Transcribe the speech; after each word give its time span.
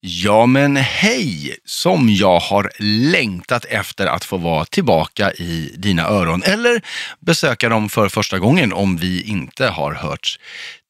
Ja 0.00 0.46
men 0.46 0.76
hej! 0.76 1.56
Som 1.64 2.08
jag 2.08 2.40
har 2.40 2.70
längtat 3.12 3.64
efter 3.64 4.06
att 4.06 4.24
få 4.24 4.36
vara 4.36 4.64
tillbaka 4.64 5.32
i 5.32 5.74
dina 5.76 6.02
öron 6.08 6.42
eller 6.42 6.82
besöka 7.20 7.68
dem 7.68 7.88
för 7.88 8.08
första 8.08 8.38
gången 8.38 8.72
om 8.72 8.96
vi 8.96 9.22
inte 9.22 9.66
har 9.66 9.92
hörts 9.94 10.38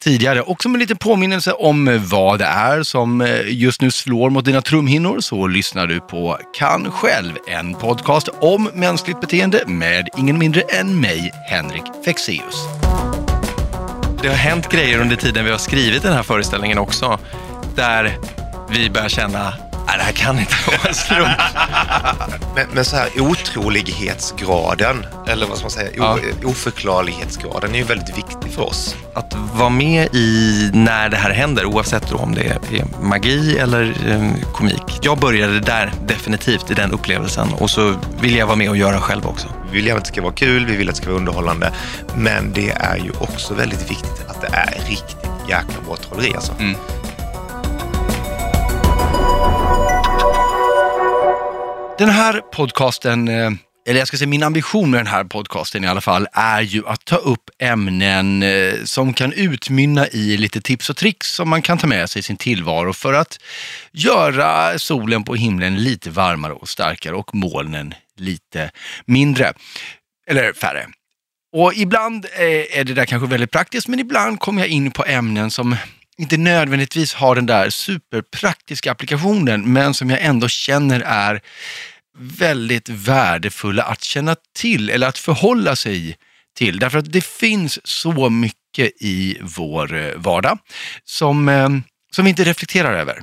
tidigare. 0.04 0.42
Och 0.42 0.62
som 0.62 0.74
en 0.74 0.80
liten 0.80 0.96
påminnelse 0.96 1.52
om 1.52 2.00
vad 2.10 2.38
det 2.38 2.44
är 2.44 2.82
som 2.82 3.20
eh, 3.20 3.40
just 3.46 3.80
nu 3.80 3.90
slår 3.90 4.30
mot 4.30 4.44
dina 4.44 4.62
trumhinnor 4.62 5.20
så 5.20 5.46
lyssnar 5.46 5.86
du 5.86 6.00
på 6.00 6.38
Kan 6.58 6.90
själv, 6.90 7.32
en 7.46 7.74
podcast 7.74 8.28
om 8.40 8.70
mänskligt 8.74 9.20
beteende 9.20 9.62
med 9.66 10.08
ingen 10.18 10.38
mindre 10.38 10.60
än 10.60 11.00
mig, 11.00 11.30
Henrik 11.50 11.84
Fexeus. 12.04 12.56
Det 14.22 14.28
har 14.28 14.36
hänt 14.36 14.68
grejer 14.68 15.00
under 15.00 15.16
tiden 15.16 15.44
vi 15.44 15.50
har 15.50 15.58
skrivit 15.58 16.02
den 16.02 16.12
här 16.12 16.22
föreställningen 16.22 16.78
också, 16.78 17.18
där 17.76 18.18
vi 18.70 18.90
börjar 18.90 19.08
känna 19.08 19.54
Nej, 19.88 19.96
det 19.98 20.04
här 20.04 20.12
kan 20.12 20.38
inte 20.38 20.54
vara 20.66 20.88
en 20.88 20.94
slump. 20.94 21.28
Men, 22.54 22.66
men 22.74 22.84
så 22.84 22.96
här 22.96 23.08
otrolighetsgraden, 23.20 25.06
eller 25.26 25.46
vad 25.46 25.56
ska 25.56 25.64
man 25.64 25.70
säga, 25.70 25.90
Ja. 25.96 26.18
oförklarlighetsgraden 26.44 27.74
är 27.74 27.78
ju 27.78 27.84
väldigt 27.84 28.18
viktig 28.18 28.52
för 28.52 28.62
oss. 28.62 28.96
Att 29.14 29.34
vara 29.54 29.68
med 29.68 30.08
i 30.14 30.70
när 30.74 31.08
det 31.08 31.16
här 31.16 31.30
händer, 31.30 31.64
oavsett 31.64 32.12
om 32.12 32.34
det 32.34 32.42
är 32.42 32.84
magi 33.02 33.58
eller 33.58 33.82
eh, 34.06 34.52
komik. 34.52 34.98
Jag 35.02 35.18
började 35.18 35.60
där 35.60 35.92
definitivt 36.06 36.70
i 36.70 36.74
den 36.74 36.92
upplevelsen 36.92 37.48
och 37.58 37.70
så 37.70 37.94
vill 38.20 38.36
jag 38.36 38.46
vara 38.46 38.56
med 38.56 38.70
och 38.70 38.76
göra 38.76 39.00
själv 39.00 39.26
också. 39.26 39.48
Vi 39.70 39.76
vill 39.76 39.86
gärna 39.86 39.98
att 39.98 40.04
det 40.04 40.12
ska 40.12 40.22
vara 40.22 40.32
kul, 40.32 40.64
vi 40.66 40.76
vill 40.76 40.88
att 40.88 40.94
det 40.94 41.00
ska 41.02 41.06
vara 41.10 41.18
underhållande, 41.18 41.72
men 42.16 42.52
det 42.52 42.70
är 42.70 42.96
ju 42.96 43.10
också 43.20 43.54
väldigt 43.54 43.90
viktigt 43.90 44.24
att 44.28 44.40
det 44.40 44.48
är 44.52 44.88
riktigt 44.88 45.30
jäkla 45.48 45.82
bra 45.86 45.96
trolleri 45.96 46.34
alltså. 46.34 46.52
Mm. 46.58 46.76
Den 51.98 52.08
här 52.08 52.40
podcasten, 52.40 53.28
eh, 53.28 53.50
eller 53.88 53.98
jag 53.98 54.08
ska 54.08 54.16
säga 54.16 54.28
min 54.28 54.42
ambition 54.42 54.90
med 54.90 55.00
den 55.00 55.06
här 55.06 55.24
podcasten 55.24 55.84
i 55.84 55.86
alla 55.86 56.00
fall, 56.00 56.26
är 56.32 56.60
ju 56.60 56.86
att 56.86 57.04
ta 57.04 57.16
upp 57.16 57.50
ämnen 57.58 58.42
eh, 58.42 58.74
som 58.84 59.14
kan 59.14 59.32
utmynna 59.32 60.08
i 60.08 60.36
lite 60.36 60.60
tips 60.60 60.90
och 60.90 60.96
tricks 60.96 61.34
som 61.34 61.48
man 61.48 61.62
kan 61.62 61.78
ta 61.78 61.86
med 61.86 62.10
sig 62.10 62.20
i 62.20 62.22
sin 62.22 62.36
tillvaro 62.36 62.92
för 62.92 63.12
att 63.12 63.38
göra 63.92 64.78
solen 64.78 65.24
på 65.24 65.34
himlen 65.34 65.76
lite 65.76 66.10
varmare 66.10 66.52
och 66.52 66.68
starkare 66.68 67.14
och 67.14 67.34
molnen 67.34 67.94
lite 68.16 68.70
mindre. 69.04 69.52
Eller 70.26 70.52
färre. 70.52 70.86
Och 71.52 71.74
ibland 71.74 72.24
eh, 72.24 72.78
är 72.78 72.84
det 72.84 72.94
där 72.94 73.04
kanske 73.04 73.28
väldigt 73.28 73.50
praktiskt, 73.50 73.88
men 73.88 73.98
ibland 73.98 74.40
kommer 74.40 74.62
jag 74.62 74.68
in 74.68 74.90
på 74.90 75.04
ämnen 75.04 75.50
som 75.50 75.76
inte 76.18 76.36
nödvändigtvis 76.36 77.14
har 77.14 77.34
den 77.34 77.46
där 77.46 77.70
superpraktiska 77.70 78.92
applikationen, 78.92 79.72
men 79.72 79.94
som 79.94 80.10
jag 80.10 80.22
ändå 80.22 80.48
känner 80.48 81.00
är 81.00 81.40
väldigt 82.18 82.88
värdefulla 82.88 83.82
att 83.82 84.02
känna 84.02 84.36
till 84.54 84.90
eller 84.90 85.06
att 85.06 85.18
förhålla 85.18 85.76
sig 85.76 86.16
till. 86.56 86.78
Därför 86.78 86.98
att 86.98 87.12
det 87.12 87.24
finns 87.24 87.86
så 87.86 88.30
mycket 88.30 88.92
i 89.00 89.38
vår 89.40 89.96
eh, 89.96 90.14
vardag 90.16 90.58
som, 91.04 91.48
eh, 91.48 91.68
som 92.12 92.24
vi 92.24 92.30
inte 92.30 92.44
reflekterar 92.44 92.94
över. 92.94 93.22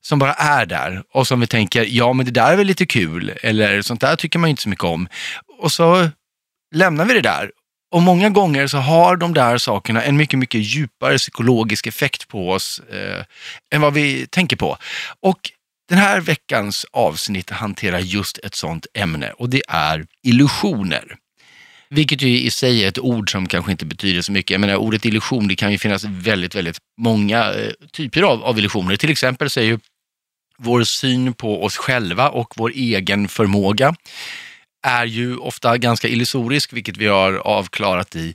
Som 0.00 0.18
bara 0.18 0.32
är 0.32 0.66
där 0.66 1.02
och 1.12 1.26
som 1.26 1.40
vi 1.40 1.46
tänker, 1.46 1.84
ja 1.88 2.12
men 2.12 2.26
det 2.26 2.32
där 2.32 2.52
är 2.52 2.56
väl 2.56 2.66
lite 2.66 2.86
kul, 2.86 3.32
eller 3.42 3.82
sånt 3.82 4.00
där 4.00 4.16
tycker 4.16 4.38
man 4.38 4.48
ju 4.48 4.50
inte 4.50 4.62
så 4.62 4.68
mycket 4.68 4.84
om. 4.84 5.08
Och 5.58 5.72
så 5.72 6.10
lämnar 6.74 7.04
vi 7.04 7.14
det 7.14 7.20
där. 7.20 7.50
Och 7.92 8.02
många 8.02 8.30
gånger 8.30 8.66
så 8.66 8.78
har 8.78 9.16
de 9.16 9.34
där 9.34 9.58
sakerna 9.58 10.02
en 10.02 10.16
mycket, 10.16 10.38
mycket 10.38 10.60
djupare 10.60 11.18
psykologisk 11.18 11.86
effekt 11.86 12.28
på 12.28 12.50
oss 12.50 12.80
eh, 12.92 13.24
än 13.74 13.80
vad 13.80 13.94
vi 13.94 14.26
tänker 14.26 14.56
på. 14.56 14.76
Och 15.20 15.50
den 15.88 15.98
här 15.98 16.20
veckans 16.20 16.86
avsnitt 16.92 17.50
hanterar 17.50 17.98
just 17.98 18.38
ett 18.38 18.54
sånt 18.54 18.86
ämne 18.94 19.30
och 19.30 19.50
det 19.50 19.62
är 19.68 20.06
illusioner. 20.22 21.16
Vilket 21.90 22.22
ju 22.22 22.40
i 22.40 22.50
sig 22.50 22.84
är 22.84 22.88
ett 22.88 22.98
ord 22.98 23.32
som 23.32 23.48
kanske 23.48 23.72
inte 23.72 23.86
betyder 23.86 24.22
så 24.22 24.32
mycket. 24.32 24.50
Jag 24.50 24.60
menar, 24.60 24.76
ordet 24.76 25.04
illusion, 25.04 25.48
det 25.48 25.56
kan 25.56 25.72
ju 25.72 25.78
finnas 25.78 26.04
väldigt, 26.04 26.54
väldigt 26.54 26.78
många 26.98 27.52
eh, 27.52 27.72
typer 27.92 28.22
av, 28.22 28.44
av 28.44 28.58
illusioner. 28.58 28.96
Till 28.96 29.10
exempel 29.10 29.50
så 29.50 29.60
är 29.60 29.64
ju 29.64 29.78
vår 30.58 30.84
syn 30.84 31.34
på 31.34 31.64
oss 31.64 31.76
själva 31.76 32.28
och 32.28 32.54
vår 32.56 32.72
egen 32.74 33.28
förmåga 33.28 33.94
är 34.82 35.04
ju 35.04 35.36
ofta 35.36 35.78
ganska 35.78 36.08
illusorisk, 36.08 36.72
vilket 36.72 36.96
vi 36.96 37.06
har 37.06 37.32
avklarat 37.34 38.16
i 38.16 38.34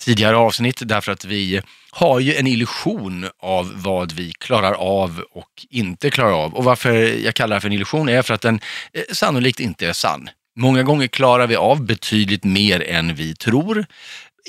tidigare 0.00 0.36
avsnitt, 0.36 0.80
därför 0.84 1.12
att 1.12 1.24
vi 1.24 1.60
har 1.90 2.20
ju 2.20 2.34
en 2.34 2.46
illusion 2.46 3.26
av 3.42 3.72
vad 3.82 4.12
vi 4.12 4.32
klarar 4.32 4.72
av 4.72 5.24
och 5.32 5.66
inte 5.70 6.10
klarar 6.10 6.32
av. 6.32 6.54
Och 6.54 6.64
varför 6.64 6.92
jag 7.24 7.34
kallar 7.34 7.56
det 7.56 7.60
för 7.60 7.68
en 7.68 7.72
illusion 7.72 8.08
är 8.08 8.22
för 8.22 8.34
att 8.34 8.40
den 8.40 8.60
eh, 8.92 9.02
sannolikt 9.12 9.60
inte 9.60 9.86
är 9.86 9.92
sann. 9.92 10.28
Många 10.56 10.82
gånger 10.82 11.06
klarar 11.06 11.46
vi 11.46 11.56
av 11.56 11.86
betydligt 11.86 12.44
mer 12.44 12.82
än 12.82 13.14
vi 13.14 13.34
tror. 13.34 13.86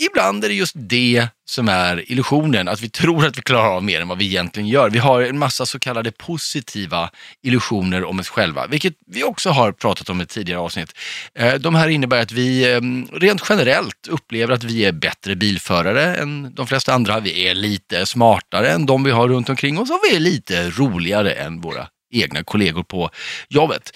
Ibland 0.05 0.43
är 0.43 0.49
det 0.49 0.55
just 0.55 0.75
det 0.75 1.27
som 1.45 1.69
är 1.69 2.11
illusionen, 2.11 2.67
att 2.67 2.81
vi 2.81 2.89
tror 2.89 3.25
att 3.25 3.37
vi 3.37 3.41
klarar 3.41 3.75
av 3.75 3.83
mer 3.83 4.01
än 4.01 4.07
vad 4.07 4.17
vi 4.17 4.25
egentligen 4.25 4.69
gör. 4.69 4.89
Vi 4.89 4.99
har 4.99 5.21
en 5.21 5.39
massa 5.39 5.65
så 5.65 5.79
kallade 5.79 6.11
positiva 6.11 7.09
illusioner 7.43 8.03
om 8.03 8.19
oss 8.19 8.29
själva, 8.29 8.67
vilket 8.67 8.93
vi 9.07 9.23
också 9.23 9.49
har 9.49 9.71
pratat 9.71 10.09
om 10.09 10.21
i 10.21 10.25
tidigare 10.25 10.59
avsnitt. 10.59 10.93
Eh, 11.35 11.53
de 11.53 11.75
här 11.75 11.87
innebär 11.87 12.21
att 12.21 12.31
vi 12.31 12.73
ehm, 12.73 13.07
rent 13.13 13.43
generellt 13.49 14.07
upplever 14.09 14.53
att 14.53 14.63
vi 14.63 14.85
är 14.85 14.91
bättre 14.91 15.35
bilförare 15.35 16.15
än 16.15 16.53
de 16.55 16.67
flesta 16.67 16.93
andra. 16.93 17.19
Vi 17.19 17.47
är 17.47 17.53
lite 17.53 18.05
smartare 18.05 18.71
än 18.71 18.85
de 18.85 19.03
vi 19.03 19.11
har 19.11 19.27
runt 19.27 19.49
omkring 19.49 19.79
oss 19.79 19.89
och 19.89 19.99
vi 20.09 20.15
är 20.15 20.19
lite 20.19 20.69
roligare 20.69 21.31
än 21.31 21.61
våra 21.61 21.87
egna 22.11 22.43
kollegor 22.43 22.83
på 22.83 23.09
jobbet. 23.49 23.91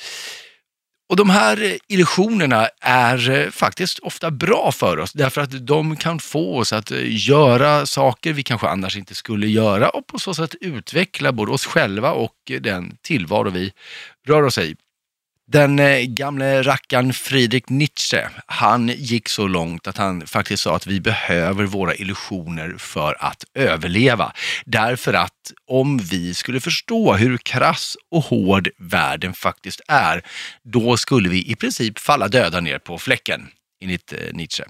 Och 1.13 1.17
de 1.17 1.29
här 1.29 1.63
eh, 1.63 1.75
illusionerna 1.87 2.69
är 2.81 3.29
eh, 3.29 3.49
faktiskt 3.49 3.99
ofta 3.99 4.31
bra 4.31 4.71
för 4.71 4.99
oss 4.99 5.13
därför 5.13 5.41
att 5.41 5.67
de 5.67 5.95
kan 5.95 6.19
få 6.19 6.57
oss 6.57 6.73
att 6.73 6.91
eh, 6.91 6.97
göra 7.05 7.85
saker 7.85 8.33
vi 8.33 8.43
kanske 8.43 8.67
annars 8.67 8.97
inte 8.97 9.15
skulle 9.15 9.47
göra 9.47 9.89
och 9.89 10.07
på 10.07 10.19
så 10.19 10.33
sätt 10.33 10.55
utveckla 10.61 11.31
både 11.31 11.51
oss 11.51 11.65
själva 11.65 12.11
och 12.11 12.35
den 12.59 12.97
tillvaro 13.01 13.49
vi 13.49 13.71
rör 14.27 14.43
oss 14.43 14.57
i. 14.57 14.75
Den 15.47 15.79
eh, 15.79 16.05
gamle 16.05 16.63
rackaren 16.63 17.13
Friedrich 17.13 17.63
Nietzsche, 17.67 18.29
han 18.45 18.87
gick 18.87 19.29
så 19.29 19.47
långt 19.47 19.87
att 19.87 19.97
han 19.97 20.27
faktiskt 20.27 20.63
sa 20.63 20.75
att 20.75 20.87
vi 20.87 21.01
behöver 21.01 21.63
våra 21.63 21.95
illusioner 21.95 22.75
för 22.77 23.15
att 23.19 23.43
överleva. 23.53 24.33
Därför 24.65 25.13
att 25.13 25.51
om 25.67 25.97
vi 25.97 26.33
skulle 26.33 26.59
förstå 26.59 27.13
hur 27.13 27.37
krass 27.37 27.97
och 28.11 28.23
hård 28.23 28.69
världen 28.77 29.33
faktiskt 29.33 29.81
är, 29.87 30.21
då 30.63 30.97
skulle 30.97 31.29
vi 31.29 31.51
i 31.51 31.55
princip 31.55 31.99
falla 31.99 32.27
döda 32.27 32.59
ner 32.59 32.79
på 32.79 32.97
fläcken, 32.97 33.47
enligt 33.83 34.13
eh, 34.13 34.19
Nietzsche. 34.33 34.63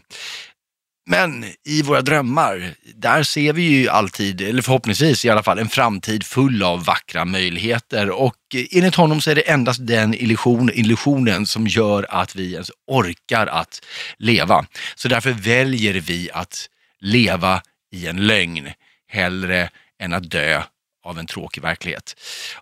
Men 1.05 1.45
i 1.65 1.81
våra 1.81 2.01
drömmar, 2.01 2.73
där 2.95 3.23
ser 3.23 3.53
vi 3.53 3.61
ju 3.61 3.89
alltid, 3.89 4.41
eller 4.41 4.61
förhoppningsvis 4.61 5.25
i 5.25 5.29
alla 5.29 5.43
fall, 5.43 5.59
en 5.59 5.69
framtid 5.69 6.25
full 6.25 6.63
av 6.63 6.85
vackra 6.85 7.25
möjligheter. 7.25 8.09
Och 8.09 8.35
enligt 8.71 8.95
honom 8.95 9.21
så 9.21 9.31
är 9.31 9.35
det 9.35 9.41
endast 9.41 9.87
den 9.87 10.13
illusion, 10.13 10.69
illusionen 10.73 11.45
som 11.45 11.67
gör 11.67 12.05
att 12.09 12.35
vi 12.35 12.53
ens 12.53 12.71
orkar 12.87 13.47
att 13.47 13.85
leva. 14.17 14.65
Så 14.95 15.07
därför 15.07 15.31
väljer 15.31 15.93
vi 15.93 16.29
att 16.33 16.69
leva 16.99 17.61
i 17.91 18.07
en 18.07 18.27
lögn 18.27 18.69
hellre 19.07 19.69
än 19.99 20.13
att 20.13 20.29
dö 20.29 20.63
av 21.05 21.19
en 21.19 21.27
tråkig 21.27 21.61
verklighet. 21.61 22.15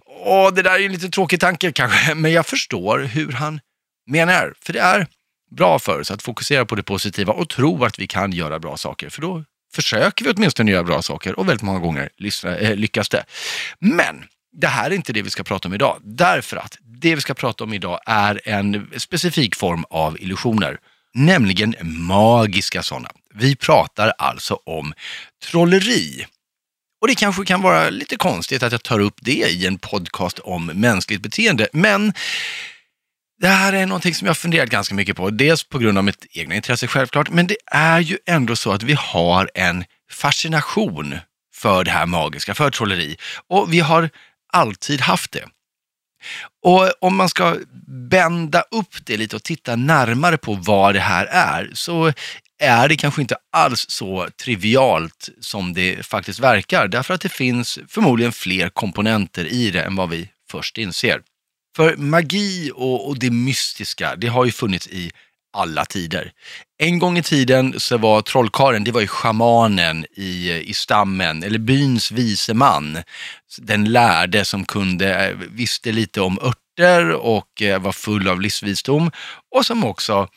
Och 0.06 0.54
det 0.54 0.62
där 0.62 0.72
är 0.72 0.80
ju 0.80 0.86
en 0.86 0.92
lite 0.92 1.10
tråkig 1.10 1.40
tanke 1.40 1.72
kanske, 1.72 2.16
men 2.16 2.32
jag 2.32 2.46
förstår 2.46 3.00
hur 3.00 3.32
han 3.32 3.60
menar. 4.08 4.54
För 4.62 4.74
det 4.74 4.80
är 4.80 5.08
bra 5.56 5.80
för 5.80 6.00
oss 6.00 6.12
att 6.12 6.22
fokusera 6.22 6.66
på 6.66 6.76
det 6.76 6.84
positiva 6.84 7.34
och 7.34 7.50
tro 7.50 7.84
att 7.84 8.00
vi 8.00 8.08
kan 8.08 8.32
göra 8.32 8.60
bra 8.60 8.78
saker. 8.78 9.10
För 9.10 9.22
då 9.22 9.44
försöker 9.74 10.26
vi 10.26 10.32
åtminstone 10.32 10.72
göra 10.72 10.84
bra 10.84 11.02
saker 11.02 11.40
och 11.40 11.50
väldigt 11.50 11.64
många 11.64 11.80
gånger 11.80 12.10
eh, 12.46 12.76
lyckas 12.76 13.10
det. 13.10 13.24
Men 13.80 14.24
det 14.52 14.68
här 14.68 14.92
är 14.92 14.96
inte 14.96 15.14
det 15.14 15.22
vi 15.22 15.30
ska 15.30 15.44
prata 15.44 15.68
om 15.68 15.74
idag. 15.74 15.98
Därför 16.04 16.58
att 16.58 16.78
det 16.82 17.16
vi 17.16 17.22
ska 17.22 17.34
prata 17.34 17.64
om 17.64 17.74
idag 17.74 18.00
är 18.06 18.42
en 18.46 18.90
specifik 18.98 19.56
form 19.56 19.86
av 19.90 20.20
illusioner. 20.20 20.78
Nämligen 21.14 21.76
magiska 21.82 22.84
sådana. 22.84 23.10
Vi 23.34 23.56
pratar 23.56 24.14
alltså 24.18 24.60
om 24.66 24.94
trolleri. 25.44 26.26
Och 27.02 27.08
det 27.08 27.16
kanske 27.16 27.46
kan 27.46 27.62
vara 27.62 27.90
lite 27.90 28.16
konstigt 28.16 28.64
att 28.64 28.72
jag 28.72 28.84
tar 28.84 29.00
upp 29.00 29.16
det 29.22 29.32
i 29.32 29.68
en 29.68 29.78
podcast 29.78 30.40
om 30.40 30.66
mänskligt 30.66 31.22
beteende, 31.22 31.68
men 31.74 32.14
det 33.42 33.48
här 33.48 33.74
är 33.74 33.86
någonting 33.86 34.16
som 34.16 34.28
jag 34.28 34.38
funderat 34.38 34.70
ganska 34.70 34.96
mycket 34.96 35.16
på. 35.16 35.30
Dels 35.30 35.64
på 35.64 35.80
grund 35.80 35.98
av 35.98 36.04
mitt 36.04 36.26
egna 36.32 36.56
intresse 36.56 36.88
självklart, 36.88 37.30
men 37.30 37.48
det 37.48 37.58
är 37.66 38.00
ju 38.00 38.18
ändå 38.26 38.56
så 38.56 38.72
att 38.72 38.84
vi 38.84 38.94
har 38.94 39.52
en 39.54 39.84
fascination 40.12 41.18
för 41.54 41.84
det 41.84 41.92
här 41.92 42.06
magiska, 42.06 42.56
för 42.56 42.72
trolleri. 42.72 43.18
Och 43.50 43.74
vi 43.74 43.80
har 43.80 44.10
alltid 44.54 45.02
haft 45.02 45.32
det. 45.32 45.46
Och 46.64 46.92
om 47.02 47.16
man 47.16 47.30
ska 47.30 47.58
bända 48.10 48.62
upp 48.62 49.06
det 49.06 49.18
lite 49.18 49.36
och 49.36 49.44
titta 49.44 49.76
närmare 49.76 50.38
på 50.38 50.54
vad 50.54 50.94
det 50.94 51.00
här 51.00 51.26
är, 51.26 51.72
så 51.74 52.14
är 52.60 52.90
det 52.90 52.96
kanske 52.96 53.22
inte 53.22 53.36
alls 53.52 53.86
så 53.90 54.28
trivialt 54.44 55.30
som 55.40 55.74
det 55.74 56.06
faktiskt 56.06 56.40
verkar. 56.40 56.88
Därför 56.88 57.14
att 57.14 57.22
det 57.22 57.30
finns 57.30 57.80
förmodligen 57.88 58.32
fler 58.32 58.70
komponenter 58.70 59.46
i 59.46 59.72
det 59.72 59.82
än 59.82 59.96
vad 59.96 60.10
vi 60.10 60.30
först 60.52 60.78
inser. 60.78 61.22
För 61.76 61.96
magi 61.98 62.72
och, 62.76 63.08
och 63.08 63.20
det 63.20 63.32
mystiska, 63.32 64.16
det 64.16 64.28
har 64.28 64.46
ju 64.46 64.52
funnits 64.52 64.88
i 64.88 65.12
alla 65.54 65.86
tider. 65.86 66.32
En 66.78 67.00
gång 67.00 67.18
i 67.18 67.24
tiden 67.24 67.80
så 67.80 67.98
var 67.98 68.22
trollkaren, 68.22 68.84
det 68.84 68.92
var 68.92 69.02
ju 69.02 69.08
schamanen 69.08 70.06
i, 70.18 70.52
i 70.52 70.74
stammen, 70.74 71.44
eller 71.44 71.60
byns 71.60 72.12
vise 72.12 72.54
man. 72.54 72.98
Den 73.58 73.92
lärde 73.92 74.46
som 74.46 74.66
kunde, 74.66 75.28
eh, 75.28 75.38
visste 75.38 75.92
lite 75.92 76.22
om 76.22 76.40
örter 76.40 77.12
och 77.12 77.62
eh, 77.62 77.82
var 77.82 77.92
full 77.92 78.28
av 78.28 78.42
livsvisdom 78.42 79.12
och 79.56 79.66
som 79.66 79.86
också 79.86 80.28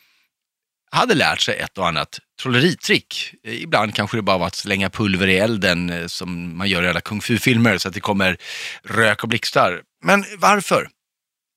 hade 0.91 1.13
lärt 1.13 1.41
sig 1.41 1.57
ett 1.57 1.77
och 1.77 1.87
annat 1.87 2.19
trolleritrick. 2.41 3.33
Eh, 3.47 3.63
ibland 3.63 3.95
kanske 3.95 4.17
det 4.17 4.21
bara 4.21 4.37
var 4.37 4.47
att 4.47 4.55
slänga 4.55 4.89
pulver 4.89 5.27
i 5.27 5.37
elden 5.37 6.09
som 6.09 6.57
man 6.57 6.69
gör 6.69 6.83
i 6.83 6.89
alla 6.89 7.01
kung 7.01 7.21
fu-filmer 7.21 7.77
så 7.77 7.87
att 7.87 7.93
det 7.93 7.99
kommer 7.99 8.37
rök 8.83 9.23
och 9.23 9.29
blixtar. 9.29 9.81
Men 10.03 10.25
varför? 10.37 10.87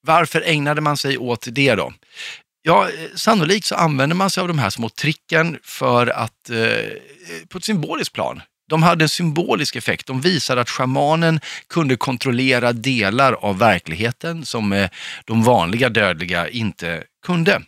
Varför 0.08 0.42
ägnade 0.46 0.80
man 0.80 0.96
sig 0.96 1.18
åt 1.18 1.48
det 1.50 1.74
då? 1.74 1.92
Ja, 2.62 2.88
eh, 2.88 2.94
sannolikt 3.14 3.66
så 3.66 3.74
använder 3.74 4.16
man 4.16 4.30
sig 4.30 4.40
av 4.40 4.48
de 4.48 4.58
här 4.58 4.70
små 4.70 4.88
tricken 4.88 5.58
för 5.62 6.06
att, 6.06 6.50
eh, 6.50 6.58
eh, 6.58 6.90
på 7.48 7.58
ett 7.58 7.64
symboliskt 7.64 8.14
plan, 8.14 8.40
de 8.68 8.82
hade 8.82 9.04
en 9.04 9.08
symbolisk 9.08 9.76
effekt. 9.76 10.06
De 10.06 10.20
visade 10.20 10.60
att 10.60 10.70
shamanen 10.70 11.40
kunde 11.68 11.96
kontrollera 11.96 12.72
delar 12.72 13.32
av 13.32 13.58
verkligheten 13.58 14.46
som 14.46 14.72
eh, 14.72 14.90
de 15.24 15.42
vanliga 15.42 15.88
dödliga 15.88 16.48
inte 16.48 17.04
kunde. 17.26 17.62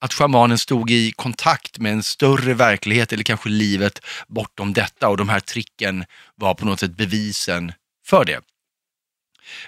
Att 0.00 0.14
shamanen 0.14 0.58
stod 0.58 0.90
i 0.90 1.12
kontakt 1.12 1.78
med 1.78 1.92
en 1.92 2.02
större 2.02 2.54
verklighet 2.54 3.12
eller 3.12 3.24
kanske 3.24 3.48
livet 3.48 4.00
bortom 4.28 4.72
detta 4.72 5.08
och 5.08 5.16
de 5.16 5.28
här 5.28 5.40
tricken 5.40 6.04
var 6.34 6.54
på 6.54 6.64
något 6.64 6.80
sätt 6.80 6.96
bevisen 6.96 7.72
för 8.06 8.24
det. 8.24 8.40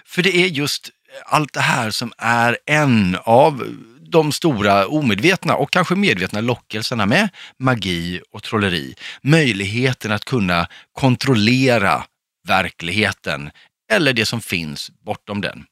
För 0.05 0.23
det 0.23 0.37
är 0.37 0.47
just 0.47 0.91
allt 1.25 1.53
det 1.53 1.61
här 1.61 1.91
som 1.91 2.13
är 2.19 2.59
en 2.67 3.17
av 3.23 3.65
de 4.11 4.33
stora 4.33 4.87
omedvetna 4.87 5.57
och 5.57 5.71
kanske 5.71 5.95
medvetna 5.95 6.41
lockelserna 6.41 7.07
med 7.07 7.29
magi 7.59 8.21
och 8.33 8.43
trolleri. 8.43 8.95
Möjligheten 9.23 10.13
att 10.13 10.25
kunna 10.25 10.67
kontrollera 10.93 12.05
verkligheten 12.49 13.51
eller 13.93 14.13
det 14.13 14.27
som 14.27 14.41
finns 14.41 14.91
bortom 15.05 15.41
den. 15.41 15.65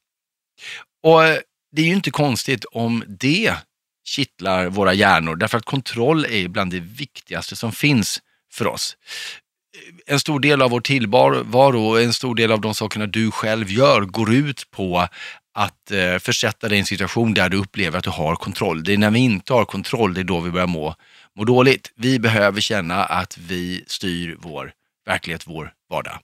Och 1.02 1.24
eh, 1.24 1.38
det 1.72 1.82
är 1.82 1.86
ju 1.86 1.94
inte 1.94 2.10
konstigt 2.10 2.64
om 2.64 3.04
det 3.08 3.54
kittlar 4.04 4.68
våra 4.68 4.94
hjärnor 4.94 5.36
därför 5.36 5.58
att 5.58 5.64
kontroll 5.64 6.24
är 6.24 6.48
bland 6.48 6.70
det 6.70 6.80
viktigaste 6.80 7.56
som 7.56 7.72
finns 7.72 8.20
för 8.52 8.66
oss. 8.66 8.96
Eh, 9.76 10.12
en 10.12 10.20
stor 10.20 10.40
del 10.40 10.62
av 10.62 10.70
vår 10.70 10.80
tillvaro, 10.80 11.88
och 11.88 12.02
en 12.02 12.12
stor 12.12 12.34
del 12.34 12.52
av 12.52 12.60
de 12.60 12.74
sakerna 12.74 13.06
du 13.06 13.30
själv 13.30 13.70
gör 13.70 14.00
går 14.00 14.34
ut 14.34 14.70
på 14.70 15.08
att 15.54 15.90
eh, 15.90 16.18
försätta 16.18 16.68
dig 16.68 16.76
i 16.76 16.80
en 16.80 16.86
situation 16.86 17.34
där 17.34 17.48
du 17.48 17.56
upplever 17.56 17.98
att 17.98 18.04
du 18.04 18.10
har 18.10 18.36
kontroll. 18.36 18.84
Det 18.84 18.92
är 18.92 18.98
när 18.98 19.10
vi 19.10 19.18
inte 19.18 19.52
har 19.52 19.64
kontroll, 19.64 20.14
det 20.14 20.20
är 20.20 20.24
då 20.24 20.40
vi 20.40 20.50
börjar 20.50 20.66
må, 20.66 20.94
må 21.36 21.44
dåligt. 21.44 21.92
Vi 21.96 22.18
behöver 22.18 22.60
känna 22.60 23.04
att 23.04 23.38
vi 23.38 23.84
styr 23.86 24.36
vår 24.40 24.72
verklighet, 25.06 25.46
vår 25.46 25.72
vardag. 25.90 26.18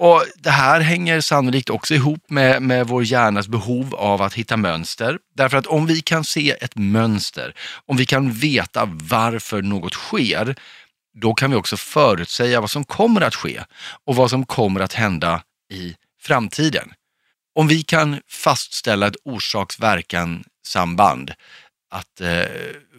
Och 0.00 0.24
Det 0.36 0.50
här 0.50 0.80
hänger 0.80 1.20
sannolikt 1.20 1.70
också 1.70 1.94
ihop 1.94 2.30
med, 2.30 2.62
med 2.62 2.86
vår 2.86 3.04
hjärnas 3.04 3.48
behov 3.48 3.94
av 3.94 4.22
att 4.22 4.34
hitta 4.34 4.56
mönster. 4.56 5.18
Därför 5.34 5.56
att 5.56 5.66
om 5.66 5.86
vi 5.86 6.00
kan 6.00 6.24
se 6.24 6.50
ett 6.50 6.76
mönster, 6.76 7.54
om 7.86 7.96
vi 7.96 8.06
kan 8.06 8.32
veta 8.32 8.84
varför 8.84 9.62
något 9.62 9.94
sker, 9.94 10.56
då 11.20 11.34
kan 11.34 11.50
vi 11.50 11.56
också 11.56 11.76
förutsäga 11.76 12.60
vad 12.60 12.70
som 12.70 12.84
kommer 12.84 13.20
att 13.20 13.34
ske 13.34 13.62
och 14.04 14.16
vad 14.16 14.30
som 14.30 14.46
kommer 14.46 14.80
att 14.80 14.92
hända 14.92 15.42
i 15.72 15.94
framtiden. 16.20 16.92
Om 17.54 17.68
vi 17.68 17.82
kan 17.82 18.20
fastställa 18.28 19.06
ett 19.06 19.16
orsaks-verkan-samband, 19.24 21.32
att 21.90 22.20
eh, 22.20 22.44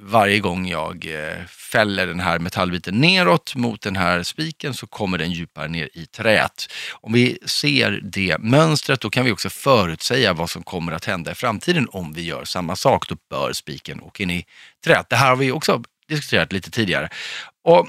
varje 0.01 0.39
gång 0.39 0.67
jag 0.67 1.05
eh, 1.05 1.45
fäller 1.45 2.07
den 2.07 2.19
här 2.19 2.39
metallbiten 2.39 3.01
neråt 3.01 3.55
mot 3.55 3.81
den 3.81 3.95
här 3.95 4.23
spiken 4.23 4.73
så 4.73 4.87
kommer 4.87 5.17
den 5.17 5.31
djupare 5.31 5.67
ner 5.67 5.89
i 5.93 6.05
träet. 6.05 6.67
Om 6.91 7.13
vi 7.13 7.39
ser 7.45 7.99
det 8.03 8.37
mönstret 8.39 9.01
då 9.01 9.09
kan 9.09 9.25
vi 9.25 9.31
också 9.31 9.49
förutsäga 9.49 10.33
vad 10.33 10.49
som 10.49 10.63
kommer 10.63 10.91
att 10.91 11.05
hända 11.05 11.31
i 11.31 11.35
framtiden 11.35 11.87
om 11.91 12.13
vi 12.13 12.21
gör 12.21 12.45
samma 12.45 12.75
sak. 12.75 13.09
Då 13.09 13.15
bör 13.29 13.53
spiken 13.53 14.01
åka 14.01 14.23
in 14.23 14.31
i 14.31 14.45
träet. 14.83 15.09
Det 15.09 15.15
här 15.15 15.29
har 15.29 15.35
vi 15.35 15.51
också 15.51 15.83
diskuterat 16.07 16.51
lite 16.51 16.71
tidigare. 16.71 17.09
Och 17.63 17.87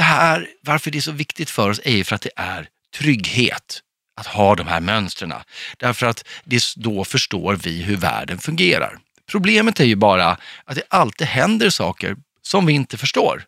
det 0.00 0.04
här, 0.04 0.48
varför 0.60 0.90
det 0.90 0.98
är 0.98 1.02
så 1.02 1.12
viktigt 1.12 1.50
för 1.50 1.70
oss 1.70 1.80
är 1.84 1.96
ju 1.96 2.04
för 2.04 2.14
att 2.14 2.22
det 2.22 2.30
är 2.36 2.68
trygghet 2.98 3.80
att 4.20 4.26
ha 4.26 4.54
de 4.54 4.66
här 4.66 4.80
mönstren. 4.80 5.32
Därför 5.76 6.06
att 6.06 6.24
det, 6.44 6.62
då 6.76 7.04
förstår 7.04 7.54
vi 7.54 7.82
hur 7.82 7.96
världen 7.96 8.38
fungerar. 8.38 8.98
Problemet 9.30 9.80
är 9.80 9.84
ju 9.84 9.96
bara 9.96 10.36
att 10.64 10.74
det 10.74 10.82
alltid 10.88 11.26
händer 11.26 11.70
saker 11.70 12.16
som 12.42 12.66
vi 12.66 12.72
inte 12.72 12.96
förstår. 12.96 13.44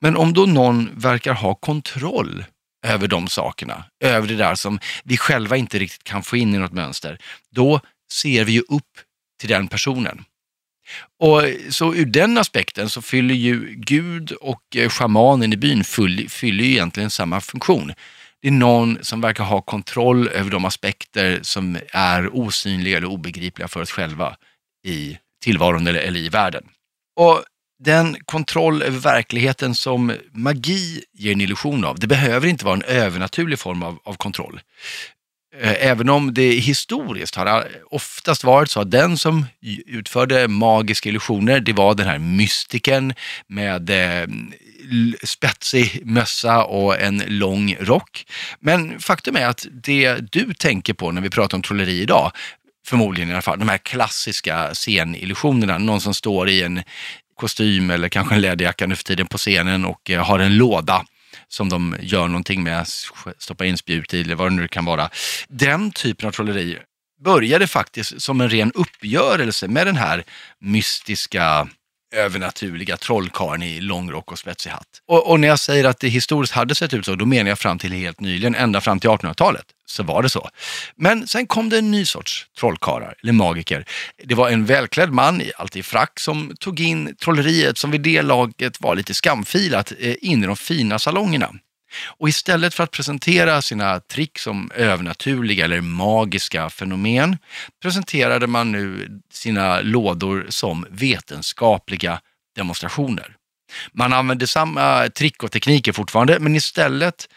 Men 0.00 0.16
om 0.16 0.32
då 0.32 0.46
någon 0.46 1.00
verkar 1.00 1.32
ha 1.32 1.54
kontroll 1.54 2.44
över 2.86 3.08
de 3.08 3.28
sakerna, 3.28 3.84
över 4.04 4.28
det 4.28 4.36
där 4.36 4.54
som 4.54 4.80
vi 5.04 5.16
själva 5.16 5.56
inte 5.56 5.78
riktigt 5.78 6.04
kan 6.04 6.22
få 6.22 6.36
in 6.36 6.54
i 6.54 6.58
något 6.58 6.72
mönster, 6.72 7.18
då 7.50 7.80
ser 8.12 8.44
vi 8.44 8.52
ju 8.52 8.60
upp 8.60 8.92
till 9.40 9.48
den 9.48 9.68
personen. 9.68 10.24
Och 11.20 11.42
Så 11.70 11.94
ur 11.94 12.06
den 12.06 12.38
aspekten 12.38 12.90
så 12.90 13.02
fyller 13.02 13.34
ju 13.34 13.74
Gud 13.76 14.32
och 14.32 14.76
eh, 14.76 14.88
shamanen 14.88 15.52
i 15.52 15.56
byn 15.56 15.84
fyller 15.84 16.64
ju 16.64 16.70
egentligen 16.70 17.10
samma 17.10 17.40
funktion 17.40 17.92
det 18.42 18.48
är 18.48 18.52
någon 18.52 18.98
som 19.04 19.20
verkar 19.20 19.44
ha 19.44 19.60
kontroll 19.60 20.28
över 20.28 20.50
de 20.50 20.64
aspekter 20.64 21.38
som 21.42 21.78
är 21.92 22.36
osynliga 22.36 22.96
eller 22.96 23.06
obegripliga 23.06 23.68
för 23.68 23.82
oss 23.82 23.90
själva 23.90 24.36
i 24.86 25.18
tillvaron 25.42 25.86
eller, 25.86 26.00
eller 26.00 26.20
i 26.20 26.28
världen. 26.28 26.64
Och 27.16 27.44
den 27.84 28.16
kontroll 28.24 28.82
över 28.82 28.98
verkligheten 28.98 29.74
som 29.74 30.12
magi 30.32 31.04
ger 31.12 31.32
en 31.32 31.40
illusion 31.40 31.84
av, 31.84 31.98
det 31.98 32.06
behöver 32.06 32.48
inte 32.48 32.64
vara 32.64 32.74
en 32.74 32.82
övernaturlig 32.82 33.58
form 33.58 33.82
av, 33.82 33.98
av 34.04 34.14
kontroll. 34.14 34.60
Eh, 35.60 35.86
även 35.86 36.08
om 36.08 36.34
det 36.34 36.50
historiskt 36.50 37.34
har 37.34 37.68
oftast 37.90 38.44
varit 38.44 38.70
så 38.70 38.80
att 38.80 38.90
den 38.90 39.18
som 39.18 39.46
utförde 39.86 40.48
magiska 40.48 41.08
illusioner, 41.08 41.60
det 41.60 41.72
var 41.72 41.94
den 41.94 42.06
här 42.06 42.18
mystiken 42.18 43.14
med 43.46 43.90
eh, 43.90 44.28
spetsig 45.22 46.02
mössa 46.04 46.64
och 46.64 47.00
en 47.00 47.22
lång 47.26 47.76
rock. 47.80 48.26
Men 48.60 49.00
faktum 49.00 49.36
är 49.36 49.46
att 49.46 49.66
det 49.70 50.32
du 50.32 50.54
tänker 50.54 50.94
på 50.94 51.12
när 51.12 51.20
vi 51.20 51.30
pratar 51.30 51.58
om 51.58 51.62
trolleri 51.62 52.00
idag, 52.00 52.32
förmodligen 52.86 53.30
i 53.30 53.32
alla 53.32 53.42
fall, 53.42 53.58
de 53.58 53.68
här 53.68 53.78
klassiska 53.78 54.74
scenillusionerna, 54.74 55.78
någon 55.78 56.00
som 56.00 56.14
står 56.14 56.48
i 56.48 56.62
en 56.62 56.82
kostym 57.36 57.90
eller 57.90 58.08
kanske 58.08 58.34
en 58.34 58.40
läderjacka 58.40 58.86
nu 58.86 58.96
för 58.96 59.04
tiden 59.04 59.26
på 59.26 59.38
scenen 59.38 59.84
och 59.84 60.10
eh, 60.10 60.24
har 60.24 60.38
en 60.38 60.56
låda 60.56 61.04
som 61.48 61.68
de 61.68 61.96
gör 62.00 62.28
någonting 62.28 62.62
med, 62.62 62.86
stoppar 63.38 63.64
in 63.64 63.78
spjut 63.78 64.14
i 64.14 64.20
eller 64.20 64.34
vad 64.34 64.50
det 64.52 64.56
nu 64.56 64.68
kan 64.68 64.84
vara. 64.84 65.10
Den 65.48 65.90
typen 65.90 66.28
av 66.28 66.32
trolleri 66.32 66.78
började 67.24 67.66
faktiskt 67.66 68.22
som 68.22 68.40
en 68.40 68.50
ren 68.50 68.72
uppgörelse 68.74 69.68
med 69.68 69.86
den 69.86 69.96
här 69.96 70.24
mystiska 70.60 71.68
övernaturliga 72.14 72.96
trollkarlen 72.96 73.62
i 73.62 73.80
långrock 73.80 74.32
och 74.32 74.38
spetsig 74.38 74.70
hatt. 74.70 74.88
Och, 75.08 75.30
och, 75.30 75.40
när 75.40 75.48
jag 75.48 75.58
säger 75.58 75.84
att 75.84 76.00
det 76.00 76.08
historiskt 76.08 76.52
hade 76.52 76.74
sett 76.74 76.94
ut 76.94 77.04
så, 77.04 77.14
då 77.14 77.26
menar 77.26 77.48
jag 77.48 77.58
fram 77.58 77.78
till 77.78 77.92
helt 77.92 78.20
nyligen, 78.20 78.54
ända 78.54 78.80
fram 78.80 79.00
till 79.00 79.10
1800-talet, 79.10 79.64
så 79.86 80.02
var 80.02 80.22
det 80.22 80.28
så. 80.28 80.48
Men 80.96 81.26
sen 81.26 81.46
kom 81.46 81.68
det 81.68 81.78
en 81.78 81.90
ny 81.90 82.04
sorts 82.04 82.46
trollkarlar, 82.58 83.14
eller 83.22 83.32
magiker. 83.32 83.84
Det 84.24 84.34
var 84.34 84.50
en 84.50 84.64
välklädd 84.64 85.12
man, 85.12 85.42
alltid 85.56 85.80
i 85.80 85.82
frack, 85.82 86.20
som 86.20 86.56
tog 86.60 86.80
in 86.80 87.16
trolleriet 87.16 87.78
som 87.78 87.90
vid 87.90 88.00
det 88.00 88.22
laget 88.22 88.80
var 88.80 88.94
lite 88.94 89.14
skamfilat 89.14 89.92
eh, 89.98 90.14
in 90.20 90.44
i 90.44 90.46
de 90.46 90.56
fina 90.56 90.98
salongerna. 90.98 91.50
Och 92.06 92.28
istället 92.28 92.74
för 92.74 92.84
att 92.84 92.90
presentera 92.90 93.62
sina 93.62 94.00
trick 94.00 94.38
som 94.38 94.70
övernaturliga 94.74 95.64
eller 95.64 95.80
magiska 95.80 96.70
fenomen 96.70 97.38
presenterade 97.82 98.46
man 98.46 98.72
nu 98.72 99.08
sina 99.32 99.80
lådor 99.80 100.46
som 100.48 100.86
vetenskapliga 100.90 102.20
demonstrationer. 102.56 103.34
Man 103.92 104.12
använde 104.12 104.46
samma 104.46 105.08
trick 105.08 105.42
och 105.42 105.52
tekniker 105.52 105.92
fortfarande, 105.92 106.38
men 106.40 106.56
istället 106.56 107.28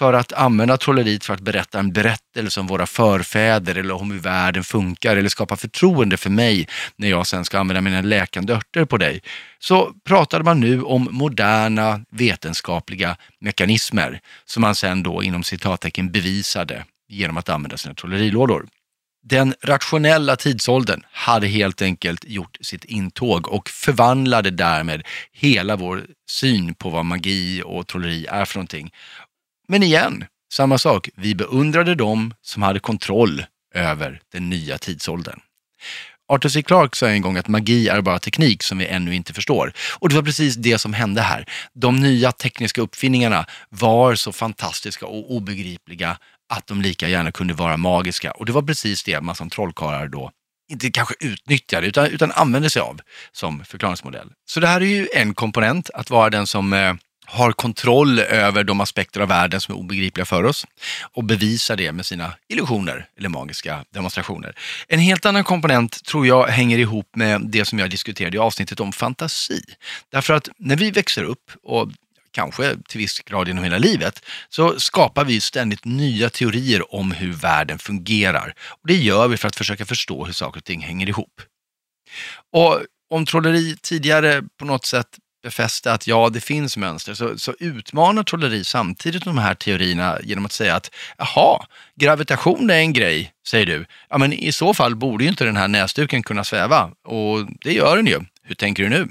för 0.00 0.12
att 0.12 0.32
använda 0.32 0.76
trolleriet 0.76 1.24
för 1.24 1.34
att 1.34 1.40
berätta 1.40 1.78
en 1.78 1.92
berättelse 1.92 2.60
om 2.60 2.66
våra 2.66 2.86
förfäder 2.86 3.74
eller 3.74 3.94
om 3.94 4.10
hur 4.10 4.18
världen 4.18 4.64
funkar 4.64 5.16
eller 5.16 5.28
skapa 5.28 5.56
förtroende 5.56 6.16
för 6.16 6.30
mig 6.30 6.68
när 6.96 7.08
jag 7.10 7.26
sen 7.26 7.44
ska 7.44 7.58
använda 7.58 7.80
mina 7.80 8.00
läkande 8.02 8.52
örter 8.52 8.84
på 8.84 8.96
dig, 8.96 9.22
så 9.58 9.92
pratade 10.04 10.44
man 10.44 10.60
nu 10.60 10.82
om 10.82 11.08
moderna 11.10 12.00
vetenskapliga 12.10 13.16
mekanismer 13.40 14.20
som 14.44 14.60
man 14.60 14.74
sen 14.74 15.02
då 15.02 15.22
inom 15.22 15.42
citattecken 15.42 16.12
bevisade 16.12 16.84
genom 17.08 17.36
att 17.36 17.48
använda 17.48 17.76
sina 17.76 17.94
trollerilådor. 17.94 18.66
Den 19.22 19.54
rationella 19.62 20.36
tidsåldern 20.36 21.02
hade 21.12 21.46
helt 21.46 21.82
enkelt 21.82 22.24
gjort 22.24 22.56
sitt 22.60 22.84
intåg 22.84 23.48
och 23.48 23.68
förvandlade 23.68 24.50
därmed 24.50 25.02
hela 25.32 25.76
vår 25.76 26.06
syn 26.30 26.74
på 26.74 26.90
vad 26.90 27.04
magi 27.04 27.62
och 27.64 27.86
trolleri 27.86 28.26
är 28.26 28.44
för 28.44 28.56
någonting. 28.56 28.90
Men 29.70 29.82
igen, 29.82 30.24
Samma 30.52 30.78
sak, 30.78 31.08
vi 31.16 31.34
beundrade 31.34 31.94
dem 31.94 32.34
som 32.42 32.62
hade 32.62 32.80
kontroll 32.80 33.44
över 33.74 34.20
den 34.32 34.50
nya 34.50 34.78
tidsåldern. 34.78 35.40
Arthur 36.32 36.48
C. 36.48 36.62
Clarke 36.62 36.96
sa 36.96 37.08
en 37.08 37.22
gång 37.22 37.36
att 37.36 37.48
magi 37.48 37.88
är 37.88 38.00
bara 38.00 38.18
teknik 38.18 38.62
som 38.62 38.78
vi 38.78 38.86
ännu 38.86 39.14
inte 39.14 39.32
förstår. 39.32 39.72
Och 39.98 40.08
det 40.08 40.14
var 40.14 40.22
precis 40.22 40.56
det 40.56 40.78
som 40.78 40.92
hände 40.92 41.20
här. 41.20 41.44
De 41.74 41.96
nya 41.96 42.32
tekniska 42.32 42.80
uppfinningarna 42.80 43.46
var 43.68 44.14
så 44.14 44.32
fantastiska 44.32 45.06
och 45.06 45.30
obegripliga 45.30 46.18
att 46.48 46.66
de 46.66 46.82
lika 46.82 47.08
gärna 47.08 47.32
kunde 47.32 47.54
vara 47.54 47.76
magiska. 47.76 48.30
Och 48.30 48.46
det 48.46 48.52
var 48.52 48.62
precis 48.62 49.02
det 49.04 49.20
man 49.20 49.34
som 49.34 49.50
trollkarlar 49.50 50.08
då 50.08 50.30
inte 50.70 50.90
kanske 50.90 51.14
utnyttjade 51.20 51.86
utan, 51.86 52.06
utan 52.06 52.32
använde 52.32 52.70
sig 52.70 52.82
av 52.82 53.00
som 53.32 53.64
förklaringsmodell. 53.64 54.28
Så 54.46 54.60
det 54.60 54.66
här 54.66 54.80
är 54.80 54.86
ju 54.86 55.08
en 55.14 55.34
komponent, 55.34 55.90
att 55.94 56.10
vara 56.10 56.30
den 56.30 56.46
som 56.46 56.72
eh, 56.72 56.94
har 57.30 57.52
kontroll 57.52 58.18
över 58.18 58.64
de 58.64 58.80
aspekter 58.80 59.20
av 59.20 59.28
världen 59.28 59.60
som 59.60 59.74
är 59.74 59.78
obegripliga 59.78 60.24
för 60.24 60.44
oss 60.44 60.66
och 61.12 61.24
bevisar 61.24 61.76
det 61.76 61.92
med 61.92 62.06
sina 62.06 62.34
illusioner 62.48 63.06
eller 63.18 63.28
magiska 63.28 63.84
demonstrationer. 63.90 64.54
En 64.88 64.98
helt 64.98 65.26
annan 65.26 65.44
komponent 65.44 66.04
tror 66.04 66.26
jag 66.26 66.46
hänger 66.46 66.78
ihop 66.78 67.16
med 67.16 67.40
det 67.40 67.64
som 67.64 67.78
jag 67.78 67.90
diskuterade 67.90 68.36
i 68.36 68.40
avsnittet 68.40 68.80
om 68.80 68.92
fantasi. 68.92 69.62
Därför 70.12 70.34
att 70.34 70.48
när 70.58 70.76
vi 70.76 70.90
växer 70.90 71.24
upp 71.24 71.50
och 71.62 71.88
kanske 72.32 72.76
till 72.88 72.98
viss 72.98 73.20
grad 73.20 73.48
genom 73.48 73.64
hela 73.64 73.78
livet, 73.78 74.24
så 74.48 74.80
skapar 74.80 75.24
vi 75.24 75.40
ständigt 75.40 75.84
nya 75.84 76.30
teorier 76.30 76.94
om 76.94 77.12
hur 77.12 77.32
världen 77.32 77.78
fungerar. 77.78 78.54
Och 78.68 78.88
det 78.88 78.96
gör 78.96 79.28
vi 79.28 79.36
för 79.36 79.48
att 79.48 79.56
försöka 79.56 79.86
förstå 79.86 80.24
hur 80.24 80.32
saker 80.32 80.60
och 80.60 80.64
ting 80.64 80.80
hänger 80.80 81.08
ihop. 81.08 81.42
Och 82.52 82.80
om 83.10 83.26
trolleri 83.26 83.76
tidigare 83.76 84.42
på 84.58 84.64
något 84.64 84.86
sätt 84.86 85.08
befästa 85.42 85.92
att 85.92 86.06
ja, 86.06 86.28
det 86.28 86.40
finns 86.40 86.76
mönster, 86.76 87.14
så, 87.14 87.38
så 87.38 87.54
utmanar 87.58 88.22
trolleri 88.22 88.64
samtidigt 88.64 89.24
de 89.24 89.38
här 89.38 89.54
teorierna 89.54 90.18
genom 90.22 90.46
att 90.46 90.52
säga 90.52 90.76
att 90.76 90.90
jaha, 91.18 91.66
gravitation 91.96 92.70
är 92.70 92.78
en 92.78 92.92
grej, 92.92 93.32
säger 93.46 93.66
du. 93.66 93.86
Ja, 94.08 94.18
men 94.18 94.32
i 94.32 94.52
så 94.52 94.74
fall 94.74 94.96
borde 94.96 95.24
ju 95.24 95.30
inte 95.30 95.44
den 95.44 95.56
här 95.56 95.68
näsduken 95.68 96.22
kunna 96.22 96.44
sväva 96.44 96.90
och 97.04 97.46
det 97.64 97.72
gör 97.72 97.96
den 97.96 98.06
ju. 98.06 98.20
Hur 98.42 98.54
tänker 98.54 98.82
du 98.82 98.88
nu? 98.88 99.08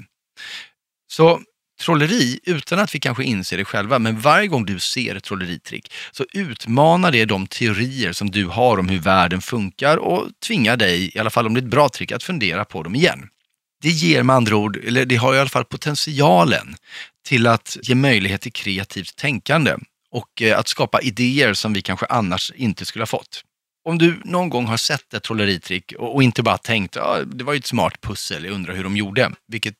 Så 1.08 1.40
trolleri, 1.80 2.40
utan 2.44 2.78
att 2.78 2.94
vi 2.94 3.00
kanske 3.00 3.24
inser 3.24 3.56
det 3.56 3.64
själva, 3.64 3.98
men 3.98 4.20
varje 4.20 4.46
gång 4.46 4.66
du 4.66 4.78
ser 4.78 5.14
ett 5.14 5.24
trolleritrick 5.24 5.92
så 6.12 6.24
utmanar 6.32 7.12
det 7.12 7.24
de 7.24 7.46
teorier 7.46 8.12
som 8.12 8.30
du 8.30 8.46
har 8.46 8.78
om 8.78 8.88
hur 8.88 8.98
världen 8.98 9.40
funkar 9.40 9.96
och 9.96 10.26
tvingar 10.46 10.76
dig, 10.76 11.16
i 11.16 11.18
alla 11.18 11.30
fall 11.30 11.46
om 11.46 11.54
det 11.54 11.60
är 11.60 11.62
ett 11.62 11.70
bra 11.70 11.88
trick, 11.88 12.12
att 12.12 12.22
fundera 12.22 12.64
på 12.64 12.82
dem 12.82 12.94
igen. 12.94 13.28
Det 13.82 13.88
ger 13.88 14.22
med 14.22 14.36
andra 14.36 14.56
ord, 14.56 14.76
eller 14.76 15.04
det 15.04 15.16
har 15.16 15.34
i 15.34 15.38
alla 15.38 15.48
fall 15.48 15.64
potentialen 15.64 16.76
till 17.28 17.46
att 17.46 17.76
ge 17.82 17.94
möjlighet 17.94 18.40
till 18.40 18.52
kreativt 18.52 19.16
tänkande 19.16 19.76
och 20.10 20.42
eh, 20.42 20.58
att 20.58 20.68
skapa 20.68 21.00
idéer 21.00 21.54
som 21.54 21.72
vi 21.72 21.82
kanske 21.82 22.06
annars 22.06 22.52
inte 22.54 22.84
skulle 22.84 23.02
ha 23.02 23.06
fått. 23.06 23.44
Om 23.84 23.98
du 23.98 24.20
någon 24.24 24.48
gång 24.50 24.66
har 24.66 24.76
sett 24.76 25.14
ett 25.14 25.22
trolleritrick 25.22 25.92
och 25.98 26.22
inte 26.22 26.42
bara 26.42 26.58
tänkt 26.58 26.96
ah, 26.96 27.18
det 27.24 27.44
var 27.44 27.52
ju 27.52 27.58
ett 27.58 27.66
smart 27.66 28.00
pussel, 28.00 28.44
jag 28.44 28.54
undrar 28.54 28.74
hur 28.74 28.84
de 28.84 28.96
gjorde, 28.96 29.30
vilket 29.48 29.74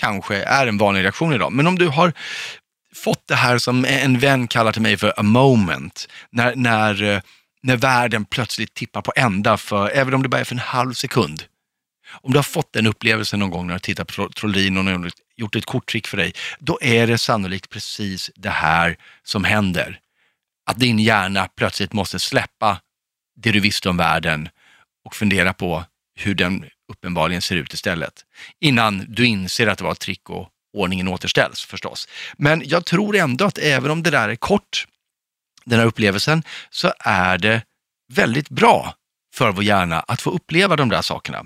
kanske 0.00 0.42
är 0.42 0.66
en 0.66 0.78
vanlig 0.78 1.02
reaktion 1.02 1.32
idag. 1.32 1.52
Men 1.52 1.66
om 1.66 1.78
du 1.78 1.88
har 1.88 2.12
fått 2.94 3.22
det 3.28 3.34
här 3.34 3.58
som 3.58 3.84
en 3.84 4.18
vän 4.18 4.48
kallar 4.48 4.72
till 4.72 4.82
mig 4.82 4.96
för 4.96 5.14
a 5.16 5.22
moment, 5.22 6.08
när, 6.30 6.56
när, 6.56 7.02
eh, 7.02 7.20
när 7.62 7.76
världen 7.76 8.24
plötsligt 8.24 8.74
tippar 8.74 9.02
på 9.02 9.12
ända, 9.16 9.56
för, 9.56 9.90
även 9.90 10.14
om 10.14 10.22
det 10.22 10.28
bara 10.28 10.40
är 10.40 10.44
för 10.44 10.54
en 10.54 10.58
halv 10.58 10.92
sekund. 10.92 11.44
Om 12.10 12.32
du 12.32 12.38
har 12.38 12.42
fått 12.42 12.72
den 12.72 12.86
upplevelsen 12.86 13.40
någon 13.40 13.50
gång 13.50 13.66
när 13.66 13.74
du 13.74 13.80
tittat 13.80 14.16
på 14.16 14.28
trolleri 14.28 14.68
och 14.68 14.72
någon 14.72 14.86
har 14.86 15.10
gjort 15.36 15.56
ett 15.56 15.64
korttrick 15.64 16.06
för 16.06 16.16
dig, 16.16 16.32
då 16.58 16.78
är 16.82 17.06
det 17.06 17.18
sannolikt 17.18 17.70
precis 17.70 18.30
det 18.34 18.50
här 18.50 18.96
som 19.22 19.44
händer. 19.44 19.98
Att 20.66 20.78
din 20.78 20.98
hjärna 20.98 21.48
plötsligt 21.56 21.92
måste 21.92 22.18
släppa 22.18 22.80
det 23.36 23.52
du 23.52 23.60
visste 23.60 23.88
om 23.88 23.96
världen 23.96 24.48
och 25.04 25.14
fundera 25.14 25.52
på 25.52 25.84
hur 26.14 26.34
den 26.34 26.64
uppenbarligen 26.92 27.42
ser 27.42 27.56
ut 27.56 27.74
istället. 27.74 28.24
Innan 28.60 29.04
du 29.08 29.26
inser 29.26 29.66
att 29.66 29.78
det 29.78 29.84
var 29.84 29.92
ett 29.92 30.00
trick 30.00 30.30
och 30.30 30.48
ordningen 30.72 31.08
återställs 31.08 31.64
förstås. 31.64 32.08
Men 32.38 32.62
jag 32.64 32.86
tror 32.86 33.16
ändå 33.16 33.44
att 33.44 33.58
även 33.58 33.90
om 33.90 34.02
det 34.02 34.10
där 34.10 34.28
är 34.28 34.36
kort, 34.36 34.86
den 35.64 35.78
här 35.78 35.86
upplevelsen, 35.86 36.42
så 36.70 36.92
är 36.98 37.38
det 37.38 37.62
väldigt 38.12 38.48
bra 38.48 38.94
för 39.34 39.52
vår 39.52 39.64
hjärna 39.64 40.00
att 40.00 40.22
få 40.22 40.30
uppleva 40.30 40.76
de 40.76 40.88
där 40.88 41.02
sakerna. 41.02 41.44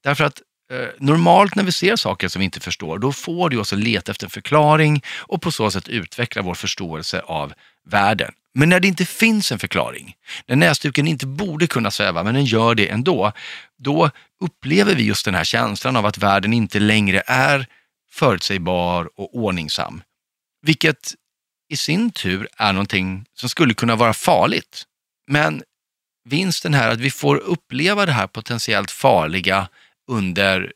Därför 0.00 0.24
att 0.24 0.42
eh, 0.72 0.88
normalt 0.98 1.54
när 1.54 1.64
vi 1.64 1.72
ser 1.72 1.96
saker 1.96 2.28
som 2.28 2.40
vi 2.40 2.44
inte 2.44 2.60
förstår, 2.60 2.98
då 2.98 3.12
får 3.12 3.50
det 3.50 3.56
oss 3.56 3.72
att 3.72 3.78
leta 3.78 4.12
efter 4.12 4.26
en 4.26 4.30
förklaring 4.30 5.02
och 5.18 5.42
på 5.42 5.52
så 5.52 5.70
sätt 5.70 5.88
utveckla 5.88 6.42
vår 6.42 6.54
förståelse 6.54 7.20
av 7.20 7.52
världen. 7.84 8.32
Men 8.54 8.68
när 8.68 8.80
det 8.80 8.88
inte 8.88 9.04
finns 9.04 9.52
en 9.52 9.58
förklaring, 9.58 10.14
när 10.46 10.56
näsduken 10.56 11.06
inte 11.06 11.26
borde 11.26 11.66
kunna 11.66 11.90
sväva 11.90 12.22
men 12.22 12.34
den 12.34 12.44
gör 12.44 12.74
det 12.74 12.88
ändå, 12.88 13.32
då 13.78 14.10
upplever 14.40 14.94
vi 14.94 15.02
just 15.02 15.24
den 15.24 15.34
här 15.34 15.44
känslan 15.44 15.96
av 15.96 16.06
att 16.06 16.18
världen 16.18 16.52
inte 16.52 16.78
längre 16.78 17.22
är 17.26 17.66
förutsägbar 18.10 19.10
och 19.16 19.36
ordningsam. 19.36 20.02
Vilket 20.62 21.14
i 21.68 21.76
sin 21.76 22.10
tur 22.10 22.48
är 22.56 22.72
någonting 22.72 23.24
som 23.34 23.48
skulle 23.48 23.74
kunna 23.74 23.96
vara 23.96 24.14
farligt. 24.14 24.84
Men 25.26 25.62
vinsten 26.26 26.74
här 26.74 26.88
att 26.88 27.00
vi 27.00 27.10
får 27.10 27.36
uppleva 27.36 28.06
det 28.06 28.12
här 28.12 28.26
potentiellt 28.26 28.90
farliga 28.90 29.68
under 30.10 30.72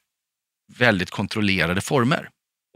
väldigt 0.77 1.11
kontrollerade 1.11 1.81
former. 1.81 2.29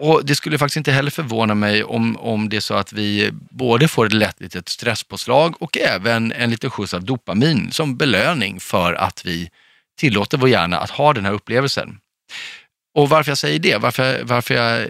Och 0.03 0.25
Det 0.25 0.35
skulle 0.35 0.59
faktiskt 0.59 0.77
inte 0.77 0.93
heller 0.93 1.11
förvåna 1.11 1.55
mig 1.55 1.85
om, 1.85 2.17
om 2.17 2.49
det 2.49 2.57
är 2.57 2.61
så 2.61 2.75
att 2.75 2.93
vi 2.93 3.31
både 3.51 3.89
får 3.89 4.07
ett 4.07 4.13
lätt 4.13 4.41
litet 4.41 4.69
stresspåslag 4.69 5.63
och 5.63 5.79
även 5.79 6.33
en 6.33 6.51
liten 6.51 6.71
skjuts 6.71 6.95
av 6.95 7.05
dopamin 7.05 7.73
som 7.73 7.97
belöning 7.97 8.61
för 8.61 8.93
att 8.93 9.27
vi 9.27 9.51
tillåter 9.99 10.39
vår 10.39 10.49
hjärna 10.49 10.79
att 10.79 10.91
ha 10.91 11.13
den 11.13 11.25
här 11.25 11.33
upplevelsen. 11.33 11.99
Och 12.95 13.09
varför 13.09 13.31
jag 13.31 13.39
säger 13.39 13.59
det, 13.59 13.77
varför, 13.77 14.23
varför 14.25 14.55
jag 14.55 14.83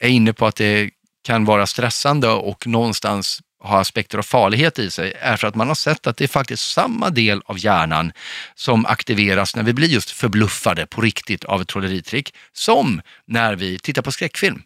är 0.00 0.08
inne 0.08 0.32
på 0.32 0.46
att 0.46 0.56
det 0.56 0.90
kan 1.24 1.44
vara 1.44 1.66
stressande 1.66 2.28
och 2.28 2.66
någonstans 2.66 3.40
ha 3.66 3.80
aspekter 3.80 4.18
av 4.18 4.22
farlighet 4.22 4.78
i 4.78 4.90
sig 4.90 5.12
är 5.20 5.36
för 5.36 5.48
att 5.48 5.54
man 5.54 5.68
har 5.68 5.74
sett 5.74 6.06
att 6.06 6.16
det 6.16 6.24
är 6.24 6.28
faktiskt 6.28 6.72
samma 6.72 7.10
del 7.10 7.42
av 7.44 7.58
hjärnan 7.58 8.12
som 8.54 8.86
aktiveras 8.86 9.56
när 9.56 9.62
vi 9.62 9.72
blir 9.72 9.88
just 9.88 10.10
förbluffade 10.10 10.86
på 10.86 11.00
riktigt 11.00 11.44
av 11.44 11.62
ett 11.62 11.68
trolleritrick 11.68 12.34
som 12.52 13.02
när 13.26 13.54
vi 13.56 13.78
tittar 13.78 14.02
på 14.02 14.12
skräckfilm. 14.12 14.62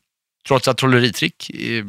Trots 0.49 0.69
att 0.69 0.77
trolleritrick 0.77 1.51
eh, 1.51 1.85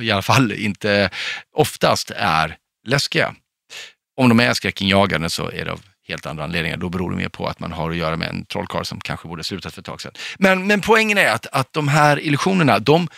i 0.04 0.10
alla 0.10 0.22
fall 0.22 0.52
inte 0.52 1.10
oftast 1.52 2.10
är 2.10 2.56
läskiga. 2.86 3.34
Om 4.16 4.28
de 4.28 4.40
är 4.40 4.54
skräckinjagande 4.54 5.30
så 5.30 5.50
är 5.50 5.64
det 5.64 5.72
av 5.72 5.80
helt 6.08 6.26
andra 6.26 6.44
anledningar. 6.44 6.76
Då 6.76 6.88
beror 6.88 7.10
det 7.10 7.16
mer 7.16 7.28
på 7.28 7.46
att 7.46 7.60
man 7.60 7.72
har 7.72 7.90
att 7.90 7.96
göra 7.96 8.16
med 8.16 8.28
en 8.28 8.44
trollkarl 8.44 8.84
som 8.84 9.00
kanske 9.00 9.28
borde 9.28 9.44
slutat 9.44 9.74
för 9.74 9.80
ett 9.80 9.86
tag 9.86 10.00
sedan. 10.00 10.12
Men, 10.38 10.66
men 10.66 10.80
poängen 10.80 11.18
är 11.18 11.28
att, 11.28 11.46
att 11.46 11.72
de 11.72 11.88
här 11.88 12.20
illusionerna, 12.20 12.78
de, 12.78 13.08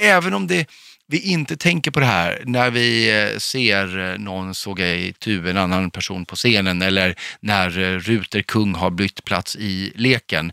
även 0.00 0.34
om 0.34 0.46
det 0.46 0.66
vi 1.06 1.20
inte 1.20 1.56
tänker 1.56 1.90
på 1.90 2.00
det 2.00 2.06
här 2.06 2.42
när 2.46 2.70
vi 2.70 3.22
eh, 3.22 3.38
ser 3.38 3.98
eh, 3.98 4.18
någon 4.18 4.54
såga 4.54 4.86
i 4.86 5.12
tu 5.12 5.50
en 5.50 5.56
annan 5.56 5.90
person 5.90 6.26
på 6.26 6.36
scenen 6.36 6.82
eller 6.82 7.14
när 7.40 7.78
eh, 7.78 7.98
Ruter 7.98 8.42
kung 8.42 8.74
har 8.74 8.90
bytt 8.90 9.24
plats 9.24 9.56
i 9.56 9.92
leken. 9.94 10.52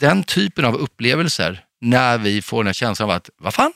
Den 0.00 0.24
typen 0.24 0.64
av 0.64 0.74
upplevelser 0.74 1.64
när 1.80 2.18
vi 2.18 2.42
får 2.42 2.58
den 2.58 2.66
här 2.66 2.74
känslan 2.74 3.10
av 3.10 3.16
att, 3.16 3.30
vad 3.38 3.54
fan, 3.54 3.72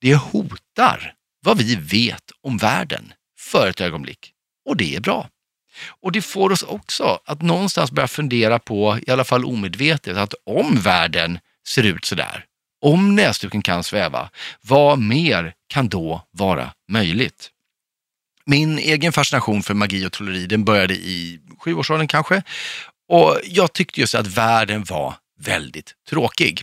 det 0.00 0.14
hotar 0.14 1.14
vad 1.44 1.58
vi 1.58 1.74
vet 1.76 2.30
om 2.42 2.56
världen 2.56 3.12
för 3.38 3.68
ett 3.68 3.80
ögonblick. 3.80 4.32
Och 4.68 4.76
det 4.76 4.96
är 4.96 5.00
bra. 5.00 5.28
Och 6.02 6.12
det 6.12 6.22
får 6.22 6.52
oss 6.52 6.62
också 6.62 7.20
att 7.24 7.42
någonstans 7.42 7.90
börja 7.90 8.08
fundera 8.08 8.58
på, 8.58 8.98
i 9.06 9.10
alla 9.10 9.24
fall 9.24 9.44
omedvetet, 9.44 10.16
att 10.16 10.34
om 10.44 10.80
världen 10.80 11.38
ser 11.68 11.82
ut 11.82 12.04
sådär, 12.04 12.44
om 12.80 13.14
näsduken 13.16 13.62
kan 13.62 13.84
sväva, 13.84 14.30
vad 14.60 14.98
mer 14.98 15.54
kan 15.68 15.88
då 15.88 16.22
vara 16.30 16.70
möjligt? 16.88 17.50
Min 18.44 18.78
egen 18.78 19.12
fascination 19.12 19.62
för 19.62 19.74
magi 19.74 20.06
och 20.06 20.12
trolleri 20.12 20.46
den 20.46 20.64
började 20.64 20.94
i 20.94 21.40
sjuårsåldern 21.58 22.08
kanske. 22.08 22.42
Och 23.08 23.40
jag 23.44 23.72
tyckte 23.72 24.00
just 24.00 24.14
att 24.14 24.26
världen 24.26 24.84
var 24.84 25.14
väldigt 25.40 25.94
tråkig. 26.08 26.62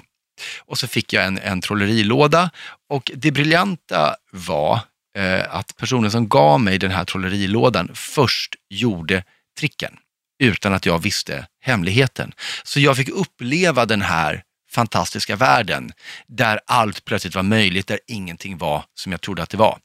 Och 0.59 0.77
så 0.77 0.87
fick 0.87 1.13
jag 1.13 1.25
en, 1.25 1.37
en 1.37 1.61
trollerilåda 1.61 2.49
och 2.89 3.11
det 3.15 3.31
briljanta 3.31 4.15
var 4.31 4.79
eh, 5.17 5.55
att 5.55 5.77
personen 5.77 6.11
som 6.11 6.29
gav 6.29 6.61
mig 6.61 6.77
den 6.77 6.91
här 6.91 7.05
trollerilådan 7.05 7.91
först 7.93 8.55
gjorde 8.69 9.23
tricken 9.59 9.97
utan 10.39 10.73
att 10.73 10.85
jag 10.85 10.99
visste 10.99 11.47
hemligheten. 11.61 12.33
Så 12.63 12.79
jag 12.79 12.97
fick 12.97 13.09
uppleva 13.09 13.85
den 13.85 14.01
här 14.01 14.43
fantastiska 14.69 15.35
världen 15.35 15.91
där 16.27 16.59
allt 16.65 17.05
plötsligt 17.05 17.35
var 17.35 17.43
möjligt, 17.43 17.87
där 17.87 17.99
ingenting 18.07 18.57
var 18.57 18.85
som 18.93 19.11
jag 19.11 19.21
trodde 19.21 19.43
att 19.43 19.49
det 19.49 19.57
var. 19.57 19.79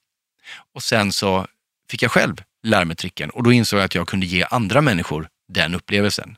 Och 0.75 0.83
sen 0.83 1.13
så 1.13 1.47
fick 1.91 2.03
jag 2.03 2.11
själv 2.11 2.37
lära 2.63 2.85
mig 2.85 2.97
tricken 2.97 3.31
och 3.31 3.43
då 3.43 3.53
insåg 3.53 3.79
jag 3.79 3.85
att 3.85 3.95
jag 3.95 4.09
kunde 4.09 4.27
ge 4.27 4.47
andra 4.51 4.81
människor 4.81 5.29
den 5.49 5.75
upplevelsen. 5.75 6.37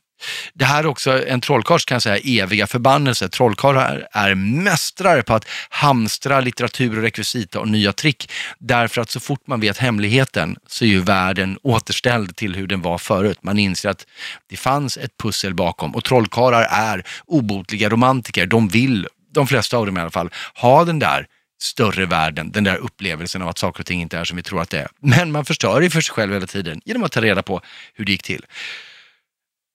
Det 0.54 0.64
här 0.64 0.84
är 0.84 0.86
också 0.86 1.26
en 1.26 1.40
trollkarls 1.40 1.84
kan 1.84 1.94
jag 1.94 2.02
säga, 2.02 2.42
eviga 2.42 2.66
förbannelse. 2.66 3.28
Trollkarlar 3.28 4.08
är 4.12 4.34
mästare 4.34 5.22
på 5.22 5.34
att 5.34 5.44
hamstra 5.68 6.40
litteratur 6.40 6.96
och 6.96 7.02
rekvisita 7.02 7.60
och 7.60 7.68
nya 7.68 7.92
trick. 7.92 8.30
Därför 8.58 9.00
att 9.00 9.10
så 9.10 9.20
fort 9.20 9.46
man 9.46 9.60
vet 9.60 9.78
hemligheten 9.78 10.56
så 10.66 10.84
är 10.84 10.88
ju 10.88 11.00
världen 11.00 11.58
återställd 11.62 12.36
till 12.36 12.54
hur 12.54 12.66
den 12.66 12.82
var 12.82 12.98
förut. 12.98 13.38
Man 13.42 13.58
inser 13.58 13.88
att 13.88 14.06
det 14.50 14.56
fanns 14.56 14.96
ett 14.96 15.18
pussel 15.22 15.54
bakom 15.54 15.94
och 15.94 16.04
trollkarlar 16.04 16.68
är 16.70 17.04
obotliga 17.26 17.88
romantiker. 17.88 18.46
De 18.46 18.68
vill, 18.68 19.08
de 19.34 19.46
flesta 19.46 19.76
av 19.76 19.86
dem 19.86 19.96
i 19.96 20.00
alla 20.00 20.10
fall, 20.10 20.30
ha 20.54 20.84
den 20.84 20.98
där 20.98 21.26
större 21.64 22.06
världen, 22.06 22.52
den 22.52 22.64
där 22.64 22.76
upplevelsen 22.76 23.42
av 23.42 23.48
att 23.48 23.58
saker 23.58 23.80
och 23.80 23.86
ting 23.86 24.00
inte 24.00 24.18
är 24.18 24.24
som 24.24 24.36
vi 24.36 24.42
tror 24.42 24.62
att 24.62 24.70
det 24.70 24.78
är. 24.78 24.88
Men 25.00 25.32
man 25.32 25.44
förstör 25.44 25.80
ju 25.80 25.90
för 25.90 26.00
sig 26.00 26.14
själv 26.14 26.32
hela 26.32 26.46
tiden 26.46 26.80
genom 26.84 27.02
att 27.04 27.12
ta 27.12 27.20
reda 27.20 27.42
på 27.42 27.60
hur 27.94 28.04
det 28.04 28.12
gick 28.12 28.22
till. 28.22 28.46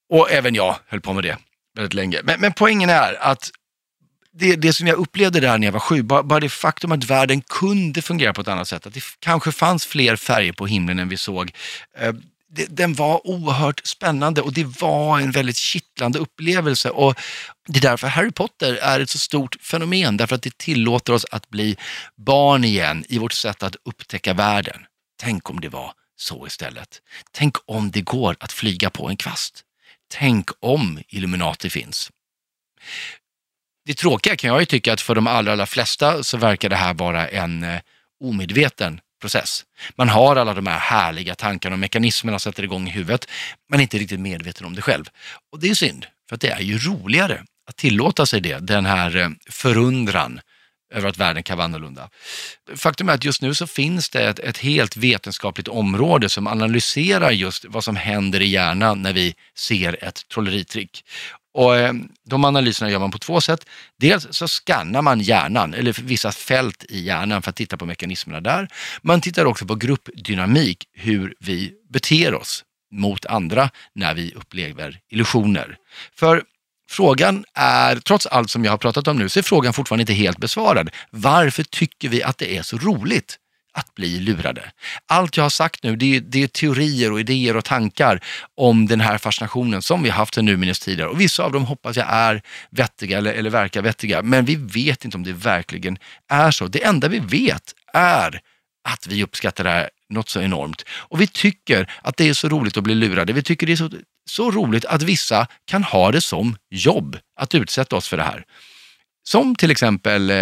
Och 0.09 0.31
även 0.31 0.55
jag 0.55 0.75
höll 0.87 1.01
på 1.01 1.13
med 1.13 1.23
det 1.23 1.37
väldigt 1.75 1.93
länge. 1.93 2.21
Men, 2.23 2.39
men 2.39 2.53
poängen 2.53 2.89
är 2.89 3.23
att 3.23 3.51
det, 4.31 4.55
det 4.55 4.73
som 4.73 4.87
jag 4.87 4.97
upplevde 4.97 5.39
där 5.39 5.57
när 5.57 5.67
jag 5.67 5.71
var 5.71 5.79
sju, 5.79 6.03
bara, 6.03 6.23
bara 6.23 6.39
det 6.39 6.49
faktum 6.49 6.91
att 6.91 7.03
världen 7.03 7.41
kunde 7.41 8.01
fungera 8.01 8.33
på 8.33 8.41
ett 8.41 8.47
annat 8.47 8.67
sätt, 8.67 8.87
att 8.87 8.93
det 8.93 9.03
kanske 9.19 9.51
fanns 9.51 9.85
fler 9.85 10.15
färger 10.15 10.53
på 10.53 10.67
himlen 10.67 10.99
än 10.99 11.09
vi 11.09 11.17
såg. 11.17 11.51
Eh, 11.97 12.13
det, 12.51 12.65
den 12.65 12.93
var 12.93 13.27
oerhört 13.27 13.87
spännande 13.87 14.41
och 14.41 14.53
det 14.53 14.63
var 14.81 15.19
en 15.19 15.31
väldigt 15.31 15.57
kittlande 15.57 16.19
upplevelse. 16.19 16.89
Och 16.89 17.19
det 17.67 17.79
är 17.79 17.81
därför 17.81 18.07
Harry 18.07 18.31
Potter 18.31 18.75
är 18.75 18.99
ett 18.99 19.09
så 19.09 19.17
stort 19.17 19.55
fenomen, 19.61 20.17
därför 20.17 20.35
att 20.35 20.43
det 20.43 20.57
tillåter 20.57 21.13
oss 21.13 21.25
att 21.31 21.49
bli 21.49 21.77
barn 22.15 22.63
igen 22.63 23.05
i 23.09 23.17
vårt 23.17 23.33
sätt 23.33 23.63
att 23.63 23.75
upptäcka 23.85 24.33
världen. 24.33 24.81
Tänk 25.21 25.49
om 25.49 25.59
det 25.59 25.69
var 25.69 25.93
så 26.15 26.47
istället. 26.47 27.01
Tänk 27.31 27.55
om 27.65 27.91
det 27.91 28.01
går 28.01 28.35
att 28.39 28.51
flyga 28.51 28.89
på 28.89 29.09
en 29.09 29.17
kvast. 29.17 29.63
Tänk 30.11 30.49
om 30.59 30.99
Illuminati 31.07 31.69
finns. 31.69 32.11
Det 33.85 33.93
tråkiga 33.93 34.35
kan 34.35 34.47
jag 34.47 34.59
ju 34.59 34.65
tycka 34.65 34.93
att 34.93 35.01
för 35.01 35.15
de 35.15 35.27
allra, 35.27 35.51
allra 35.51 35.65
flesta 35.65 36.23
så 36.23 36.37
verkar 36.37 36.69
det 36.69 36.75
här 36.75 36.93
vara 36.93 37.27
en 37.27 37.63
eh, 37.63 37.79
omedveten 38.23 39.01
process. 39.21 39.65
Man 39.95 40.09
har 40.09 40.35
alla 40.35 40.53
de 40.53 40.67
här 40.67 40.79
härliga 40.79 41.35
tankarna 41.35 41.73
och 41.73 41.79
mekanismerna 41.79 42.39
sätter 42.39 42.63
igång 42.63 42.87
i 42.87 42.91
huvudet, 42.91 43.29
men 43.69 43.79
är 43.79 43.81
inte 43.81 43.97
riktigt 43.97 44.19
medveten 44.19 44.65
om 44.65 44.75
det 44.75 44.81
själv. 44.81 45.05
Och 45.51 45.59
det 45.59 45.69
är 45.69 45.75
synd, 45.75 46.05
för 46.29 46.35
att 46.35 46.41
det 46.41 46.49
är 46.49 46.61
ju 46.61 46.77
roligare 46.77 47.43
att 47.67 47.75
tillåta 47.75 48.25
sig 48.25 48.41
det, 48.41 48.59
den 48.59 48.85
här 48.85 49.17
eh, 49.17 49.29
förundran 49.49 50.41
över 50.91 51.09
att 51.09 51.17
världen 51.17 51.43
kan 51.43 51.57
vara 51.57 51.65
annorlunda. 51.65 52.09
Faktum 52.75 53.09
är 53.09 53.13
att 53.13 53.25
just 53.25 53.41
nu 53.41 53.53
så 53.53 53.67
finns 53.67 54.09
det 54.09 54.29
ett, 54.29 54.39
ett, 54.39 54.57
helt 54.57 54.97
vetenskapligt 54.97 55.67
område 55.67 56.29
som 56.29 56.47
analyserar 56.47 57.31
just 57.31 57.65
vad 57.65 57.83
som 57.83 57.95
händer 57.95 58.41
i 58.41 58.47
hjärnan 58.47 59.01
när 59.01 59.13
vi 59.13 59.35
ser 59.55 60.03
ett 60.03 60.27
trolleritrick. 60.33 61.03
Och 61.53 61.75
eh, 61.75 61.93
de 62.25 62.45
analyserna 62.45 62.91
gör 62.91 62.99
man 62.99 63.11
på 63.11 63.17
två 63.17 63.41
sätt. 63.41 63.65
Dels 63.99 64.27
så 64.31 64.47
skannar 64.47 65.01
man 65.01 65.19
hjärnan, 65.19 65.73
eller 65.73 65.93
vissa 66.01 66.31
fält 66.31 66.85
i 66.89 66.99
hjärnan 66.99 67.41
för 67.41 67.49
att 67.49 67.55
titta 67.55 67.77
på 67.77 67.85
mekanismerna 67.85 68.41
där. 68.41 68.67
Man 69.01 69.21
tittar 69.21 69.45
också 69.45 69.65
på 69.65 69.75
gruppdynamik, 69.75 70.87
hur 70.93 71.35
vi 71.39 71.73
beter 71.89 72.33
oss 72.33 72.63
mot 72.91 73.25
andra 73.25 73.69
när 73.95 74.13
vi 74.13 74.33
upplever 74.35 74.99
illusioner. 75.09 75.77
För 76.15 76.43
Frågan 76.89 77.45
är, 77.53 77.95
trots 77.95 78.25
allt 78.25 78.49
som 78.49 78.65
jag 78.65 78.71
har 78.71 78.77
pratat 78.77 79.07
om 79.07 79.17
nu, 79.17 79.29
så 79.29 79.39
är 79.39 79.43
frågan 79.43 79.73
fortfarande 79.73 80.01
inte 80.01 80.13
helt 80.13 80.37
besvarad. 80.37 80.89
Varför 81.09 81.63
tycker 81.63 82.09
vi 82.09 82.23
att 82.23 82.37
det 82.37 82.57
är 82.57 82.61
så 82.61 82.77
roligt 82.77 83.37
att 83.73 83.95
bli 83.95 84.19
lurade? 84.19 84.71
Allt 85.07 85.37
jag 85.37 85.43
har 85.43 85.49
sagt 85.49 85.83
nu, 85.83 85.95
det 85.95 86.15
är, 86.15 86.21
det 86.21 86.43
är 86.43 86.47
teorier 86.47 87.11
och 87.11 87.19
idéer 87.19 87.57
och 87.57 87.65
tankar 87.65 88.23
om 88.55 88.87
den 88.87 89.01
här 89.01 89.17
fascinationen 89.17 89.81
som 89.81 90.03
vi 90.03 90.09
har 90.09 90.17
haft 90.17 90.33
sedan 90.33 90.49
urminnes 90.49 90.79
tider. 90.79 91.07
Och 91.07 91.21
vissa 91.21 91.43
av 91.43 91.51
dem 91.51 91.65
hoppas 91.65 91.97
jag 91.97 92.07
är 92.09 92.41
vettiga 92.69 93.17
eller, 93.17 93.33
eller 93.33 93.49
verkar 93.49 93.81
vettiga, 93.81 94.21
men 94.21 94.45
vi 94.45 94.55
vet 94.55 95.05
inte 95.05 95.17
om 95.17 95.23
det 95.23 95.33
verkligen 95.33 95.97
är 96.29 96.51
så. 96.51 96.67
Det 96.67 96.83
enda 96.83 97.07
vi 97.07 97.19
vet 97.19 97.73
är 97.93 98.41
att 98.83 99.07
vi 99.07 99.23
uppskattar 99.23 99.63
det 99.63 99.69
här 99.69 99.89
något 100.09 100.29
så 100.29 100.41
enormt. 100.41 100.85
Och 100.91 101.21
vi 101.21 101.27
tycker 101.27 101.91
att 102.01 102.17
det 102.17 102.29
är 102.29 102.33
så 102.33 102.49
roligt 102.49 102.77
att 102.77 102.83
bli 102.83 102.95
lurade. 102.95 103.33
Vi 103.33 103.43
tycker 103.43 103.67
det 103.67 103.73
är 103.73 103.77
så 103.77 103.89
så 104.29 104.51
roligt 104.51 104.85
att 104.85 105.01
vissa 105.01 105.47
kan 105.65 105.83
ha 105.83 106.11
det 106.11 106.21
som 106.21 106.57
jobb 106.69 107.17
att 107.39 107.55
utsätta 107.55 107.95
oss 107.95 108.07
för 108.07 108.17
det 108.17 108.23
här. 108.23 108.43
Som 109.23 109.55
till 109.55 109.71
exempel 109.71 110.29
eh, 110.29 110.37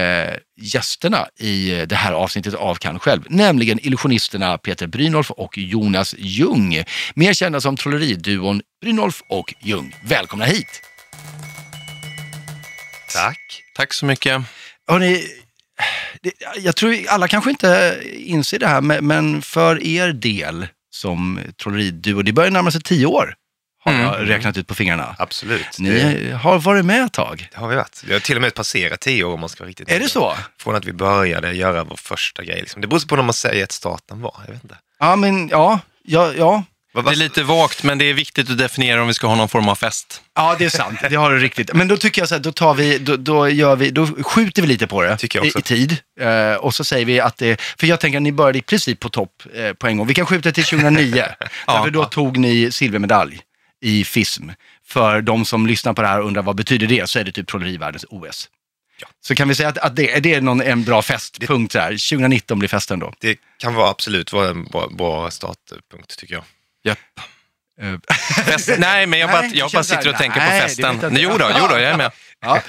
gästerna 0.62 1.27
i 1.39 1.85
det 1.85 1.95
här 1.95 2.13
avsnittet 2.13 2.53
av 2.53 2.75
Kan 2.75 2.99
själv, 2.99 3.23
nämligen 3.29 3.79
illusionisterna 3.85 4.57
Peter 4.57 4.88
Brynolf 4.88 5.31
och 5.31 5.57
Jonas 5.57 6.15
Ljung. 6.17 6.83
Mer 7.15 7.33
kända 7.33 7.62
som 7.62 7.77
trolleriduon 7.77 8.62
Brynolf 8.81 9.21
och 9.29 9.53
Ljung. 9.62 9.95
Välkomna 10.03 10.45
hit! 10.45 10.81
Tack. 13.13 13.63
Tack 13.75 13.93
så 13.93 14.05
mycket. 14.05 14.41
Hörrni, 14.88 15.23
jag 16.57 16.75
tror 16.75 16.95
alla 17.09 17.27
kanske 17.27 17.49
inte 17.49 18.01
inser 18.13 18.59
det 18.59 18.67
här, 18.67 19.01
men 19.01 19.41
för 19.41 19.83
er 19.83 20.13
del 20.13 20.67
som 20.89 21.39
trolleriduo, 21.63 22.21
det 22.21 22.33
börjar 22.33 22.51
närma 22.51 22.71
sig 22.71 22.81
tio 22.81 23.05
år 23.05 23.35
har 23.88 24.00
mm. 24.00 24.06
jag 24.06 24.30
räknat 24.30 24.58
ut 24.58 24.67
på 24.67 24.76
fingrarna. 24.76 25.15
Absolut. 25.19 25.80
Ni 25.80 25.89
det... 25.89 26.36
har 26.36 26.60
varit 26.60 26.86
med 26.86 27.04
ett 27.04 27.13
tag. 27.13 27.47
Det 27.52 27.60
har 27.60 27.67
vi 27.67 27.76
varit. 27.76 28.04
Vi 28.06 28.13
har 28.13 28.19
till 28.19 28.36
och 28.36 28.41
med 28.41 28.54
passerat 28.54 29.00
tio 29.00 29.23
år 29.23 29.34
om 29.34 29.39
man 29.39 29.50
ska 29.50 29.63
vara 29.63 29.69
riktigt 29.69 29.91
Är 29.91 30.00
det 30.00 30.10
så? 30.10 30.36
Från 30.60 30.76
att 30.76 30.86
vi 30.86 30.93
började 30.93 31.54
göra 31.54 31.84
vår 31.84 31.95
första 31.95 32.43
grej. 32.43 32.60
Liksom. 32.60 32.82
Det 32.82 32.88
beror 32.88 33.08
på 33.08 33.15
när 33.15 33.23
man 33.23 33.34
säger 33.34 33.63
att 33.63 33.71
starten 33.71 34.21
var. 34.21 34.36
Jag 34.45 34.54
vet 34.54 34.63
inte. 34.63 34.78
Ja, 35.00 35.15
men 35.15 35.50
ja. 35.50 35.80
ja, 36.04 36.34
ja. 36.38 36.63
Det 37.04 37.12
är 37.12 37.15
lite 37.15 37.43
vagt, 37.43 37.84
men 37.84 37.97
det 37.97 38.06
är 38.06 38.13
viktigt 38.13 38.50
att 38.50 38.58
definiera 38.58 39.02
om 39.02 39.08
vi 39.08 39.13
ska 39.13 39.28
ha 39.28 39.36
någon 39.36 39.50
form 39.50 39.69
av 39.69 39.76
fest. 39.76 40.21
Ja, 40.36 40.56
det 40.60 40.65
är 40.65 40.69
sant. 40.69 41.00
Det 41.10 41.15
har 41.15 41.32
du 41.32 41.39
riktigt. 41.39 41.73
Men 41.73 41.88
då 41.88 41.97
tycker 41.97 42.21
jag 42.21 42.30
så 42.30 42.36
här, 42.36 42.41
då, 42.41 42.52
tar 42.52 42.73
vi, 42.73 42.97
då, 42.97 43.17
då, 43.17 43.50
gör 43.50 43.76
vi, 43.76 43.91
då 43.91 44.08
skjuter 44.23 44.62
vi 44.62 44.67
lite 44.67 44.88
på 44.88 45.02
det 45.02 45.23
i, 45.23 45.47
i, 45.58 45.62
tid. 45.62 45.97
Uh, 46.21 46.54
och 46.54 46.73
så 46.73 46.84
säger 46.84 47.06
vi 47.06 47.19
att 47.19 47.38
det, 47.38 47.62
för 47.80 47.88
jag 47.88 48.00
tänker 48.00 48.17
att 48.17 48.23
ni 48.23 48.32
började 48.32 48.60
i 48.60 48.62
princip 48.62 49.00
på 49.00 49.10
topp 49.10 49.43
uh, 49.60 49.73
på 49.73 49.88
en 49.88 49.97
gång. 49.97 50.08
Vi 50.08 50.13
kan 50.13 50.26
skjuta 50.26 50.52
till 50.52 50.63
2009, 50.63 51.26
ja, 51.67 51.84
för 51.84 51.91
då 51.91 52.02
ja. 52.02 52.06
tog 52.06 52.38
ni 52.38 52.71
silvermedalj 52.71 53.41
i 53.81 54.03
FISM. 54.03 54.49
För 54.85 55.21
de 55.21 55.45
som 55.45 55.67
lyssnar 55.67 55.93
på 55.93 56.01
det 56.01 56.07
här 56.07 56.19
och 56.19 56.27
undrar 56.27 56.41
vad 56.41 56.55
betyder 56.55 56.87
det, 56.87 57.09
så 57.09 57.19
är 57.19 57.23
det 57.23 57.31
typ 57.31 57.47
trollerivärldens 57.47 58.05
OS. 58.09 58.49
Ja. 59.01 59.07
Så 59.21 59.35
kan 59.35 59.47
vi 59.47 59.55
säga 59.55 59.69
att, 59.69 59.77
att 59.77 59.95
det, 59.95 60.11
är 60.11 60.21
det 60.21 60.41
någon, 60.41 60.61
en 60.61 60.83
bra 60.83 61.01
festpunkt? 61.01 61.71
Så 61.71 61.79
här? 61.79 61.89
2019 61.89 62.59
blir 62.59 62.69
festen 62.69 62.99
då? 62.99 63.13
Det 63.19 63.39
kan 63.57 63.73
vara 63.73 63.89
absolut 63.89 64.33
vara 64.33 64.49
en 64.49 64.63
bra, 64.65 64.87
bra 64.87 65.31
startpunkt 65.31 66.19
tycker 66.19 66.33
jag. 66.33 66.43
Japp. 66.83 66.99
Fest, 68.45 68.69
nej, 68.77 69.07
men 69.07 69.19
jag 69.19 69.29
bara, 69.29 69.45
jag 69.45 69.71
bara 69.71 69.83
sitter 69.83 70.09
och 70.09 70.15
tänker 70.15 70.39
nej, 70.39 70.61
på 70.61 70.67
festen. 70.67 71.17
Jo 71.19 71.37
då, 71.37 71.51
jo 71.59 71.67
då, 71.69 71.79
jag 71.79 71.91
är 71.91 71.97
med. 71.97 72.11
Ja. 72.41 72.61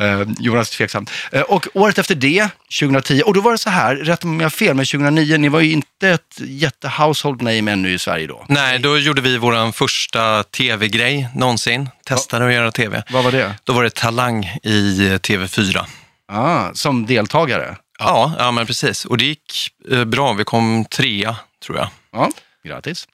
Uh, 0.00 0.28
Jonas 0.38 0.70
tveksam. 0.70 1.06
Uh, 1.34 1.40
och 1.40 1.68
året 1.74 1.98
efter 1.98 2.14
det, 2.14 2.48
2010, 2.80 3.22
och 3.22 3.34
då 3.34 3.40
var 3.40 3.52
det 3.52 3.58
så 3.58 3.70
här, 3.70 3.96
rätt 3.96 4.24
om 4.24 4.40
jag 4.40 4.44
har 4.44 4.50
fel, 4.50 4.74
men 4.74 4.86
2009, 4.86 5.36
ni 5.36 5.48
var 5.48 5.60
ju 5.60 5.72
inte 5.72 6.08
ett 6.08 6.36
jätte-household 6.38 7.42
name 7.42 7.72
ännu 7.72 7.92
i 7.92 7.98
Sverige 7.98 8.26
då. 8.26 8.44
Nej, 8.48 8.78
då 8.78 8.98
gjorde 8.98 9.22
vi 9.22 9.38
vår 9.38 9.72
första 9.72 10.42
tv-grej 10.42 11.28
någonsin. 11.34 11.88
Testade 12.06 12.44
ja. 12.44 12.48
att 12.48 12.54
göra 12.54 12.72
tv. 12.72 13.02
Vad 13.10 13.24
var 13.24 13.32
det? 13.32 13.54
Då 13.64 13.72
var 13.72 13.84
det 13.84 13.94
Talang 13.94 14.44
i 14.62 14.98
TV4. 15.22 15.84
Ah, 16.32 16.74
som 16.74 17.06
deltagare? 17.06 17.76
Ja, 17.98 18.34
ja, 18.38 18.50
men 18.50 18.66
precis. 18.66 19.04
Och 19.04 19.18
det 19.18 19.24
gick 19.24 19.70
eh, 19.90 20.04
bra. 20.04 20.32
Vi 20.32 20.44
kom 20.44 20.84
trea, 20.84 21.36
tror 21.66 21.78
jag. 21.78 21.88
Ja, 22.12 22.30
grattis. 22.64 23.08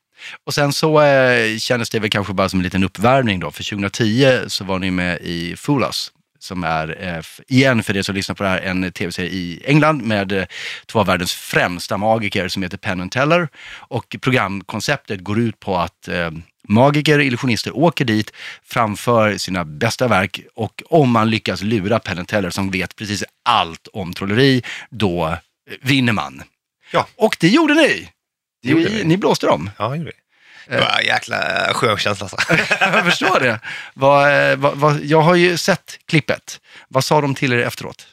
Och 0.45 0.55
sen 0.55 0.73
så 0.73 1.03
eh, 1.03 1.59
kändes 1.59 1.91
det 1.91 1.99
väl 1.99 2.11
kanske 2.11 2.33
bara 2.33 2.49
som 2.49 2.59
en 2.59 2.65
liten 2.65 2.85
uppvärmning 2.85 3.41
då, 3.41 3.51
för 3.51 3.65
2010 3.65 4.39
så 4.47 4.65
var 4.65 4.79
ni 4.79 4.91
med 4.91 5.19
i 5.21 5.57
Fool 5.57 5.83
Us 5.83 6.13
som 6.43 6.65
är, 6.65 6.97
eh, 7.01 7.25
igen 7.49 7.83
för 7.83 7.95
det 7.95 8.05
som 8.05 8.15
lyssnar 8.15 8.35
på 8.35 8.43
det 8.43 8.49
här, 8.49 8.61
en 8.61 8.93
tv-serie 8.93 9.31
i 9.31 9.63
England 9.65 10.03
med 10.03 10.33
eh, 10.33 10.45
två 10.87 11.01
av 11.01 11.07
världens 11.07 11.35
främsta 11.35 11.97
magiker 11.97 12.49
som 12.49 12.63
heter 12.63 12.77
Penn 12.77 13.01
and 13.01 13.13
Teller. 13.13 13.49
Och 13.77 14.17
programkonceptet 14.21 15.21
går 15.21 15.39
ut 15.39 15.61
på 15.61 15.77
att 15.77 16.09
eh, 16.09 16.31
magiker 16.69 17.19
illusionister 17.19 17.77
åker 17.77 18.05
dit, 18.05 18.33
framför 18.65 19.37
sina 19.37 19.65
bästa 19.65 20.09
verk 20.09 20.41
och 20.55 20.83
om 20.87 21.11
man 21.11 21.31
lyckas 21.31 21.63
lura 21.63 21.99
Penn 21.99 22.19
and 22.19 22.29
Teller 22.29 22.51
som 22.51 22.71
vet 22.71 22.97
precis 22.97 23.25
allt 23.43 23.89
om 23.93 24.13
trolleri, 24.13 24.63
då 24.91 25.27
eh, 25.27 25.37
vinner 25.81 26.13
man. 26.13 26.43
Ja. 26.93 27.07
Och 27.17 27.37
det 27.41 27.49
gjorde 27.49 27.75
ni! 27.75 28.09
Ni, 28.63 29.05
ni 29.05 29.17
blåste 29.17 29.47
dem. 29.47 29.71
Ja, 29.79 29.97
gjorde 29.97 30.11
vi. 30.11 30.23
Det 30.69 30.81
var 30.81 30.99
en 31.01 31.07
jäkla 31.07 31.39
skön 31.75 31.99
känsla. 31.99 32.29
jag 32.81 33.05
förstår 33.05 33.41
det. 33.41 33.61
Vad, 33.95 34.59
vad, 34.59 34.77
vad, 34.77 35.05
jag 35.05 35.21
har 35.23 35.35
ju 35.35 35.57
sett 35.57 35.99
klippet. 36.07 36.61
Vad 36.89 37.05
sa 37.05 37.21
de 37.21 37.35
till 37.35 37.53
er 37.53 37.59
efteråt? 37.59 38.07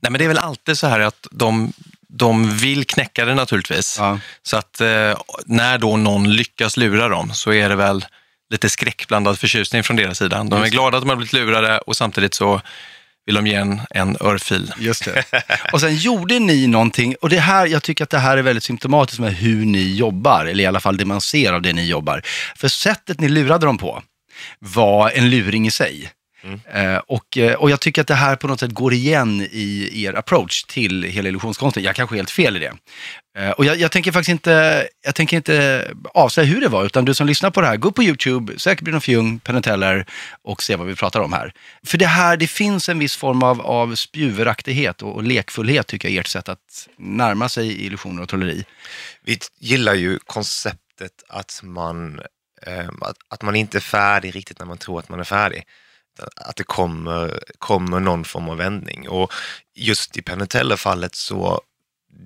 Nej, 0.00 0.12
men 0.12 0.18
det 0.18 0.24
är 0.24 0.28
väl 0.28 0.38
alltid 0.38 0.78
så 0.78 0.86
här 0.86 1.00
att 1.00 1.26
de, 1.30 1.72
de 2.08 2.56
vill 2.56 2.84
knäcka 2.84 3.24
det 3.24 3.34
naturligtvis. 3.34 3.96
Ja. 3.98 4.18
Så 4.42 4.56
att 4.56 4.80
eh, 4.80 5.18
när 5.44 5.78
då 5.78 5.96
någon 5.96 6.32
lyckas 6.32 6.76
lura 6.76 7.08
dem 7.08 7.34
så 7.34 7.52
är 7.52 7.68
det 7.68 7.76
väl 7.76 8.04
lite 8.50 8.70
skräckblandad 8.70 9.38
förtjusning 9.38 9.82
från 9.82 9.96
deras 9.96 10.18
sida. 10.18 10.44
De 10.44 10.62
är 10.62 10.68
glada 10.68 10.96
att 10.96 11.02
de 11.02 11.08
har 11.08 11.16
blivit 11.16 11.32
lurade 11.32 11.78
och 11.78 11.96
samtidigt 11.96 12.34
så 12.34 12.60
vill 13.26 13.34
de 13.34 13.46
ge 13.46 13.54
en, 13.54 13.80
en 13.90 14.16
örfil. 14.20 14.72
Just 14.78 15.04
det. 15.04 15.24
Och 15.72 15.80
sen 15.80 15.96
gjorde 15.96 16.38
ni 16.38 16.66
någonting, 16.66 17.14
och 17.20 17.28
det 17.28 17.38
här, 17.38 17.66
jag 17.66 17.82
tycker 17.82 18.04
att 18.04 18.10
det 18.10 18.18
här 18.18 18.36
är 18.36 18.42
väldigt 18.42 18.64
symptomatiskt 18.64 19.20
med 19.20 19.34
hur 19.34 19.66
ni 19.66 19.96
jobbar, 19.96 20.46
eller 20.46 20.64
i 20.64 20.66
alla 20.66 20.80
fall 20.80 20.96
det 20.96 21.04
man 21.04 21.20
ser 21.20 21.52
av 21.52 21.62
det 21.62 21.72
ni 21.72 21.86
jobbar. 21.86 22.22
För 22.56 22.68
sättet 22.68 23.20
ni 23.20 23.28
lurade 23.28 23.66
dem 23.66 23.78
på, 23.78 24.02
var 24.58 25.10
en 25.10 25.30
luring 25.30 25.66
i 25.66 25.70
sig. 25.70 26.12
Mm. 26.44 26.60
Eh, 26.72 26.98
och, 27.06 27.38
eh, 27.38 27.54
och 27.54 27.70
jag 27.70 27.80
tycker 27.80 28.00
att 28.00 28.08
det 28.08 28.14
här 28.14 28.36
på 28.36 28.48
något 28.48 28.60
sätt 28.60 28.70
går 28.70 28.92
igen 28.92 29.48
i 29.50 30.04
er 30.04 30.14
approach 30.14 30.64
till 30.64 31.02
hela 31.02 31.28
illusionskonsten. 31.28 31.82
Jag 31.82 31.96
kanske 31.96 32.14
är 32.14 32.16
helt 32.16 32.30
fel 32.30 32.56
i 32.56 32.60
det. 32.60 32.72
Eh, 33.38 33.50
och 33.50 33.64
jag, 33.64 33.76
jag, 33.76 33.92
tänker 33.92 34.12
faktiskt 34.12 34.28
inte, 34.28 34.88
jag 35.04 35.14
tänker 35.14 35.36
inte 35.36 35.86
avslöja 36.14 36.48
hur 36.48 36.60
det 36.60 36.68
var, 36.68 36.84
utan 36.84 37.04
du 37.04 37.14
som 37.14 37.26
lyssnar 37.26 37.50
på 37.50 37.60
det 37.60 37.66
här, 37.66 37.76
gå 37.76 37.92
på 37.92 38.02
YouTube, 38.02 38.58
sök 38.58 38.80
Bruno 38.80 39.00
Fjung, 39.00 39.38
Penneteller 39.38 40.06
och 40.42 40.62
se 40.62 40.76
vad 40.76 40.86
vi 40.86 40.94
pratar 40.94 41.20
om 41.20 41.32
här. 41.32 41.52
För 41.86 41.98
det 41.98 42.06
här, 42.06 42.36
det 42.36 42.46
finns 42.46 42.88
en 42.88 42.98
viss 42.98 43.16
form 43.16 43.42
av, 43.42 43.60
av 43.60 43.94
spjuveraktighet 43.94 45.02
och, 45.02 45.14
och 45.14 45.22
lekfullhet 45.22 45.86
tycker 45.86 46.08
jag 46.08 46.14
i 46.14 46.18
ert 46.18 46.26
sätt 46.26 46.48
att 46.48 46.88
närma 46.96 47.48
sig 47.48 47.86
illusioner 47.86 48.22
och 48.22 48.28
trolleri. 48.28 48.64
Vi 49.24 49.38
gillar 49.60 49.94
ju 49.94 50.18
konceptet 50.18 51.12
att 51.28 51.60
man, 51.62 52.20
eh, 52.66 52.88
att, 53.00 53.16
att 53.28 53.42
man 53.42 53.56
inte 53.56 53.78
är 53.78 53.80
färdig 53.80 54.36
riktigt 54.36 54.58
när 54.58 54.66
man 54.66 54.78
tror 54.78 54.98
att 54.98 55.08
man 55.08 55.20
är 55.20 55.24
färdig 55.24 55.64
att 56.36 56.56
det 56.56 56.64
kommer, 56.64 57.40
kommer 57.58 58.00
någon 58.00 58.24
form 58.24 58.48
av 58.48 58.56
vändning. 58.56 59.08
Och 59.08 59.32
just 59.74 60.16
i 60.16 60.22
Penneteller-fallet 60.22 61.14
så, 61.14 61.60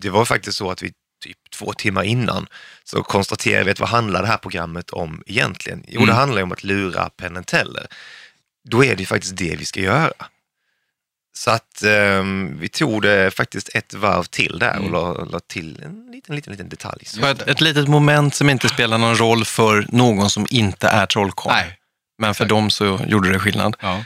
det 0.01 0.11
var 0.11 0.25
faktiskt 0.25 0.59
så 0.59 0.71
att 0.71 0.83
vi 0.83 0.93
typ 1.25 1.51
två 1.51 1.73
timmar 1.73 2.03
innan 2.03 2.47
så 2.85 3.03
konstaterade 3.03 3.65
vi 3.65 3.71
att 3.71 3.81
vad 3.81 3.89
handlar 3.89 4.23
det 4.23 4.29
här 4.29 4.37
programmet 4.37 4.91
om 4.91 5.23
egentligen? 5.27 5.85
Jo, 5.89 6.01
mm. 6.01 6.09
det 6.09 6.15
handlar 6.15 6.43
om 6.43 6.53
att 6.53 6.65
lura 6.65 7.11
Peneteller. 7.11 7.87
Då 8.69 8.85
är 8.85 8.97
det 8.97 9.07
faktiskt 9.07 9.37
det 9.37 9.57
vi 9.57 9.65
ska 9.65 9.81
göra. 9.81 10.13
Så 11.37 11.51
att 11.51 11.83
um, 11.85 12.59
vi 12.61 12.69
tog 12.69 13.03
det 13.03 13.35
faktiskt 13.35 13.69
ett 13.75 13.95
varv 13.95 14.25
till 14.25 14.59
där 14.59 14.79
och 14.79 14.87
mm. 14.87 14.93
la, 14.93 15.25
la, 15.25 15.41
till 15.41 15.83
en 15.83 16.07
liten, 16.13 16.37
liten, 16.37 16.51
liten 16.53 16.69
detalj. 16.69 17.05
Ett, 17.23 17.49
ett 17.49 17.61
litet 17.61 17.89
moment 17.89 18.35
som 18.35 18.51
inte 18.51 18.69
spelar 18.69 18.99
någon 18.99 19.17
roll 19.17 19.45
för 19.45 19.87
någon 19.89 20.31
som 20.31 20.47
inte 20.51 20.89
är 20.89 21.07
trollkarl. 21.07 21.65
Men 22.19 22.35
för 22.35 22.45
dem 22.45 22.71
så 22.71 23.01
gjorde 23.07 23.33
det 23.33 23.39
skillnad. 23.39 23.77
Ja. 23.81 24.05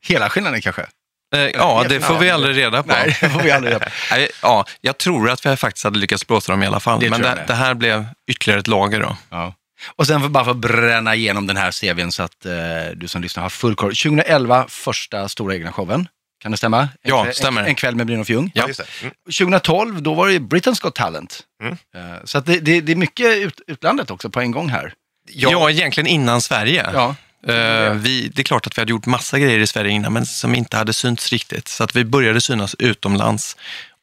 Hela 0.00 0.30
skillnaden 0.30 0.60
kanske? 0.60 0.86
Eh, 1.34 1.40
ja, 1.40 1.84
det 1.88 2.00
får 2.00 2.18
vi 2.18 2.30
aldrig 2.30 2.56
reda 2.56 2.82
på. 2.82 2.88
Nej, 2.88 3.16
det 3.20 3.28
får 3.28 3.40
vi 3.40 3.50
aldrig 3.50 3.74
reda 3.74 3.84
på. 3.84 3.90
ja, 4.42 4.66
jag 4.80 4.98
tror 4.98 5.30
att 5.30 5.46
vi 5.46 5.56
faktiskt 5.56 5.84
hade 5.84 5.98
lyckats 5.98 6.26
blåsa 6.26 6.52
dem 6.52 6.62
i 6.62 6.66
alla 6.66 6.80
fall. 6.80 7.00
Det 7.00 7.10
men 7.10 7.22
det, 7.22 7.44
det, 7.46 7.54
här 7.54 7.74
blev 7.74 8.06
ytterligare 8.30 8.60
ett 8.60 8.66
lager. 8.66 9.00
Då. 9.00 9.16
Ja. 9.30 9.54
Och 9.96 10.06
sen 10.06 10.20
för 10.20 10.28
bara 10.28 10.44
för 10.44 10.50
att 10.50 10.56
bränna 10.56 11.14
igenom 11.14 11.46
den 11.46 11.56
här 11.56 11.72
CVn 11.72 12.12
så 12.12 12.22
att 12.22 12.46
eh, 12.46 12.52
du 12.94 13.08
som 13.08 13.22
lyssnar 13.22 13.42
har 13.42 13.50
full 13.50 13.74
koll. 13.74 13.90
2011, 13.90 14.66
första 14.68 15.28
stora 15.28 15.54
egna 15.54 15.72
showen. 15.72 16.08
Kan 16.42 16.50
det 16.50 16.56
stämma? 16.58 16.80
En 16.80 16.88
ja, 17.02 17.22
kväll, 17.22 17.34
stämmer. 17.34 17.60
En, 17.60 17.66
en 17.66 17.74
kväll 17.74 17.96
med 17.96 18.06
Brynolf 18.06 18.30
Ljung. 18.30 18.50
Ja. 18.54 18.64
Mm. 18.64 19.12
2012, 19.24 20.02
då 20.02 20.14
var 20.14 20.28
det 20.28 20.38
Britain's 20.38 20.82
Got 20.82 20.94
Talent. 20.94 21.40
Mm. 21.62 21.72
Uh, 21.72 22.18
så 22.24 22.38
att 22.38 22.46
det, 22.46 22.58
det, 22.60 22.80
det, 22.80 22.92
är 22.92 22.96
mycket 22.96 23.36
ut, 23.36 23.60
utlandet 23.66 24.10
också 24.10 24.30
på 24.30 24.40
en 24.40 24.50
gång 24.50 24.68
här. 24.68 24.92
Ja, 25.30 25.50
ja 25.50 25.70
egentligen 25.70 26.06
innan 26.06 26.40
Sverige. 26.40 26.90
Ja. 26.92 27.14
Uh, 27.46 27.92
vi, 27.92 28.30
det 28.34 28.42
är 28.42 28.44
klart 28.44 28.66
att 28.66 28.78
vi 28.78 28.80
hade 28.80 28.90
gjort 28.90 29.06
massa 29.06 29.38
grejer 29.38 29.58
i 29.58 29.66
Sverige 29.66 29.90
innan, 29.90 30.12
men 30.12 30.26
som 30.26 30.54
inte 30.54 30.76
hade 30.76 30.92
synts 30.92 31.32
riktigt. 31.32 31.68
Så 31.68 31.84
att 31.84 31.96
vi 31.96 32.04
började 32.04 32.40
synas 32.40 32.76
utomlands. 32.78 33.56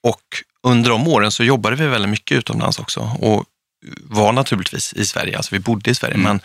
Och 0.03 0.21
under 0.63 0.89
de 0.89 1.07
åren 1.07 1.31
så 1.31 1.43
jobbade 1.43 1.75
vi 1.75 1.87
väldigt 1.87 2.09
mycket 2.09 2.37
utomlands 2.37 2.79
också. 2.79 2.99
Och 3.19 3.45
var 4.01 4.31
naturligtvis 4.31 4.93
i 4.93 5.05
Sverige, 5.05 5.37
alltså 5.37 5.55
vi 5.55 5.59
bodde 5.59 5.91
i 5.91 5.95
Sverige, 5.95 6.15
mm. 6.15 6.23
men, 6.23 6.39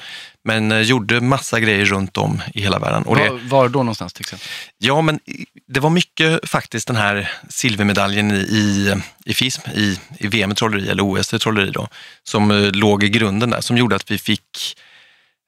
men 0.45 0.73
uh, 0.73 0.83
gjorde 0.83 1.21
massa 1.21 1.61
grejer 1.61 1.85
runt 1.85 2.17
om 2.17 2.43
i 2.55 2.61
hela 2.61 2.79
världen. 2.79 3.03
Och 3.03 3.17
var, 3.17 3.49
var 3.49 3.69
då 3.69 3.79
någonstans 3.79 4.13
till 4.13 4.23
exempel? 4.23 4.49
Ja, 4.79 5.01
men 5.01 5.21
det 5.67 5.81
var 5.81 5.91
mycket 5.91 6.49
faktiskt 6.49 6.87
den 6.87 6.97
här 6.97 7.31
silvermedaljen 7.49 8.31
i, 8.31 8.35
i, 8.35 8.95
i 9.25 9.35
FISM, 9.35 9.71
i, 9.75 9.99
i 10.19 10.27
VM 10.27 10.53
i 10.53 10.55
trolleri, 10.55 10.89
eller 10.89 11.03
OS 11.03 11.35
i 11.35 11.39
trolleri 11.39 11.71
då, 11.71 11.89
som 12.23 12.51
uh, 12.51 12.73
låg 12.73 13.05
i 13.05 13.09
grunden 13.09 13.51
där, 13.51 13.61
som 13.61 13.77
gjorde 13.77 13.97
att 13.97 14.11
vi 14.11 14.19
fick 14.19 14.77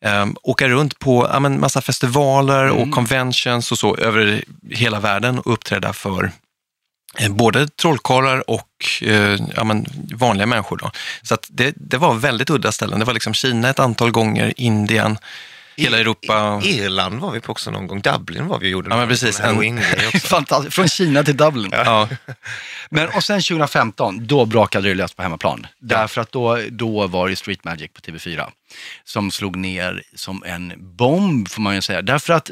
um, 0.04 0.36
åka 0.42 0.68
runt 0.68 0.98
på 0.98 1.28
ja, 1.32 1.40
men, 1.40 1.60
massa 1.60 1.80
festivaler 1.80 2.64
mm. 2.64 2.76
och 2.76 2.90
conventions 2.94 3.72
och 3.72 3.78
så 3.78 3.96
över 3.96 4.44
hela 4.70 5.00
världen 5.00 5.38
och 5.38 5.52
uppträda 5.52 5.92
för 5.92 6.30
eh, 7.18 7.32
både 7.32 7.68
trollkarlar 7.68 8.50
och 8.50 8.68
eh, 9.02 9.38
ja, 9.56 9.64
men, 9.64 9.86
vanliga 10.14 10.46
människor. 10.46 10.76
Då. 10.76 10.90
Så 11.22 11.36
det, 11.48 11.74
det 11.76 11.98
var 11.98 12.14
väldigt 12.14 12.50
udda 12.50 12.72
ställen. 12.72 12.98
Det 12.98 13.04
var 13.04 13.14
liksom 13.14 13.34
Kina 13.34 13.70
ett 13.70 13.78
antal 13.78 14.10
gånger, 14.10 14.52
Indien, 14.56 15.18
hela 15.76 15.98
Europa. 15.98 16.60
I, 16.64 16.78
Irland 16.78 17.20
var 17.20 17.30
vi 17.30 17.40
på 17.40 17.52
också 17.52 17.70
någon 17.70 17.86
gång. 17.86 18.00
Dublin 18.00 18.46
var 18.46 18.58
vi 18.58 18.66
och 18.66 18.70
gjorde. 18.70 18.90
Ja, 18.90 18.96
men 18.96 19.08
precis. 19.08 19.40
En... 19.40 19.80
Fantastiskt. 20.20 20.74
Från 20.74 20.88
Kina 20.88 21.24
till 21.24 21.36
Dublin. 21.36 21.70
Ja. 21.72 22.08
men 22.90 23.08
och 23.08 23.24
sen 23.24 23.40
2015, 23.40 24.26
då 24.26 24.44
brakade 24.44 24.88
det 24.88 24.94
löst 24.94 25.16
på 25.16 25.22
hemmaplan. 25.22 25.66
Därför 25.78 26.20
att 26.20 26.32
då, 26.32 26.58
då 26.70 27.06
var 27.06 27.28
det 27.28 27.36
Street 27.36 27.64
Magic 27.64 27.90
på 27.92 28.00
TV4 28.00 28.50
som 29.04 29.30
slog 29.30 29.56
ner 29.56 30.02
som 30.14 30.42
en 30.46 30.72
bomb, 30.76 31.48
får 31.48 31.62
man 31.62 31.74
ju 31.74 31.82
säga. 31.82 32.02
Därför 32.02 32.32
att 32.32 32.50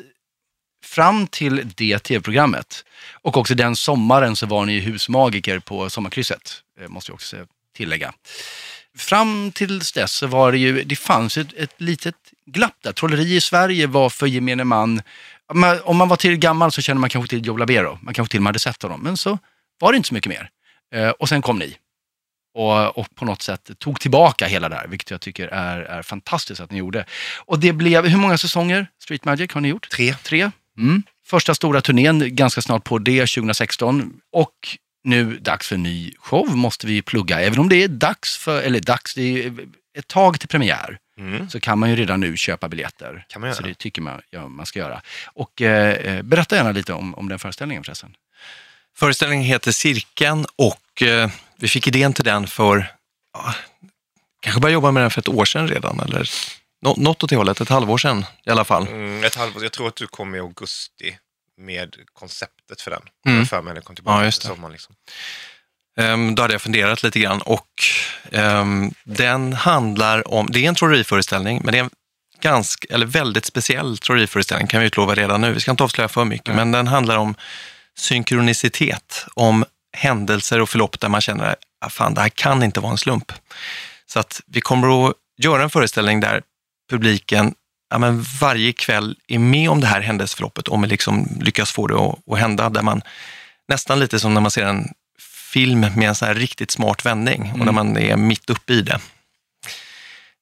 fram 0.85 1.27
till 1.27 1.73
det 1.77 1.99
tv-programmet 1.99 2.85
och 3.13 3.37
också 3.37 3.55
den 3.55 3.77
sommaren 3.77 4.37
så 4.37 4.47
var 4.47 4.67
ni 4.67 4.81
husmagiker 4.81 5.59
på 5.59 5.91
Sommarkrysset, 5.91 6.63
eh, 6.81 6.89
måste 6.89 7.11
jag 7.11 7.15
också 7.15 7.37
tillägga. 7.77 8.13
Fram 8.99 9.53
till 9.53 9.79
dess 9.79 10.13
så 10.13 10.27
var 10.27 10.53
det 10.53 10.59
ju, 10.59 10.85
det 10.85 10.97
fanns 10.97 11.37
ett, 11.37 11.53
ett 11.57 11.75
litet 11.77 12.15
glapp 12.53 12.77
där. 12.83 12.93
Trolleri 12.93 13.37
i 13.37 13.41
Sverige 13.41 13.87
var 13.87 14.11
för 14.11 14.27
gemene 14.27 14.65
man, 14.65 15.03
om 15.83 15.97
man 15.97 16.09
var 16.09 16.17
till 16.17 16.37
gammal 16.37 16.73
så 16.73 16.83
kände 16.83 17.01
man 17.01 17.11
kanske 17.11 17.31
till 17.31 17.47
Joe 17.47 17.57
Labero, 17.57 17.99
man 18.03 18.15
kanske 18.15 18.33
till 18.33 18.39
och 18.39 18.43
med 18.43 18.49
hade 18.49 18.59
sett 18.59 18.83
honom, 18.83 19.01
men 19.01 19.17
så 19.17 19.39
var 19.81 19.93
det 19.93 19.97
inte 19.97 20.09
så 20.09 20.15
mycket 20.15 20.31
mer. 20.31 20.51
Eh, 20.95 21.11
och 21.11 21.29
sen 21.29 21.43
kom 21.43 21.59
ni. 21.59 21.77
Och, 22.55 22.99
och, 22.99 23.15
på 23.15 23.25
något 23.25 23.43
sätt 23.43 23.71
tog 23.79 24.01
tillbaka 24.01 24.47
hela 24.47 24.69
det 24.69 24.77
här, 24.77 24.87
vilket 24.87 25.11
jag 25.11 25.21
tycker 25.21 25.49
är, 25.49 25.81
är 25.81 26.03
fantastiskt 26.03 26.61
att 26.61 26.71
ni 26.71 26.79
gjorde. 26.79 27.05
Och 27.39 27.59
det 27.61 27.73
blev, 27.73 28.07
hur 28.07 28.19
många 28.19 28.39
säsonger 28.39 28.87
Street 29.03 29.25
Magic 29.25 29.53
har 29.53 29.61
ni 29.61 29.69
gjort? 29.69 29.89
Tre. 29.91 30.15
Tre. 30.15 30.51
Mm. 30.79 31.03
Första 31.27 31.55
stora 31.55 31.81
turnén 31.81 32.37
ganska 32.37 32.63
snart 32.63 32.85
på 32.85 32.99
det 32.99 33.21
2016 33.21 34.13
och 34.33 34.55
nu 35.05 35.37
dags 35.37 35.69
för 35.69 35.75
en 35.75 35.83
ny 35.83 36.13
show 36.19 36.57
måste 36.57 36.87
vi 36.87 37.03
plugga. 37.03 37.41
Även 37.41 37.59
om 37.59 37.69
det 37.69 37.83
är 37.83 37.89
dags 37.89 38.37
för, 38.37 38.63
eller 38.63 38.81
dags, 38.81 39.15
det 39.15 39.45
är 39.45 39.53
ett 39.99 40.09
tag 40.09 40.41
till 40.41 40.49
premiär. 40.49 40.99
Mm. 41.21 41.51
så 41.51 41.61
kan 41.61 41.79
man 41.79 41.91
ju 41.91 41.97
redan 41.97 42.21
nu 42.21 42.37
köpa 42.37 42.69
biljetter. 42.69 43.25
Kan 43.29 43.41
man 43.41 43.49
göra? 43.49 43.57
Så 43.57 43.63
det 43.63 43.75
tycker 43.75 44.03
man 44.03 44.23
ja, 44.31 44.49
man 44.49 44.67
ska 44.67 44.79
göra. 44.79 45.03
Och 45.27 45.63
eh, 45.63 45.95
eh, 45.95 46.23
berätta 46.23 46.57
gärna 46.57 46.73
lite 46.73 46.93
om, 46.93 47.15
om 47.15 47.29
den 47.29 47.39
föreställningen 47.39 47.85
förresten. 47.85 48.17
Föreställningen 48.97 49.45
heter 49.45 49.73
Cirkeln 49.73 50.47
och 50.57 51.03
eh, 51.03 51.31
vi 51.57 51.69
fick 51.69 51.87
idén 51.87 52.13
till 52.13 52.25
den 52.25 52.47
för, 52.47 52.93
ja, 53.33 53.55
kanske 54.41 54.61
började 54.61 54.75
jobba 54.75 54.91
med 54.91 55.03
den 55.03 55.11
för 55.11 55.21
ett 55.21 55.29
år 55.29 55.45
sedan 55.45 55.69
redan, 55.69 56.01
eller 56.01 56.31
nå, 56.83 56.95
något 56.99 57.23
åt 57.23 57.31
det 57.31 57.37
hållet, 57.37 57.61
ett 57.61 57.69
halvår 57.69 57.99
sedan 57.99 58.25
i 58.45 58.51
alla 58.51 58.65
fall. 58.65 58.87
Mm, 58.87 59.25
ett 59.25 59.35
halvår, 59.35 59.63
jag 59.63 59.73
tror 59.73 59.89
att 59.89 59.97
du 59.97 60.07
kom 60.07 60.35
i 60.35 60.39
augusti 60.39 61.19
med 61.57 61.97
konceptet 62.13 62.81
för 62.81 62.91
den. 62.91 63.03
Mm. 63.27 63.47
För 63.47 63.63
mig 63.63 63.73
när 63.75 63.79
jag 63.79 63.85
kom 63.85 63.97
tillbaka 63.97 64.19
ja, 64.19 64.25
just 64.25 64.43
det. 64.43 64.49
sommaren. 64.49 64.73
Liksom. 64.73 64.95
Um, 66.01 66.35
då 66.35 66.43
hade 66.43 66.55
jag 66.55 66.63
funderat 66.63 67.03
lite 67.03 67.21
grann 67.21 67.43
och 67.43 67.69
um, 68.33 68.95
den 69.05 69.53
handlar 69.53 70.29
om, 70.35 70.49
det 70.51 70.65
är 70.65 70.69
en 70.69 70.75
trolleriföreställning, 70.75 71.61
men 71.65 71.73
det 71.73 71.79
är 71.79 71.83
en 71.83 71.91
ganska, 72.41 72.95
eller 72.95 73.07
väldigt 73.07 73.45
speciell 73.45 73.99
trolleriföreställning 73.99 74.67
kan 74.67 74.81
vi 74.81 74.87
utlova 74.87 75.15
redan 75.15 75.41
nu. 75.41 75.53
Vi 75.53 75.61
ska 75.61 75.71
inte 75.71 75.85
avslöja 75.85 76.09
för 76.09 76.25
mycket, 76.25 76.49
mm. 76.49 76.57
men 76.57 76.73
den 76.73 76.87
handlar 76.87 77.17
om 77.17 77.35
synkronicitet, 77.99 79.27
om 79.35 79.65
händelser 79.97 80.61
och 80.61 80.69
förlopp 80.69 81.01
där 81.01 81.09
man 81.09 81.21
känner 81.21 81.45
att 81.45 81.59
ah, 81.81 81.89
fan, 81.89 82.15
det 82.15 82.21
här 82.21 82.29
kan 82.29 82.63
inte 82.63 82.81
vara 82.81 82.93
en 82.93 82.99
slump. 82.99 83.33
Så 84.07 84.21
att 84.21 84.41
vi 84.47 84.61
kommer 84.61 85.09
att 85.09 85.15
göra 85.43 85.63
en 85.63 85.71
föreställning 85.71 86.21
där 86.21 86.43
publiken 86.91 87.55
ja, 87.91 87.99
men 87.99 88.25
varje 88.41 88.73
kväll 88.73 89.17
är 89.29 89.39
med 89.39 89.71
om 89.71 89.81
det 89.81 89.87
här 89.87 90.01
händelseförloppet, 90.01 90.69
om 90.69 90.83
vi 90.83 90.89
liksom 90.89 91.29
lyckas 91.41 91.73
få 91.73 91.87
det 91.87 91.95
att, 91.95 92.19
att 92.33 92.39
hända, 92.39 92.71
där 92.71 92.83
man 92.83 93.03
nästan 93.69 93.99
lite 93.99 94.21
som 94.21 94.35
när 94.35 94.41
man 94.41 94.51
ser 94.51 94.67
en 94.67 94.89
film 95.51 95.81
med 95.81 96.09
en 96.09 96.15
så 96.15 96.27
här 96.27 96.35
riktigt 96.35 96.71
smart 96.71 97.07
vändning 97.07 97.47
mm. 97.47 97.61
och 97.61 97.67
när 97.67 97.73
man 97.73 97.97
är 97.97 98.17
mitt 98.17 98.51
uppe 98.51 98.73
i 98.73 98.83
det. 98.83 99.01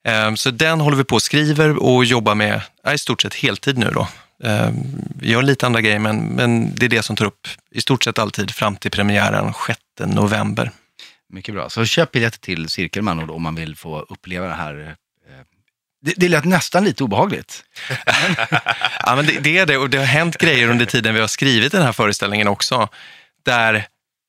Ehm, 0.04 0.36
så 0.36 0.50
den 0.50 0.80
håller 0.80 0.96
vi 0.96 1.04
på 1.04 1.14
och 1.14 1.22
skriver 1.22 1.82
och 1.82 2.04
jobbar 2.04 2.34
med 2.34 2.62
i 2.94 2.98
stort 2.98 3.22
sett 3.22 3.34
heltid 3.34 3.78
nu 3.78 3.90
då. 3.90 4.08
Ehm, 4.44 4.74
vi 5.20 5.30
gör 5.30 5.42
lite 5.42 5.66
andra 5.66 5.80
grejer, 5.80 5.98
men, 5.98 6.18
men 6.18 6.74
det 6.74 6.86
är 6.86 6.90
det 6.90 7.02
som 7.02 7.16
tar 7.16 7.24
upp 7.24 7.48
i 7.70 7.80
stort 7.80 8.04
sett 8.04 8.18
alltid 8.18 8.50
fram 8.50 8.76
till 8.76 8.90
premiären 8.90 9.52
6 9.66 9.80
november. 10.06 10.70
Mycket 11.32 11.54
bra. 11.54 11.70
Så 11.70 11.84
köp 11.84 12.12
biljetter 12.12 12.38
till 12.38 12.68
Cirkelman 12.68 13.30
om 13.30 13.42
man 13.42 13.54
vill 13.54 13.76
få 13.76 14.00
uppleva 14.00 14.46
det 14.46 14.54
här 14.54 14.80
eh, 14.80 14.92
det, 16.00 16.14
det 16.16 16.28
lät 16.28 16.44
nästan 16.44 16.84
lite 16.84 17.04
obehagligt. 17.04 17.64
ja, 19.00 19.16
men 19.16 19.26
det, 19.26 19.40
det, 19.40 19.58
är 19.58 19.66
det 19.66 19.76
och 19.76 19.90
det 19.90 19.98
har 19.98 20.04
hänt 20.04 20.38
grejer 20.38 20.68
under 20.68 20.86
tiden 20.86 21.14
vi 21.14 21.20
har 21.20 21.28
skrivit 21.28 21.72
den 21.72 21.82
här 21.82 21.92
föreställningen 21.92 22.48
också. 22.48 22.88
Där 23.44 23.86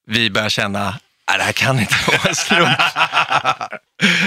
vi 0.09 0.29
börjar 0.29 0.49
känna, 0.49 0.87
att 1.25 1.37
det 1.37 1.43
här 1.43 1.51
kan 1.51 1.79
inte 1.79 1.95
vara 2.07 2.29
en 2.29 2.35
slump. 2.35 2.77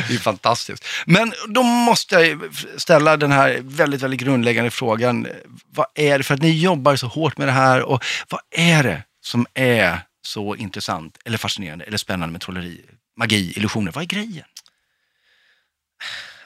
det 0.08 0.14
är 0.14 0.18
fantastiskt. 0.18 0.84
Men 1.06 1.34
då 1.48 1.62
måste 1.62 2.14
jag 2.14 2.40
ställa 2.76 3.16
den 3.16 3.32
här 3.32 3.60
väldigt, 3.62 4.02
väldigt 4.02 4.20
grundläggande 4.20 4.70
frågan. 4.70 5.28
Vad 5.70 5.86
är 5.94 6.18
det, 6.18 6.24
för 6.24 6.34
att 6.34 6.42
ni 6.42 6.50
jobbar 6.50 6.96
så 6.96 7.06
hårt 7.06 7.38
med 7.38 7.48
det 7.48 7.52
här 7.52 7.82
och 7.82 8.04
vad 8.28 8.40
är 8.50 8.82
det 8.82 9.02
som 9.20 9.46
är 9.54 10.00
så 10.22 10.56
intressant 10.56 11.18
eller 11.24 11.38
fascinerande 11.38 11.84
eller 11.84 11.98
spännande 11.98 12.32
med 12.32 12.40
trolleri, 12.40 12.80
magi, 13.16 13.52
illusioner? 13.56 13.92
Vad 13.92 14.02
är 14.02 14.08
grejen? 14.08 14.46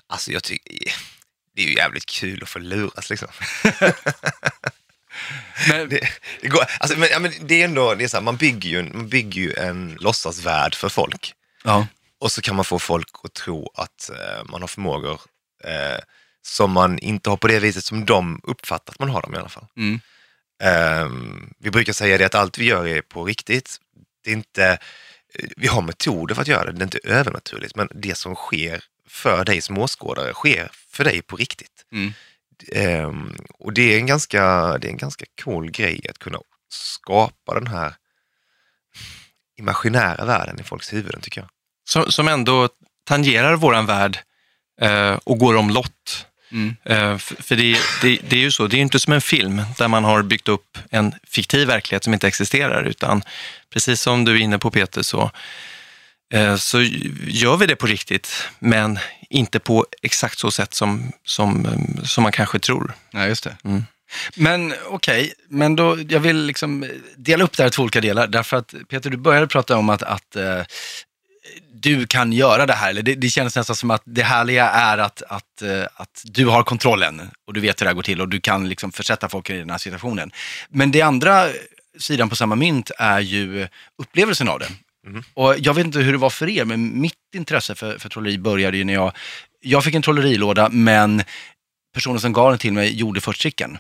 Alltså 0.07 0.33
jag 0.33 0.43
tycker, 0.43 0.93
det 1.55 1.63
är 1.63 1.67
ju 1.67 1.75
jävligt 1.75 2.07
kul 2.07 2.43
att 2.43 2.49
få 2.49 2.59
luras 2.59 3.11
liksom. 3.11 3.29
men, 5.69 5.89
det, 5.89 6.09
det, 6.41 6.49
går, 6.49 6.65
alltså, 6.81 6.99
men, 6.99 7.09
ja, 7.13 7.19
men 7.19 7.33
det 7.41 7.61
är 7.61 7.65
ändå, 7.65 7.95
det 7.95 8.05
är 8.05 8.09
så 8.09 8.17
här, 8.17 8.25
man, 8.25 8.37
bygger 8.37 8.71
ju, 8.71 8.83
man 8.83 9.09
bygger 9.09 9.41
ju 9.43 9.55
en 9.55 9.97
låtsasvärld 10.01 10.75
för 10.75 10.89
folk. 10.89 11.35
Ja. 11.65 11.87
Och 12.19 12.33
så 12.33 12.43
kan 12.43 12.57
man 12.57 12.65
få 12.65 12.79
folk 12.79 13.09
att 13.25 13.35
tro 13.35 13.71
att 13.75 14.11
eh, 14.11 14.45
man 14.45 14.61
har 14.61 14.69
förmågor 14.69 15.21
eh, 15.65 16.01
som 16.43 16.73
man 16.73 16.99
inte 16.99 17.31
har 17.31 17.37
på 17.37 17.49
det 17.49 17.61
viset 17.61 17.85
som 17.85 18.05
de 18.05 18.41
uppfattar 18.43 18.93
att 18.93 18.99
man 18.99 19.09
har 19.09 19.23
dem 19.23 19.35
i 19.35 19.39
alla 19.39 19.49
fall. 19.49 19.67
Mm. 19.77 20.01
Eh, 20.63 21.09
vi 21.59 21.71
brukar 21.71 21.93
säga 21.93 22.19
det 22.19 22.27
att 22.27 22.35
allt 22.35 22.59
vi 22.59 22.65
gör 22.65 22.87
är 22.87 23.03
på 23.03 23.25
riktigt. 23.25 23.77
Det 24.25 24.31
är 24.31 24.35
inte, 24.35 24.79
eh, 25.35 25.49
vi 25.57 25.67
har 25.67 25.83
metoder 25.83 26.35
för 26.35 26.43
att 26.43 26.49
göra 26.49 26.65
det, 26.65 26.73
det 26.73 26.83
är 26.83 26.85
inte 26.85 27.01
övernaturligt, 27.05 27.77
men 27.77 27.89
det 27.95 28.15
som 28.15 28.35
sker 28.35 28.85
för 29.09 29.45
dig 29.45 29.61
som 29.61 29.79
åskådare 29.79 30.33
sker 30.33 30.71
för 30.91 31.05
dig 31.05 31.23
på 31.23 31.37
riktigt. 31.37 31.85
Mm. 31.93 32.13
Um, 32.75 33.37
och 33.59 33.73
det 33.73 33.95
är, 33.95 33.99
en 33.99 34.07
ganska, 34.07 34.43
det 34.79 34.87
är 34.87 34.91
en 34.91 34.97
ganska 34.97 35.25
cool 35.45 35.71
grej 35.71 36.07
att 36.11 36.19
kunna 36.19 36.39
skapa 36.69 37.55
den 37.55 37.67
här 37.67 37.95
imaginära 39.59 40.25
världen 40.25 40.61
i 40.61 40.63
folks 40.63 40.93
huvuden 40.93 41.21
tycker 41.21 41.41
jag. 41.41 41.51
Som, 41.89 42.13
som 42.13 42.29
ändå 42.29 42.69
tangerar 43.05 43.57
våran 43.57 43.87
värld 43.87 44.19
eh, 44.81 45.19
och 45.25 45.39
går 45.39 45.57
omlott. 45.57 46.27
Mm. 46.53 46.77
Eh, 46.85 47.19
för, 47.19 47.43
för 47.43 47.57
det, 47.57 47.77
det, 48.03 48.19
det, 48.29 48.37
är 48.37 48.41
ju 48.41 48.51
så, 48.51 48.67
det 48.67 48.77
är 48.77 48.81
inte 48.81 49.01
som 49.01 49.13
en 49.13 49.21
film 49.21 49.63
där 49.79 49.89
man 49.89 50.05
har 50.05 50.23
byggt 50.23 50.49
upp 50.49 50.79
en 50.91 51.15
fiktiv 51.29 51.69
verklighet 51.69 52.05
som 52.05 52.15
inte 52.15 52.29
existerar, 52.29 52.85
utan 52.85 53.23
precis 53.71 54.01
som 54.01 54.25
du 54.25 54.33
är 54.33 54.41
inne 54.41 54.59
på 54.59 54.71
Peter, 54.71 55.03
så 55.03 55.31
så 56.59 56.83
gör 57.27 57.57
vi 57.57 57.67
det 57.67 57.77
på 57.77 57.87
riktigt, 57.87 58.49
men 58.59 58.99
inte 59.31 59.59
på 59.59 59.87
exakt 60.03 60.39
så 60.39 60.51
sätt 60.51 60.75
som, 60.75 61.13
som, 61.25 61.67
eh, 61.67 62.05
som 62.05 62.23
man 62.23 62.33
kanske 62.33 62.59
tror. 62.59 62.93
Nej, 63.13 63.29
just 63.29 63.45
det. 63.45 63.57
Mm. 63.65 63.85
Men 64.37 64.75
okej, 64.89 65.23
okay, 65.23 65.31
men 65.49 65.77
då, 65.77 65.99
jag 66.09 66.21
vill 66.21 66.37
liksom 66.37 66.87
dela 67.17 67.45
upp 67.45 67.57
det 67.57 67.63
här 67.63 67.69
i 67.69 67.73
två 67.73 67.83
olika 67.83 68.01
delar. 68.01 68.27
Därför 68.27 68.57
att 68.57 68.75
Peter, 68.89 69.11
du 69.11 69.17
började 69.17 69.47
prata 69.47 69.77
om 69.77 69.89
att, 69.89 70.03
att 70.03 70.37
du 71.73 72.07
kan 72.07 72.33
göra 72.33 72.67
det 72.67 72.73
här. 72.73 72.91
Eller 72.91 73.03
det, 73.03 73.15
det 73.15 73.29
känns 73.29 73.57
nästan 73.57 73.77
som 73.77 73.91
att 73.91 74.03
det 74.05 74.23
härliga 74.23 74.69
är 74.69 74.99
att, 74.99 75.23
att, 75.23 75.63
att 75.95 76.23
du 76.25 76.47
har 76.47 76.63
kontrollen 76.63 77.31
och 77.47 77.53
du 77.53 77.61
vet 77.61 77.81
hur 77.81 77.85
det 77.85 77.89
här 77.89 77.95
går 77.95 78.03
till 78.03 78.21
och 78.21 78.29
du 78.29 78.41
kan 78.41 78.69
liksom 78.69 78.93
försätta 78.93 79.29
folk 79.29 79.51
i 79.51 79.59
den 79.59 79.71
här 79.71 79.79
situationen. 79.79 80.31
Men 80.69 80.91
det 80.91 81.03
andra 81.03 81.49
sidan 81.99 82.29
på 82.29 82.37
samma 82.37 82.55
mynt 82.55 82.91
är 82.99 83.21
ju 83.21 83.69
upplevelsen 83.99 84.49
av 84.49 84.59
det. 84.59 84.69
Mm. 85.07 85.23
Och 85.35 85.55
jag 85.59 85.75
vet 85.75 85.87
inte 85.87 85.99
hur 85.99 86.13
det 86.13 86.19
var 86.19 86.31
för 86.31 86.49
er, 86.49 86.65
men 86.65 87.01
mitt 87.01 87.15
intresse 87.35 87.75
för, 87.75 87.99
för 87.99 88.09
trolleri 88.09 88.39
började 88.39 88.77
ju 88.77 88.85
när 88.85 88.95
jag, 88.95 89.13
jag 89.61 89.85
fick 89.85 89.95
en 89.95 90.03
trollerilåda, 90.03 90.69
men 90.69 91.23
personen 91.95 92.21
som 92.21 92.33
gav 92.33 92.51
den 92.51 92.59
till 92.59 92.73
mig 92.73 92.99
gjorde 92.99 93.21
först 93.21 93.41
tricken. 93.41 93.79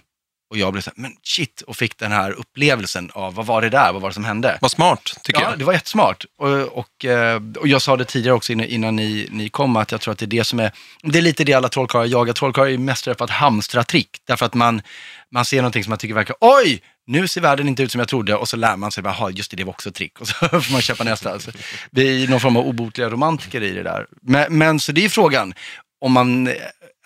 Och 0.50 0.56
jag 0.56 0.72
blev 0.72 0.82
så 0.82 0.90
här, 0.96 1.02
men 1.02 1.12
shit, 1.22 1.60
och 1.60 1.76
fick 1.76 1.98
den 1.98 2.12
här 2.12 2.30
upplevelsen 2.30 3.10
av 3.14 3.34
vad 3.34 3.46
var 3.46 3.62
det 3.62 3.68
där, 3.68 3.92
vad 3.92 4.02
var 4.02 4.08
det 4.08 4.14
som 4.14 4.24
hände? 4.24 4.58
Vad 4.60 4.70
smart, 4.70 5.16
tycker 5.22 5.40
ja, 5.40 5.50
jag. 5.50 5.58
det 5.58 5.64
var 5.64 5.72
jättesmart. 5.72 6.24
Och, 6.38 6.48
och, 6.50 7.04
eh, 7.04 7.42
och 7.58 7.68
jag 7.68 7.82
sa 7.82 7.96
det 7.96 8.04
tidigare 8.04 8.36
också 8.36 8.52
innan, 8.52 8.66
innan 8.66 8.96
ni, 8.96 9.28
ni 9.30 9.48
kom, 9.48 9.76
att 9.76 9.92
jag 9.92 10.00
tror 10.00 10.12
att 10.12 10.18
det 10.18 10.24
är 10.24 10.26
det 10.26 10.44
som 10.44 10.60
är, 10.60 10.72
det 11.02 11.18
är 11.18 11.22
lite 11.22 11.44
det 11.44 11.52
alla 11.54 11.68
trollkarlar 11.68 12.06
jagar. 12.06 12.32
Trollkarlar 12.32 12.68
är 12.68 12.78
mästare 12.78 13.14
på 13.14 13.24
att 13.24 13.30
hamstra 13.30 13.84
trick, 13.84 14.18
därför 14.26 14.46
att 14.46 14.54
man, 14.54 14.82
man 15.30 15.44
ser 15.44 15.56
någonting 15.56 15.84
som 15.84 15.90
man 15.90 15.98
tycker 15.98 16.14
verkar, 16.14 16.36
oj, 16.40 16.82
nu 17.06 17.28
ser 17.28 17.40
världen 17.40 17.68
inte 17.68 17.82
ut 17.82 17.92
som 17.92 17.98
jag 17.98 18.08
trodde 18.08 18.34
och 18.34 18.48
så 18.48 18.56
lär 18.56 18.76
man 18.76 18.92
sig, 18.92 19.04
jaha, 19.04 19.30
just 19.30 19.50
det, 19.50 19.56
det 19.56 19.64
var 19.64 19.72
också 19.72 19.88
ett 19.88 19.94
trick. 19.94 20.20
Och 20.20 20.28
så 20.28 20.34
får 20.34 20.72
man 20.72 20.82
köpa 20.82 21.04
nästa. 21.04 21.32
Alltså, 21.32 21.50
det 21.90 22.02
är 22.02 22.28
någon 22.28 22.40
form 22.40 22.56
av 22.56 22.66
obotliga 22.66 23.10
romantiker 23.10 23.62
i 23.62 23.70
det 23.70 23.82
där. 23.82 24.06
Men, 24.22 24.58
men 24.58 24.80
så 24.80 24.92
det 24.92 25.04
är 25.04 25.08
frågan, 25.08 25.54
om 26.00 26.12
man 26.12 26.50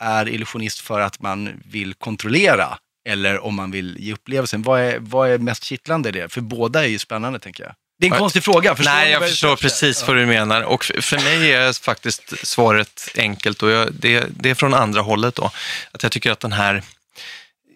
är 0.01 0.29
illusionist 0.29 0.81
för 0.81 1.01
att 1.01 1.23
man 1.23 1.63
vill 1.65 1.95
kontrollera 1.95 2.79
eller 3.09 3.45
om 3.45 3.55
man 3.55 3.71
vill 3.71 3.97
ge 3.99 4.13
upplevelsen. 4.13 4.63
Vad 4.63 4.81
är, 4.81 4.99
vad 5.01 5.31
är 5.31 5.39
mest 5.39 5.65
kittlande 5.65 6.09
i 6.09 6.13
det? 6.13 6.29
För 6.29 6.41
båda 6.41 6.85
är 6.85 6.89
ju 6.89 6.99
spännande, 6.99 7.39
tänker 7.39 7.65
jag. 7.65 7.75
Det 7.99 8.07
är 8.07 8.13
en 8.13 8.19
konstig 8.19 8.45
fråga. 8.45 8.77
Förstår 8.77 8.93
Nej, 8.93 9.11
jag 9.11 9.29
förstår 9.29 9.57
precis 9.57 10.07
vad 10.07 10.17
du 10.17 10.27
menar. 10.27 10.63
Och 10.63 10.85
för 10.85 11.17
mig 11.17 11.53
är 11.53 11.83
faktiskt 11.83 12.47
svaret 12.47 13.09
enkelt 13.17 13.63
och 13.63 13.71
jag, 13.71 13.93
det, 13.93 14.27
det 14.31 14.51
är 14.51 14.55
från 14.55 14.75
andra 14.75 15.01
hållet 15.01 15.35
då. 15.35 15.51
Att 15.93 16.03
jag 16.03 16.13
tycker 16.13 16.31
att 16.31 16.41
den 16.41 16.53
här, 16.53 16.83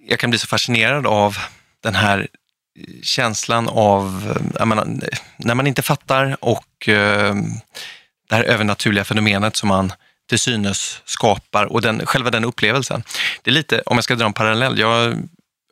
jag 0.06 0.18
kan 0.18 0.30
bli 0.30 0.38
så 0.38 0.46
fascinerad 0.46 1.06
av 1.06 1.38
den 1.84 1.94
här 1.94 2.18
eh, 2.18 3.02
känslan 3.02 3.68
av, 3.68 4.36
eh, 4.60 4.66
menar, 4.66 4.86
när 5.36 5.54
man 5.54 5.66
inte 5.66 5.82
fattar 5.82 6.36
och 6.40 6.88
eh, 6.88 7.34
det 8.28 8.34
här 8.34 8.42
övernaturliga 8.42 9.04
fenomenet 9.04 9.56
som 9.56 9.68
man 9.68 9.92
till 10.28 10.38
synes 10.38 11.00
skapar 11.04 11.64
och 11.64 11.82
den, 11.82 12.06
själva 12.06 12.30
den 12.30 12.44
upplevelsen. 12.44 13.02
Det 13.42 13.50
är 13.50 13.54
lite, 13.54 13.82
om 13.86 13.96
jag 13.96 14.04
ska 14.04 14.14
dra 14.14 14.26
en 14.26 14.32
parallell, 14.32 14.78
jag 14.78 15.16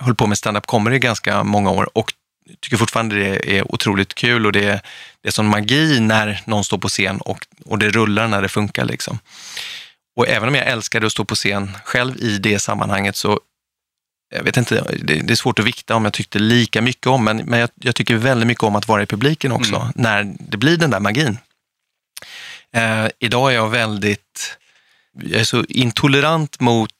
höll 0.00 0.14
på 0.14 0.26
med 0.26 0.38
stand-up 0.38 0.66
comedy 0.66 0.96
i 0.96 0.98
ganska 0.98 1.44
många 1.44 1.70
år 1.70 1.98
och 1.98 2.12
tycker 2.60 2.76
fortfarande 2.76 3.16
det 3.16 3.58
är 3.58 3.74
otroligt 3.74 4.14
kul 4.14 4.46
och 4.46 4.52
det 4.52 4.64
är, 4.64 4.80
det 5.20 5.28
är 5.28 5.32
sån 5.32 5.48
magi 5.48 6.00
när 6.00 6.40
någon 6.44 6.64
står 6.64 6.78
på 6.78 6.88
scen 6.88 7.20
och, 7.20 7.46
och 7.64 7.78
det 7.78 7.90
rullar 7.90 8.28
när 8.28 8.42
det 8.42 8.48
funkar. 8.48 8.84
Liksom. 8.84 9.18
Och 10.16 10.28
även 10.28 10.48
om 10.48 10.54
jag 10.54 10.66
älskade 10.66 11.06
att 11.06 11.12
stå 11.12 11.24
på 11.24 11.34
scen 11.34 11.76
själv 11.84 12.16
i 12.16 12.38
det 12.38 12.58
sammanhanget 12.58 13.16
så 13.16 13.40
jag 14.32 14.42
vet 14.42 14.56
inte, 14.56 14.84
det, 15.02 15.14
det, 15.14 15.32
är 15.32 15.36
svårt 15.36 15.58
att 15.58 15.64
vikta 15.64 15.94
om 15.94 16.04
jag 16.04 16.12
tyckte 16.12 16.38
lika 16.38 16.82
mycket 16.82 17.06
om, 17.06 17.24
men, 17.24 17.36
men 17.36 17.60
jag, 17.60 17.70
jag 17.74 17.94
tycker 17.94 18.16
väldigt 18.16 18.46
mycket 18.46 18.64
om 18.64 18.76
att 18.76 18.88
vara 18.88 19.02
i 19.02 19.06
publiken 19.06 19.52
också, 19.52 19.76
mm. 19.76 19.92
när 19.94 20.34
det 20.38 20.56
blir 20.56 20.76
den 20.76 20.90
där 20.90 21.00
magin. 21.00 21.38
Eh, 22.74 23.06
idag 23.18 23.50
är 23.50 23.54
jag 23.54 23.68
väldigt, 23.68 24.56
jag 25.22 25.40
är 25.40 25.44
så 25.44 25.64
intolerant 25.68 26.60
mot, 26.60 26.90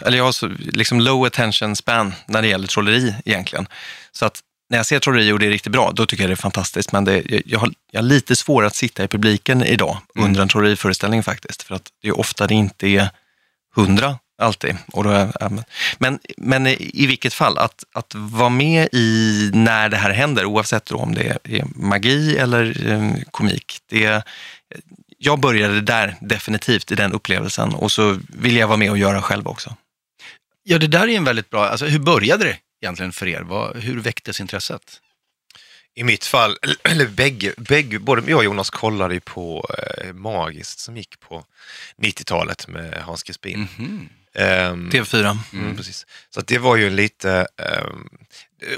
eller 0.00 0.16
jag 0.16 0.24
har 0.24 0.32
så 0.32 0.48
liksom 0.58 1.00
low 1.00 1.24
attention 1.24 1.76
span 1.76 2.14
när 2.26 2.42
det 2.42 2.48
gäller 2.48 2.66
trolleri 2.66 3.14
egentligen. 3.24 3.66
Så 4.12 4.26
att 4.26 4.40
när 4.70 4.78
jag 4.78 4.86
ser 4.86 4.98
trolleri 4.98 5.32
och 5.32 5.38
det 5.38 5.46
är 5.46 5.50
riktigt 5.50 5.72
bra, 5.72 5.92
då 5.94 6.06
tycker 6.06 6.22
jag 6.22 6.30
det 6.30 6.34
är 6.34 6.36
fantastiskt. 6.36 6.92
Men 6.92 7.04
det, 7.04 7.22
jag, 7.28 7.42
jag, 7.44 7.58
har, 7.58 7.70
jag 7.90 8.00
har 8.00 8.06
lite 8.06 8.36
svårare 8.36 8.66
att 8.66 8.74
sitta 8.74 9.04
i 9.04 9.08
publiken 9.08 9.62
idag 9.62 9.98
mm. 10.14 10.28
under 10.28 10.42
en 10.42 10.48
trolleriföreställning 10.48 11.22
faktiskt. 11.22 11.62
För 11.62 11.74
att 11.74 11.88
det 12.02 12.08
är 12.08 12.18
ofta 12.18 12.46
det 12.46 12.54
inte 12.54 12.88
är 12.88 13.10
hundra 13.74 14.18
Alltid. 14.40 14.76
Och 14.92 15.04
då, 15.04 15.32
men, 15.98 16.18
men 16.36 16.66
i 16.66 17.06
vilket 17.06 17.34
fall, 17.34 17.58
att, 17.58 17.84
att 17.92 18.14
vara 18.14 18.48
med 18.48 18.88
i 18.92 19.50
när 19.54 19.88
det 19.88 19.96
här 19.96 20.10
händer, 20.10 20.44
oavsett 20.44 20.90
om 20.92 21.14
det 21.14 21.38
är 21.44 21.64
magi 21.74 22.38
eller 22.38 22.90
eh, 22.90 23.12
komik. 23.30 23.78
Det, 23.86 24.22
jag 25.18 25.40
började 25.40 25.80
där 25.80 26.16
definitivt 26.20 26.92
i 26.92 26.94
den 26.94 27.12
upplevelsen 27.12 27.74
och 27.74 27.92
så 27.92 28.20
vill 28.28 28.56
jag 28.56 28.68
vara 28.68 28.78
med 28.78 28.90
och 28.90 28.98
göra 28.98 29.22
själv 29.22 29.48
också. 29.48 29.76
Ja, 30.62 30.78
det 30.78 30.86
där 30.86 31.08
är 31.08 31.16
en 31.16 31.24
väldigt 31.24 31.50
bra, 31.50 31.68
alltså 31.68 31.86
hur 31.86 31.98
började 31.98 32.44
det 32.44 32.56
egentligen 32.82 33.12
för 33.12 33.28
er? 33.28 33.40
Vad, 33.40 33.76
hur 33.76 34.00
väcktes 34.00 34.40
intresset? 34.40 35.00
I 35.94 36.04
mitt 36.04 36.24
fall, 36.24 36.56
eller 36.84 37.06
bägge, 37.06 37.54
bägge, 37.56 37.98
både 37.98 38.30
jag 38.30 38.38
och 38.38 38.44
Jonas 38.44 38.70
kollade 38.70 39.14
ju 39.14 39.20
på 39.20 39.66
eh, 39.78 40.12
Magiskt 40.12 40.78
som 40.78 40.96
gick 40.96 41.20
på 41.20 41.44
90-talet 42.02 42.68
med 42.68 43.02
Hans 43.02 43.22
Crispin. 43.22 43.54
Mm 43.54 43.68
-hmm. 43.88 44.08
Um, 44.38 44.90
TV4. 44.90 45.20
Mm. 45.20 45.38
Mm, 45.52 45.76
precis. 45.76 46.06
Så 46.34 46.40
det 46.40 46.58
var 46.58 46.76
ju 46.76 46.90
lite 46.90 47.46
um, 47.82 48.08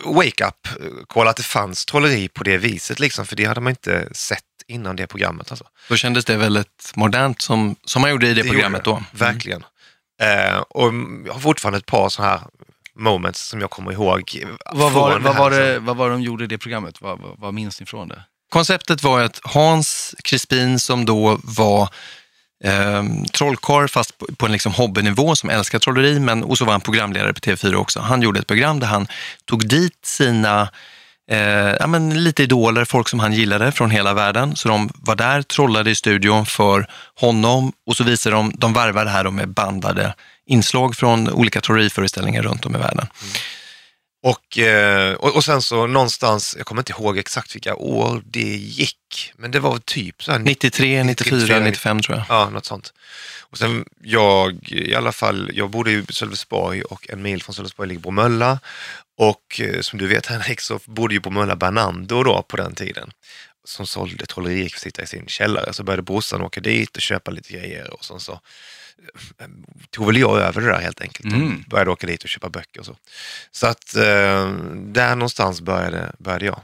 wake-up, 0.05 0.69
kolla 1.07 1.31
att 1.31 1.37
det 1.37 1.43
fanns 1.43 1.87
trolleri 1.87 2.29
på 2.29 2.45
det 2.45 2.59
viset, 2.59 3.01
liksom, 3.01 3.27
för 3.27 3.37
det 3.37 3.45
hade 3.45 3.61
man 3.61 3.71
inte 3.71 4.09
sett 4.12 4.45
innan 4.67 4.97
det 4.97 5.07
programmet. 5.07 5.51
Alltså. 5.51 5.67
Då 5.88 5.97
kändes 5.97 6.25
det 6.25 6.37
väldigt 6.37 6.93
modernt 6.95 7.43
som, 7.43 7.77
som 7.85 8.03
man 8.03 8.11
gjorde 8.11 8.29
i 8.29 8.35
det, 8.35 8.43
det 8.43 8.49
programmet 8.49 8.85
då. 8.85 8.93
Mm. 8.93 9.05
Verkligen. 9.12 9.65
Uh, 10.23 10.59
och 10.59 10.93
jag 11.27 11.33
har 11.33 11.41
fortfarande 11.41 11.79
ett 11.79 11.87
par 11.87 12.09
sådana 12.09 12.33
här 12.33 12.41
moments 12.95 13.49
som 13.49 13.61
jag 13.61 13.71
kommer 13.71 13.93
ihåg. 13.93 14.45
Vad 14.73 14.93
var, 14.93 15.19
vad, 15.19 15.37
var 15.37 15.51
det, 15.51 15.79
vad 15.79 15.97
var 15.97 16.09
det 16.09 16.15
de 16.15 16.23
gjorde 16.23 16.45
i 16.45 16.47
det 16.47 16.59
programmet? 16.59 17.01
Vad, 17.01 17.21
vad, 17.21 17.38
vad 17.38 17.55
minns 17.55 17.81
ni 17.81 17.87
från 17.87 18.09
det? 18.09 18.23
Konceptet 18.49 19.03
var 19.03 19.21
att 19.21 19.41
Hans 19.43 20.15
Crispin 20.25 20.79
som 20.79 21.05
då 21.05 21.41
var 21.43 21.88
eh, 22.64 23.05
trollkarl 23.33 23.88
fast 23.88 24.18
på, 24.18 24.27
på 24.37 24.46
en 24.46 24.53
liksom 24.53 24.72
hobbynivå 24.72 25.37
som 25.37 25.51
älskar 25.51 25.79
trolleri, 25.79 26.20
men, 26.20 26.44
och 26.44 26.59
så 26.59 26.64
var 26.64 26.72
han 26.72 26.81
programledare 26.81 27.33
på 27.33 27.40
TV4 27.40 27.75
också. 27.75 28.01
Han 28.01 28.22
gjorde 28.22 28.40
ett 28.40 28.46
program 28.46 28.81
där 28.81 28.87
han 28.87 29.07
tog 29.44 29.68
dit 29.68 29.98
sina 30.05 30.68
eh, 31.31 31.38
ja, 31.81 31.87
men 31.87 32.25
lite 32.25 32.42
idoler, 32.42 32.85
folk 32.85 33.09
som 33.09 33.20
han 33.20 33.33
gillade 33.33 33.72
från 33.72 33.90
hela 33.90 34.14
världen. 34.14 34.57
Så 34.57 34.68
de 34.68 34.90
var 34.94 35.16
där, 35.16 35.42
trollade 35.42 35.90
i 35.90 35.94
studion 35.94 36.46
för 36.46 36.87
honom 37.20 37.72
och 37.87 37.96
så 37.96 38.05
visade 38.05 38.37
de, 38.37 38.53
de 38.55 38.72
varvade 38.72 39.07
det 39.07 39.11
här 39.11 39.31
med 39.31 39.48
bandade 39.48 40.14
inslag 40.46 40.96
från 40.96 41.31
olika 41.31 41.61
trolleriföreställningar 41.61 42.42
runt 42.42 42.66
om 42.66 42.75
i 42.77 42.79
världen. 42.79 43.07
Mm. 43.22 43.33
Och, 44.25 44.59
eh, 44.59 45.15
och, 45.15 45.37
och, 45.37 45.45
sen 45.45 45.63
så 45.63 45.87
någonstans, 45.87 46.55
jag 46.59 46.67
kommer 46.67 46.81
inte 46.81 46.93
ihåg 46.93 47.19
exakt 47.19 47.55
vilka 47.55 47.75
år 47.75 48.23
det 48.25 48.57
gick, 48.57 49.33
men 49.37 49.51
det 49.51 49.61
var 49.61 49.79
typ 49.79 50.23
så 50.23 50.33
här 50.33 50.39
93, 50.39 51.05
94, 51.05 51.37
94 51.37 51.61
95 51.61 52.03
tror 52.03 52.19
jag. 52.19 52.27
Ja, 52.29 52.51
något 52.51 52.65
sånt. 52.65 52.93
Och 53.41 53.59
sen 53.59 53.85
jag, 54.03 54.69
i 54.71 54.95
alla 54.95 55.13
fall, 55.13 55.51
jag 55.55 55.71
bodde 55.71 55.93
i 55.93 56.05
Sölvesborg 56.09 56.83
och 56.83 57.11
en 57.11 57.23
mil 57.23 57.43
från 57.43 57.55
Sölvesborg 57.55 57.89
ligger 57.89 58.01
Bromölla. 58.01 58.59
Och 59.17 59.61
eh, 59.61 59.81
som 59.81 59.99
du 59.99 60.07
vet 60.07 60.27
Henrik 60.33 60.61
så 60.61 60.81
bodde 60.85 61.15
ju 61.15 61.21
Bromölla 61.21 61.57
Bernando 61.57 62.23
då 62.23 62.43
på 62.43 62.57
den 62.57 62.75
tiden. 62.75 63.11
som 63.65 63.87
sålde 63.87 64.27
trollerirekvisita 64.27 65.03
i 65.03 65.07
sin 65.07 65.27
källare. 65.27 65.73
Så 65.73 65.83
började 65.83 66.03
brorsan 66.03 66.43
åka 66.43 66.61
dit 66.61 66.97
och 66.97 67.03
köpa 67.03 67.31
lite 67.31 67.53
grejer 67.53 67.95
och 67.95 68.05
sen 68.05 68.21
så 68.21 68.41
tog 69.91 70.07
väl 70.07 70.17
jag 70.17 70.39
över 70.39 70.61
det 70.61 70.67
där 70.67 70.81
helt 70.81 71.01
enkelt. 71.01 71.35
Mm. 71.35 71.65
Började 71.67 71.91
åka 71.91 72.07
dit 72.07 72.23
och 72.23 72.29
köpa 72.29 72.49
böcker 72.49 72.81
och 72.81 72.87
så. 72.87 72.97
Så 73.51 73.67
att 73.67 73.97
eh, 73.97 74.49
där 74.75 75.17
någonstans 75.17 75.61
började, 75.61 76.13
började 76.19 76.45
jag. 76.45 76.61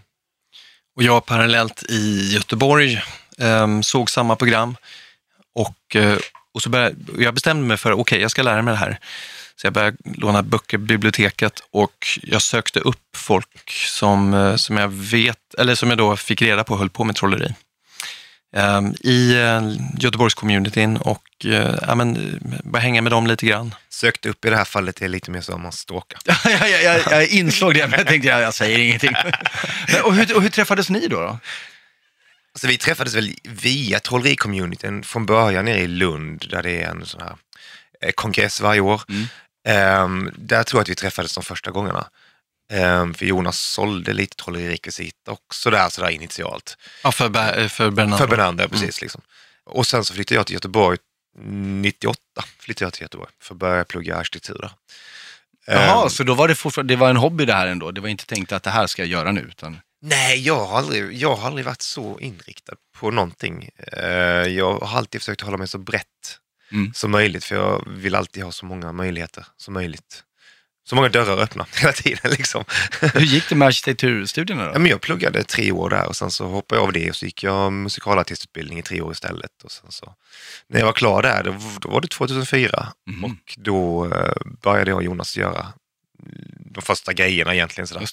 Och 0.97 1.03
jag 1.03 1.27
parallellt 1.27 1.83
i 1.89 2.33
Göteborg 2.35 3.03
eh, 3.39 3.81
såg 3.81 4.11
samma 4.11 4.37
program 4.37 4.77
och, 5.55 5.97
eh, 5.97 6.19
och 6.55 6.63
så 6.63 6.71
började, 6.71 6.97
jag 7.19 7.35
bestämde 7.35 7.67
mig 7.67 7.77
för, 7.77 7.93
okej, 7.93 8.01
okay, 8.01 8.21
jag 8.21 8.31
ska 8.31 8.43
lära 8.43 8.63
mig 8.63 8.73
det 8.73 8.79
här. 8.79 8.99
Så 9.57 9.67
jag 9.67 9.73
började 9.75 9.97
låna 10.05 10.43
böcker 10.43 10.79
på 10.79 10.85
biblioteket 10.85 11.63
och 11.71 12.07
jag 12.23 12.43
sökte 12.43 12.81
upp 12.81 13.17
folk 13.17 13.71
som, 13.71 14.35
eh, 14.35 14.57
som 14.57 14.77
jag 14.77 14.89
vet, 14.89 15.55
eller 15.59 15.75
som 15.75 15.89
jag 15.89 15.99
då 15.99 16.17
fick 16.17 16.43
reda 16.43 16.65
på 16.65 16.77
höll 16.77 16.91
på 16.91 17.05
med 17.05 17.17
trolleri. 17.17 17.55
Um, 18.57 18.95
I 19.01 19.35
uh, 19.35 19.77
Göteborgscommunityn 19.99 20.97
och 20.97 21.25
uh, 21.45 21.79
ja, 21.87 21.95
men, 21.95 22.39
bara 22.65 22.79
hänga 22.79 23.03
med 23.03 23.13
dem 23.13 23.27
lite 23.27 23.47
grann. 23.47 23.75
Sökte 23.89 24.29
upp 24.29 24.45
i 24.45 24.51
det 24.51 24.57
här 24.57 24.65
fallet 24.65 25.03
är 25.03 25.09
lite 25.09 25.31
mer 25.31 25.41
som 25.41 25.63
man 25.63 25.73
stalkar. 25.73 26.21
jag, 26.45 26.71
jag, 26.71 26.83
jag, 26.83 27.01
jag 27.11 27.29
insåg 27.29 27.75
det, 27.75 27.87
men 27.87 27.99
jag 27.99 28.09
tänkte 28.09 28.29
jag, 28.29 28.41
jag 28.41 28.55
säger 28.55 28.79
ingenting. 28.79 29.13
men, 29.93 30.03
och, 30.03 30.15
hur, 30.15 30.37
och 30.37 30.43
hur 30.43 30.49
träffades 30.49 30.91
ni 30.91 31.09
då? 31.09 31.21
då? 31.21 31.39
Alltså, 32.53 32.67
vi 32.67 32.79
träffades 32.79 33.15
väl 33.15 33.35
via 33.45 33.99
trolleri-communityn 33.99 35.03
från 35.03 35.27
början 35.27 35.65
nere 35.65 35.81
i 35.81 35.89
Lund 35.89 36.47
där 36.51 36.63
det 36.63 36.83
är 36.83 36.91
en 36.91 37.07
sån 37.07 37.21
här 37.21 37.37
kongress 38.13 38.61
varje 38.61 38.81
år. 38.81 39.03
Mm. 39.09 40.03
Um, 40.05 40.31
där 40.37 40.63
tror 40.63 40.79
jag 40.79 40.83
att 40.83 40.89
vi 40.89 40.95
träffades 40.95 41.35
de 41.35 41.43
första 41.43 41.71
gångerna. 41.71 42.09
Um, 42.73 43.15
för 43.15 43.27
Jonas 43.27 43.61
sålde 43.61 44.13
lite 44.13 44.37
trollerirekvisita 44.37 45.31
också 45.31 45.71
där 45.71 45.89
sådär 45.89 46.09
initialt. 46.09 46.77
Ja, 47.05 47.13
för, 47.13 47.69
för 47.69 47.91
Bernander. 47.91 48.19
För 48.19 48.27
Bernander, 48.27 48.65
mm. 48.65 48.71
precis. 48.71 49.03
Liksom. 49.03 49.21
Och 49.65 49.87
sen 49.87 50.05
så 50.05 50.15
flyttade 50.15 50.35
jag 50.35 50.47
till 50.47 50.55
Göteborg 50.55 50.99
98, 51.41 52.21
flyttade 52.59 52.87
jag 52.87 52.93
till 52.93 53.03
Göteborg 53.03 53.31
för 53.43 53.55
att 53.55 53.59
börja 53.59 53.85
plugga 53.85 54.17
arkitektur 54.17 54.59
där. 54.61 54.71
Jaha, 55.67 56.05
um, 56.05 56.11
så 56.11 56.25
då 56.25 56.35
var 56.35 56.49
det 56.49 56.55
fortfarande, 56.55 56.95
det 56.95 56.99
var 56.99 57.11
en 57.11 57.17
hobby 57.17 57.45
det 57.45 57.53
här 57.53 57.67
ändå? 57.67 57.91
Det 57.91 58.01
var 58.01 58.09
inte 58.09 58.27
tänkt 58.27 58.53
att 58.53 58.63
det 58.63 58.71
här 58.71 58.87
ska 58.87 59.03
jag 59.03 59.09
göra 59.09 59.33
nu? 59.33 59.41
Utan... 59.41 59.81
Nej, 60.03 60.41
jag 60.41 60.67
har, 60.67 60.79
aldrig, 60.79 61.13
jag 61.13 61.37
har 61.37 61.47
aldrig 61.47 61.67
varit 61.67 61.83
så 61.83 62.19
inriktad 62.21 62.75
på 62.97 63.11
någonting. 63.11 63.71
Uh, 63.97 64.03
jag 64.49 64.79
har 64.79 64.99
alltid 64.99 65.21
försökt 65.21 65.41
hålla 65.41 65.57
mig 65.57 65.69
så 65.69 65.79
brett 65.79 66.05
mm. 66.73 66.93
som 66.95 67.11
möjligt. 67.11 67.45
För 67.45 67.55
jag 67.55 67.89
vill 67.89 68.15
alltid 68.15 68.45
ha 68.45 68.53
så 68.53 68.67
många 68.67 68.93
möjligheter 68.93 69.47
som 69.57 69.75
möjligt. 69.75 70.25
Så 70.89 70.95
många 70.95 71.09
dörrar 71.09 71.39
öppna 71.39 71.67
hela 71.81 71.93
tiden. 71.93 72.31
Liksom. 72.31 72.65
Hur 73.01 73.21
gick 73.21 73.49
det 73.49 73.55
med 73.55 73.69
arkitekturstudierna 73.69 74.65
då? 74.65 74.71
Ja, 74.73 74.79
men 74.79 74.91
jag 74.91 75.01
pluggade 75.01 75.45
tre 75.45 75.73
år 75.73 75.91
där 75.91 76.07
och 76.09 76.17
sen 76.17 76.31
så 76.31 76.47
hoppade 76.47 76.81
jag 76.81 76.87
av 76.87 76.93
det 76.93 77.11
och 77.11 77.17
så 77.17 77.25
gick 77.25 77.43
jag 77.43 77.73
musikalartistutbildning 77.73 78.79
i 78.79 78.83
tre 78.83 79.01
år 79.01 79.13
istället. 79.13 79.51
Och 79.65 79.71
så, 79.71 80.15
när 80.69 80.79
jag 80.79 80.87
var 80.87 80.93
klar 80.93 81.23
där, 81.23 81.43
då, 81.43 81.57
då 81.81 81.89
var 81.89 82.01
det 82.01 82.09
2004 82.09 82.89
mm. 83.09 83.25
och 83.25 83.55
då 83.57 84.07
uh, 84.07 84.33
började 84.63 84.91
jag 84.91 84.97
och 84.97 85.03
Jonas 85.03 85.37
göra 85.37 85.67
de 86.75 86.83
första 86.83 87.13
grejerna 87.13 87.55
egentligen 87.55 87.87
sådär, 87.87 88.07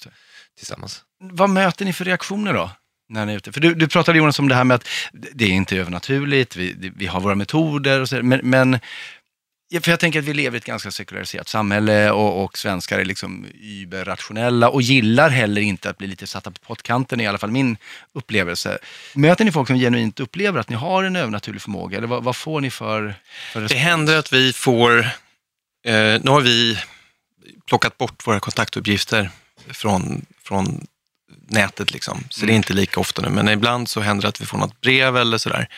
tillsammans. 0.58 1.04
Vad 1.20 1.50
möter 1.50 1.84
ni 1.84 1.92
för 1.92 2.04
reaktioner 2.04 2.52
då? 2.52 2.70
när 3.08 3.26
ni 3.26 3.32
är 3.32 3.36
ute? 3.36 3.52
För 3.52 3.60
du, 3.60 3.74
du 3.74 3.88
pratade 3.88 4.18
Jonas 4.18 4.38
om 4.38 4.48
det 4.48 4.54
här 4.54 4.64
med 4.64 4.74
att 4.74 4.88
det 5.10 5.44
är 5.44 5.48
inte 5.48 5.76
övernaturligt, 5.76 6.56
vi, 6.56 6.92
vi 6.96 7.06
har 7.06 7.20
våra 7.20 7.34
metoder 7.34 8.00
och 8.00 8.08
så, 8.08 8.22
men, 8.22 8.40
men 8.42 8.78
för 9.72 9.90
jag 9.90 10.00
tänker 10.00 10.18
att 10.18 10.24
vi 10.24 10.34
lever 10.34 10.56
i 10.56 10.58
ett 10.58 10.64
ganska 10.64 10.90
sekulariserat 10.90 11.48
samhälle 11.48 12.10
och, 12.10 12.44
och 12.44 12.58
svenskar 12.58 12.98
är 12.98 13.04
liksom 13.04 13.46
überrationella 13.60 14.68
och 14.68 14.82
gillar 14.82 15.30
heller 15.30 15.62
inte 15.62 15.90
att 15.90 15.98
bli 15.98 16.06
lite 16.06 16.26
satta 16.26 16.50
på 16.50 16.58
pottkanten, 16.58 17.20
i 17.20 17.26
alla 17.26 17.38
fall 17.38 17.50
min 17.50 17.76
upplevelse. 18.12 18.78
Möter 19.14 19.44
ni 19.44 19.52
folk 19.52 19.68
som 19.68 19.78
genuint 19.78 20.20
upplever 20.20 20.60
att 20.60 20.68
ni 20.68 20.76
har 20.76 21.04
en 21.04 21.16
övernaturlig 21.16 21.62
förmåga 21.62 21.98
eller 21.98 22.06
vad, 22.06 22.24
vad 22.24 22.36
får 22.36 22.60
ni 22.60 22.70
för, 22.70 23.14
för 23.52 23.60
respons? 23.60 23.72
Det 23.72 23.78
händer 23.78 24.18
att 24.18 24.32
vi 24.32 24.52
får, 24.52 24.98
eh, 25.84 26.20
nu 26.22 26.30
har 26.30 26.40
vi 26.40 26.78
plockat 27.66 27.98
bort 27.98 28.26
våra 28.26 28.40
kontaktuppgifter 28.40 29.30
från, 29.66 30.26
från 30.42 30.86
nätet 31.48 31.92
liksom. 31.92 32.24
Så 32.30 32.40
mm. 32.40 32.46
det 32.46 32.52
är 32.52 32.56
inte 32.56 32.72
lika 32.72 33.00
ofta 33.00 33.22
nu, 33.22 33.30
men 33.30 33.48
ibland 33.48 33.88
så 33.88 34.00
händer 34.00 34.22
det 34.22 34.28
att 34.28 34.40
vi 34.40 34.46
får 34.46 34.58
något 34.58 34.80
brev 34.80 35.16
eller 35.16 35.38
sådär. 35.38 35.68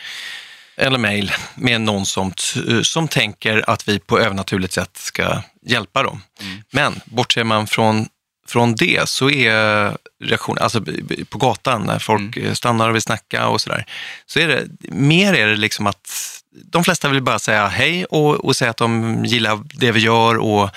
Eller 0.79 0.97
mejl 0.97 1.31
med 1.55 1.81
någon 1.81 2.05
som, 2.05 2.33
som 2.83 3.07
tänker 3.07 3.69
att 3.69 3.87
vi 3.87 3.99
på 3.99 4.19
övernaturligt 4.19 4.73
sätt 4.73 4.97
ska 4.97 5.41
hjälpa 5.65 6.03
dem. 6.03 6.21
Mm. 6.41 6.63
Men 6.71 7.01
bortser 7.05 7.43
man 7.43 7.67
från, 7.67 8.07
från 8.47 8.75
det 8.75 9.09
så 9.09 9.29
är 9.29 9.97
reaktionen, 10.23 10.63
alltså 10.63 10.83
på 11.29 11.37
gatan 11.37 11.81
när 11.81 11.99
folk 11.99 12.37
mm. 12.37 12.55
stannar 12.55 12.89
och 12.89 12.95
vill 12.95 13.01
snacka 13.01 13.47
och 13.47 13.61
sådär, 13.61 13.85
så 14.25 14.39
är 14.39 14.47
det 14.47 14.67
mer 14.91 15.33
är 15.33 15.47
det 15.47 15.55
liksom 15.55 15.87
att 15.87 16.39
de 16.51 16.83
flesta 16.83 17.09
vill 17.09 17.21
bara 17.21 17.39
säga 17.39 17.67
hej 17.67 18.05
och, 18.05 18.45
och 18.45 18.55
säga 18.55 18.71
att 18.71 18.77
de 18.77 19.21
gillar 19.25 19.59
det 19.63 19.91
vi 19.91 19.99
gör 19.99 20.37
och, 20.37 20.69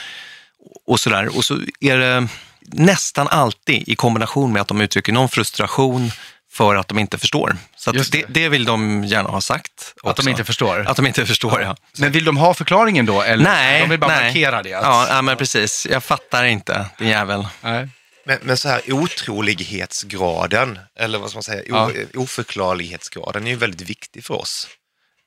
och 0.86 1.00
sådär. 1.00 1.36
Och 1.36 1.44
så 1.44 1.58
är 1.80 1.98
det 1.98 2.28
nästan 2.60 3.28
alltid 3.28 3.88
i 3.88 3.94
kombination 3.94 4.52
med 4.52 4.62
att 4.62 4.68
de 4.68 4.80
uttrycker 4.80 5.12
någon 5.12 5.28
frustration 5.28 6.10
för 6.52 6.76
att 6.76 6.88
de 6.88 6.98
inte 6.98 7.18
förstår. 7.18 7.56
Så 7.76 7.92
det. 7.92 8.12
Det, 8.12 8.24
det. 8.28 8.48
vill 8.48 8.64
de 8.64 9.04
gärna 9.04 9.28
ha 9.28 9.40
sagt. 9.40 9.94
Också. 9.96 10.08
Att 10.08 10.16
de 10.16 10.28
inte 10.28 10.44
förstår? 10.44 10.84
Att 10.88 10.96
de 10.96 11.06
inte 11.06 11.26
förstår, 11.26 11.62
ja. 11.62 11.76
Men 11.98 12.12
vill 12.12 12.24
de 12.24 12.36
ha 12.36 12.54
förklaringen 12.54 13.06
då? 13.06 13.22
Eller? 13.22 13.44
Nej. 13.44 13.80
De 13.80 13.90
vill 13.90 14.00
bara 14.00 14.14
nej. 14.14 14.24
markera 14.24 14.62
det? 14.62 14.74
Att... 14.74 14.82
Ja, 14.82 15.06
ja, 15.08 15.22
men 15.22 15.36
precis. 15.36 15.86
Jag 15.90 16.04
fattar 16.04 16.44
inte, 16.44 16.86
din 16.98 17.08
jävel. 17.08 17.46
Nej. 17.60 17.88
Men, 18.26 18.38
men 18.42 18.56
så 18.56 18.68
här 18.68 18.92
otrolighetsgraden, 18.92 20.78
eller 20.98 21.18
vad 21.18 21.30
ska 21.30 21.36
man 21.36 21.42
säga, 21.42 21.62
ja. 21.66 21.90
oförklarlighetsgraden 22.14 23.46
är 23.46 23.50
ju 23.50 23.56
väldigt 23.56 23.90
viktig 23.90 24.24
för 24.24 24.34
oss 24.34 24.68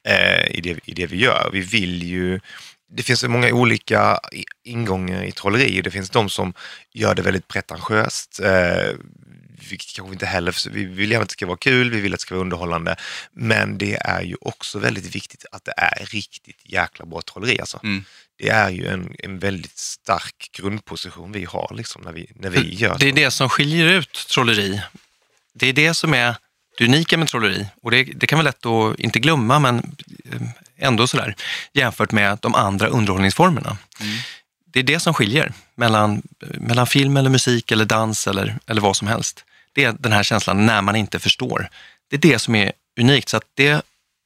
eh, 0.07 0.45
i, 0.45 0.61
det, 0.61 0.79
i 0.85 0.93
det 0.93 1.05
vi 1.05 1.17
gör. 1.17 1.49
Vi 1.53 1.61
vill 1.61 2.03
ju 2.03 2.39
det 2.95 3.03
finns 3.03 3.19
så 3.19 3.29
många 3.29 3.53
olika 3.53 4.19
ingångar 4.63 5.23
i 5.23 5.31
trolleri. 5.31 5.81
Det 5.81 5.91
finns 5.91 6.09
de 6.09 6.29
som 6.29 6.53
gör 6.93 7.15
det 7.15 7.21
väldigt 7.21 7.47
pretentiöst. 7.47 8.39
Eh, 8.39 8.93
vi 9.71 9.77
kanske 9.77 10.13
inte 10.13 10.25
heller, 10.25 10.69
vi 10.69 10.85
vill 10.85 11.11
gärna 11.11 11.23
att 11.23 11.29
det 11.29 11.33
ska 11.33 11.45
vara 11.45 11.57
kul, 11.57 11.91
vi 11.91 12.01
vill 12.01 12.13
att 12.13 12.19
det 12.19 12.21
ska 12.21 12.35
vara 12.35 12.41
underhållande. 12.41 12.95
Men 13.31 13.77
det 13.77 13.95
är 13.95 14.21
ju 14.21 14.35
också 14.41 14.79
väldigt 14.79 15.15
viktigt 15.15 15.45
att 15.51 15.65
det 15.65 15.73
är 15.77 16.05
riktigt 16.05 16.61
jäkla 16.63 17.05
bra 17.05 17.21
trolleri. 17.21 17.59
Alltså. 17.59 17.79
Mm. 17.83 18.05
Det 18.37 18.49
är 18.49 18.69
ju 18.69 18.87
en, 18.87 19.15
en 19.19 19.39
väldigt 19.39 19.77
stark 19.77 20.49
grundposition 20.51 21.31
vi 21.31 21.45
har 21.45 21.73
liksom, 21.77 22.01
när, 22.01 22.11
vi, 22.11 22.31
när 22.35 22.49
vi 22.49 22.75
gör 22.75 22.97
Det 22.99 23.07
är 23.07 23.13
det 23.13 23.31
som 23.31 23.49
skiljer 23.49 23.85
ut 23.85 24.27
trolleri. 24.29 24.81
Det 25.53 25.67
är 25.67 25.73
det 25.73 25.93
som 25.93 26.13
är 26.13 26.35
det 26.77 26.85
unika 26.85 27.17
med 27.17 27.27
trolleri. 27.27 27.67
Och 27.81 27.91
det, 27.91 28.03
det 28.03 28.27
kan 28.27 28.37
vara 28.37 28.43
lätt 28.43 28.65
att 28.65 28.99
inte 28.99 29.19
glömma, 29.19 29.59
men 29.59 29.95
eh, 30.31 30.41
ändå 30.77 31.07
sådär, 31.07 31.35
jämfört 31.73 32.11
med 32.11 32.37
de 32.41 32.55
andra 32.55 32.87
underhållningsformerna. 32.87 33.77
Mm. 33.99 34.17
Det 34.65 34.79
är 34.79 34.83
det 34.83 34.99
som 34.99 35.13
skiljer 35.13 35.53
mellan, 35.75 36.21
mellan 36.39 36.87
film 36.87 37.17
eller 37.17 37.29
musik 37.29 37.71
eller 37.71 37.85
dans 37.85 38.27
eller, 38.27 38.57
eller 38.67 38.81
vad 38.81 38.95
som 38.97 39.07
helst. 39.07 39.45
Det 39.75 39.83
är 39.83 39.95
den 39.99 40.11
här 40.11 40.23
känslan 40.23 40.65
när 40.65 40.81
man 40.81 40.95
inte 40.95 41.19
förstår. 41.19 41.69
Det 42.09 42.15
är 42.15 42.31
det 42.31 42.39
som 42.39 42.55
är 42.55 42.71
unikt. 42.99 43.29
Så 43.29 43.37
att 43.37 43.43
det, 43.53 43.85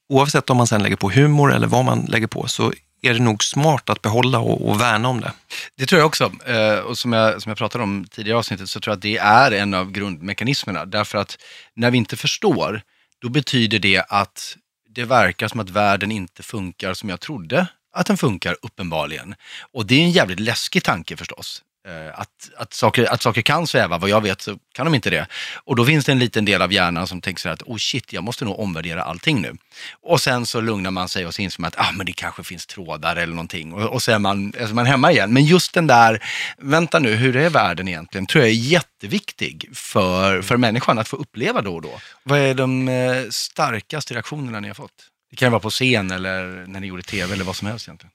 oavsett 0.09 0.49
om 0.49 0.57
man 0.57 0.67
sen 0.67 0.83
lägger 0.83 0.95
på 0.95 1.09
humor 1.09 1.53
eller 1.53 1.67
vad 1.67 1.85
man 1.85 2.05
lägger 2.05 2.27
på, 2.27 2.47
så 2.47 2.73
är 3.01 3.13
det 3.13 3.19
nog 3.19 3.43
smart 3.43 3.89
att 3.89 4.01
behålla 4.01 4.39
och, 4.39 4.69
och 4.69 4.81
värna 4.81 5.07
om 5.07 5.21
det. 5.21 5.31
Det 5.75 5.85
tror 5.85 5.99
jag 5.99 6.07
också. 6.07 6.31
Eh, 6.45 6.79
och 6.79 6.97
som 6.97 7.13
jag, 7.13 7.41
som 7.41 7.49
jag 7.49 7.57
pratade 7.57 7.83
om 7.83 8.07
tidigare 8.11 8.35
i 8.35 8.39
avsnittet 8.39 8.69
så 8.69 8.79
tror 8.79 8.91
jag 8.91 8.97
att 8.97 9.01
det 9.01 9.17
är 9.17 9.51
en 9.51 9.73
av 9.73 9.91
grundmekanismerna. 9.91 10.85
Därför 10.85 11.17
att 11.17 11.37
när 11.73 11.91
vi 11.91 11.97
inte 11.97 12.17
förstår, 12.17 12.81
då 13.21 13.29
betyder 13.29 13.79
det 13.79 14.03
att 14.09 14.57
det 14.89 15.05
verkar 15.05 15.47
som 15.47 15.59
att 15.59 15.69
världen 15.69 16.11
inte 16.11 16.43
funkar 16.43 16.93
som 16.93 17.09
jag 17.09 17.19
trodde 17.19 17.67
att 17.93 18.05
den 18.05 18.17
funkar 18.17 18.57
uppenbarligen. 18.61 19.35
Och 19.73 19.85
det 19.85 19.95
är 19.95 20.03
en 20.03 20.11
jävligt 20.11 20.39
läskig 20.39 20.83
tanke 20.83 21.17
förstås. 21.17 21.63
Eh, 21.89 22.19
att, 22.19 22.49
att, 22.57 22.73
saker, 22.73 23.13
att 23.13 23.21
saker 23.21 23.41
kan 23.41 23.67
sväva, 23.67 23.97
vad 23.97 24.09
jag 24.09 24.21
vet 24.21 24.41
så 24.41 24.57
kan 24.73 24.85
de 24.85 24.95
inte 24.95 25.09
det. 25.09 25.27
Och 25.63 25.75
då 25.75 25.85
finns 25.85 26.05
det 26.05 26.11
en 26.11 26.19
liten 26.19 26.45
del 26.45 26.61
av 26.61 26.73
hjärnan 26.73 27.07
som 27.07 27.21
tänker 27.21 27.41
så 27.41 27.49
här 27.49 27.53
att 27.53 27.61
oh 27.61 27.77
shit, 27.77 28.13
jag 28.13 28.23
måste 28.23 28.45
nog 28.45 28.59
omvärdera 28.59 29.03
allting 29.03 29.41
nu. 29.41 29.55
Och 30.01 30.21
sen 30.21 30.45
så 30.45 30.61
lugnar 30.61 30.91
man 30.91 31.09
sig 31.09 31.25
och 31.25 31.35
så 31.35 31.41
inser 31.41 31.61
man 31.61 31.67
att 31.67 31.79
ah, 31.79 31.91
men 31.91 32.05
det 32.05 32.13
kanske 32.13 32.43
finns 32.43 32.65
trådar 32.65 33.15
eller 33.15 33.33
någonting. 33.33 33.73
Och, 33.73 33.93
och 33.93 34.03
så 34.03 34.11
är 34.11 34.19
man, 34.19 34.53
är 34.57 34.73
man 34.73 34.85
hemma 34.85 35.11
igen. 35.11 35.33
Men 35.33 35.45
just 35.45 35.73
den 35.73 35.87
där, 35.87 36.23
vänta 36.57 36.99
nu, 36.99 37.15
hur 37.15 37.35
är 37.35 37.49
världen 37.49 37.87
egentligen? 37.87 38.25
tror 38.25 38.43
jag 38.43 38.51
är 38.51 38.55
jätteviktig 38.55 39.69
för, 39.73 40.41
för 40.41 40.57
människan 40.57 40.99
att 40.99 41.07
få 41.07 41.15
uppleva 41.15 41.61
då 41.61 41.75
och 41.75 41.81
då. 41.81 41.99
Vad 42.23 42.39
är 42.39 42.53
de 42.53 42.87
eh, 42.87 43.23
starkaste 43.29 44.13
reaktionerna 44.13 44.59
ni 44.59 44.67
har 44.67 44.75
fått? 44.75 45.09
Det 45.29 45.35
kan 45.35 45.51
vara 45.51 45.59
på 45.59 45.69
scen 45.69 46.11
eller 46.11 46.65
när 46.67 46.79
ni 46.79 46.87
gjorde 46.87 47.03
tv 47.03 47.33
eller 47.33 47.43
vad 47.43 47.55
som 47.55 47.67
helst 47.67 47.87
egentligen. 47.87 48.11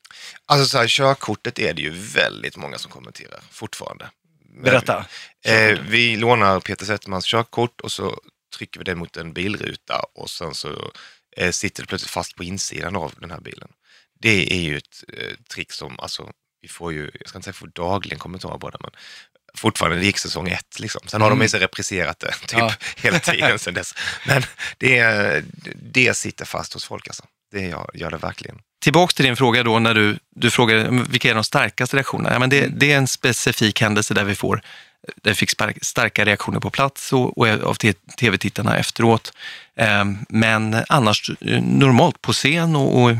Alltså 0.47 0.67
så 0.67 0.79
här, 0.79 0.89
körkortet 0.89 1.59
är 1.59 1.75
det 1.75 1.83
ju 1.83 1.91
väldigt 1.91 2.57
många 2.57 2.79
som 2.79 2.91
kommenterar 2.91 3.41
fortfarande. 3.51 4.11
Berätta. 4.63 5.07
Eh, 5.45 5.79
vi 5.89 6.17
lånar 6.17 6.61
Peter 6.61 6.87
Zettermans 6.87 7.27
körkort 7.27 7.81
och 7.81 7.93
så 7.93 8.21
trycker 8.57 8.81
vi 8.81 8.85
det 8.85 8.95
mot 8.95 9.17
en 9.17 9.33
bilruta 9.33 10.01
och 10.15 10.31
sen 10.31 10.55
så 10.55 10.93
eh, 11.37 11.51
sitter 11.51 11.83
det 11.83 11.87
plötsligt 11.87 12.11
fast 12.11 12.37
på 12.37 12.45
insidan 12.45 12.97
av 12.97 13.13
den 13.21 13.31
här 13.31 13.41
bilen. 13.41 13.69
Det 14.21 14.53
är 14.53 14.61
ju 14.61 14.77
ett 14.77 15.05
eh, 15.09 15.35
trick 15.55 15.73
som, 15.73 16.01
alltså, 16.01 16.33
vi 16.61 16.69
får 16.69 16.93
ju, 16.93 17.11
jag 17.21 17.29
ska 17.29 17.39
inte 17.39 17.45
säga 17.45 17.53
få 17.53 17.67
dagligen 17.67 18.19
kommentarer 18.19 18.59
på 18.59 18.71
det, 18.71 18.79
men 18.81 18.91
fortfarande, 19.57 19.99
det 19.99 20.05
gick 20.05 20.19
säsong 20.19 20.49
ett 20.49 20.81
liksom. 20.81 21.01
Sen 21.07 21.21
har 21.21 21.31
mm. 21.31 21.39
de 21.39 21.57
ju 21.57 21.59
repriserat 21.59 22.19
det 22.19 22.33
typ 22.47 22.59
ja. 22.59 22.73
hela 22.97 23.19
tiden 23.19 23.59
sedan 23.59 23.75
dess. 23.75 23.95
Men 24.27 24.43
det, 24.79 25.45
det 25.93 26.17
sitter 26.17 26.45
fast 26.45 26.75
hos 26.75 26.85
folk 26.85 27.09
alltså. 27.09 27.25
Det 27.53 27.61
gör, 27.61 27.91
gör 27.95 28.11
det 28.11 28.17
verkligen. 28.17 28.59
Tillbaks 28.83 29.15
till 29.15 29.25
din 29.25 29.37
fråga 29.37 29.63
då 29.63 29.79
när 29.79 29.95
du, 29.95 30.19
du 30.37 30.51
frågar 30.51 31.05
vilka 31.11 31.31
är 31.31 31.35
de 31.35 31.45
starkaste 31.45 31.97
reaktionerna? 31.97 32.33
Ja, 32.33 32.39
men 32.39 32.51
det, 32.51 32.59
mm. 32.65 32.79
det 32.79 32.93
är 32.93 32.97
en 32.97 33.09
specifik 33.09 33.81
händelse 33.81 34.15
där 34.15 34.25
vi 34.25 34.35
får 34.35 34.63
det 35.23 35.35
fick 35.35 35.51
starka 35.83 36.25
reaktioner 36.25 36.61
på 36.61 36.71
plats 36.71 37.13
och, 37.13 37.39
och 37.39 37.49
av 37.49 37.75
tv-tittarna 38.21 38.77
efteråt. 38.77 39.33
Ehm, 39.77 40.19
men 40.29 40.77
annars 40.89 41.31
eh, 41.41 41.63
normalt 41.63 42.23
på 42.23 42.33
scen 42.33 42.77
och, 42.77 43.03
och, 43.03 43.11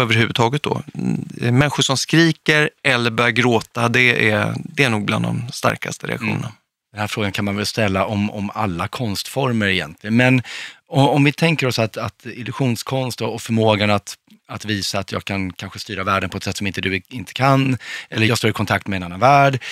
överhuvudtaget 0.00 0.62
då. 0.62 0.82
Mm, 0.94 1.58
människor 1.58 1.82
som 1.82 1.96
skriker 1.96 2.70
eller 2.82 3.10
börjar 3.10 3.30
gråta, 3.30 3.88
det 3.88 4.30
är, 4.30 4.54
det 4.58 4.84
är 4.84 4.90
nog 4.90 5.04
bland 5.04 5.24
de 5.24 5.42
starkaste 5.52 6.06
reaktionerna. 6.06 6.38
Mm. 6.38 6.52
Den 6.92 7.00
här 7.00 7.06
frågan 7.06 7.32
kan 7.32 7.44
man 7.44 7.56
väl 7.56 7.66
ställa 7.66 8.04
om, 8.04 8.30
om 8.30 8.50
alla 8.54 8.88
konstformer 8.88 9.66
egentligen. 9.66 10.16
Men 10.16 10.42
om 10.88 11.24
vi 11.24 11.32
tänker 11.32 11.66
oss 11.66 11.78
att, 11.78 11.96
att 11.96 12.26
illusionskonst 12.26 13.20
och 13.20 13.42
förmågan 13.42 13.90
att, 13.90 14.14
att 14.48 14.64
visa 14.64 14.98
att 14.98 15.12
jag 15.12 15.24
kan 15.24 15.52
kanske 15.52 15.78
styra 15.78 16.04
världen 16.04 16.30
på 16.30 16.36
ett 16.36 16.44
sätt 16.44 16.56
som 16.56 16.66
inte 16.66 16.80
du 16.80 17.02
inte 17.08 17.32
kan, 17.32 17.78
eller 18.08 18.26
jag 18.26 18.38
står 18.38 18.50
i 18.50 18.52
kontakt 18.52 18.86
med 18.86 18.96
en 18.96 19.02
annan 19.02 19.20
värld. 19.20 19.62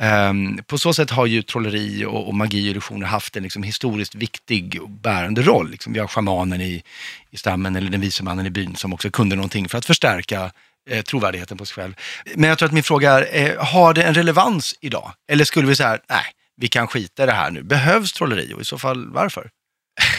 Um, 0.00 0.58
på 0.66 0.78
så 0.78 0.94
sätt 0.94 1.10
har 1.10 1.26
ju 1.26 1.42
trolleri 1.42 2.04
och, 2.04 2.28
och 2.28 2.34
magi 2.34 2.66
och 2.66 2.70
illusioner 2.70 3.06
haft 3.06 3.36
en 3.36 3.42
liksom 3.42 3.62
historiskt 3.62 4.14
viktig 4.14 4.78
och 4.82 4.90
bärande 4.90 5.42
roll. 5.42 5.70
Liksom 5.70 5.92
vi 5.92 5.98
har 5.98 6.06
shamanen 6.06 6.60
i, 6.60 6.82
i 7.30 7.36
stammen 7.36 7.76
eller 7.76 7.90
den 7.90 8.00
vise 8.00 8.22
mannen 8.22 8.46
i 8.46 8.50
byn 8.50 8.76
som 8.76 8.92
också 8.92 9.10
kunde 9.10 9.36
någonting 9.36 9.68
för 9.68 9.78
att 9.78 9.86
förstärka 9.86 10.52
eh, 10.90 11.02
trovärdigheten 11.02 11.58
på 11.58 11.66
sig 11.66 11.74
själv. 11.74 11.94
Men 12.34 12.48
jag 12.48 12.58
tror 12.58 12.66
att 12.66 12.72
min 12.72 12.82
fråga 12.82 13.10
är, 13.10 13.50
eh, 13.50 13.64
har 13.64 13.94
det 13.94 14.02
en 14.02 14.14
relevans 14.14 14.74
idag? 14.80 15.12
Eller 15.28 15.44
skulle 15.44 15.68
vi 15.68 15.76
säga, 15.76 15.98
nej, 16.08 16.24
vi 16.60 16.68
kan 16.68 16.88
skita 16.88 17.22
i 17.22 17.26
det 17.26 17.32
här 17.32 17.50
nu. 17.50 17.62
Behövs 17.62 18.12
trolleri 18.12 18.54
och 18.54 18.60
i 18.60 18.64
så 18.64 18.78
fall 18.78 19.12
varför? 19.12 19.50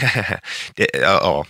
det, 0.74 0.90
ja, 0.94 1.00
ja. 1.00 1.46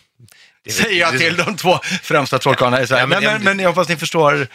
Det, 0.65 0.71
Säger 0.71 1.01
jag 1.01 1.19
till 1.19 1.37
de 1.37 1.57
två 1.57 1.79
främsta 2.03 2.39
trollkarlarna. 2.39 2.87
Ja, 2.91 3.07
men, 3.07 3.25
men, 3.25 3.43
men, 3.43 3.59
jag 3.59 3.69
hoppas 3.69 3.89
ni 3.89 3.97
förstår. 3.97 4.49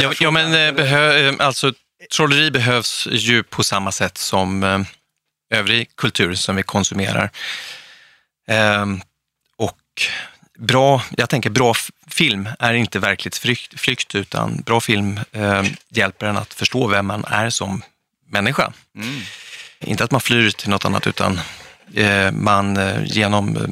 Ja, 0.00 0.12
ja 0.20 0.30
men 0.30 0.54
eh, 0.54 0.74
behö, 0.74 1.28
eh, 1.28 1.34
alltså, 1.38 1.72
trolleri 2.16 2.50
behövs 2.50 3.08
ju 3.10 3.42
på 3.42 3.64
samma 3.64 3.92
sätt 3.92 4.18
som 4.18 4.62
eh, 4.62 4.80
övrig 5.58 5.96
kultur 5.96 6.34
som 6.34 6.56
vi 6.56 6.62
konsumerar. 6.62 7.30
Ehm, 8.48 9.00
och 9.56 10.02
bra, 10.58 11.02
jag 11.16 11.30
tänker 11.30 11.50
bra 11.50 11.74
film 12.10 12.48
är 12.58 12.74
inte 12.74 12.98
verklighetsflykt, 12.98 14.14
utan 14.14 14.56
bra 14.56 14.80
film 14.80 15.20
eh, 15.32 15.64
hjälper 15.88 16.26
en 16.26 16.36
att 16.36 16.54
förstå 16.54 16.86
vem 16.86 17.06
man 17.06 17.24
är 17.24 17.50
som 17.50 17.82
människa. 18.26 18.72
Mm. 18.96 19.20
Inte 19.84 20.04
att 20.04 20.10
man 20.10 20.20
flyr 20.20 20.50
till 20.50 20.70
något 20.70 20.84
annat, 20.84 21.06
utan 21.06 21.40
eh, 21.94 22.30
man 22.32 22.76
eh, 22.76 23.04
genom 23.04 23.56
eh, 23.56 23.62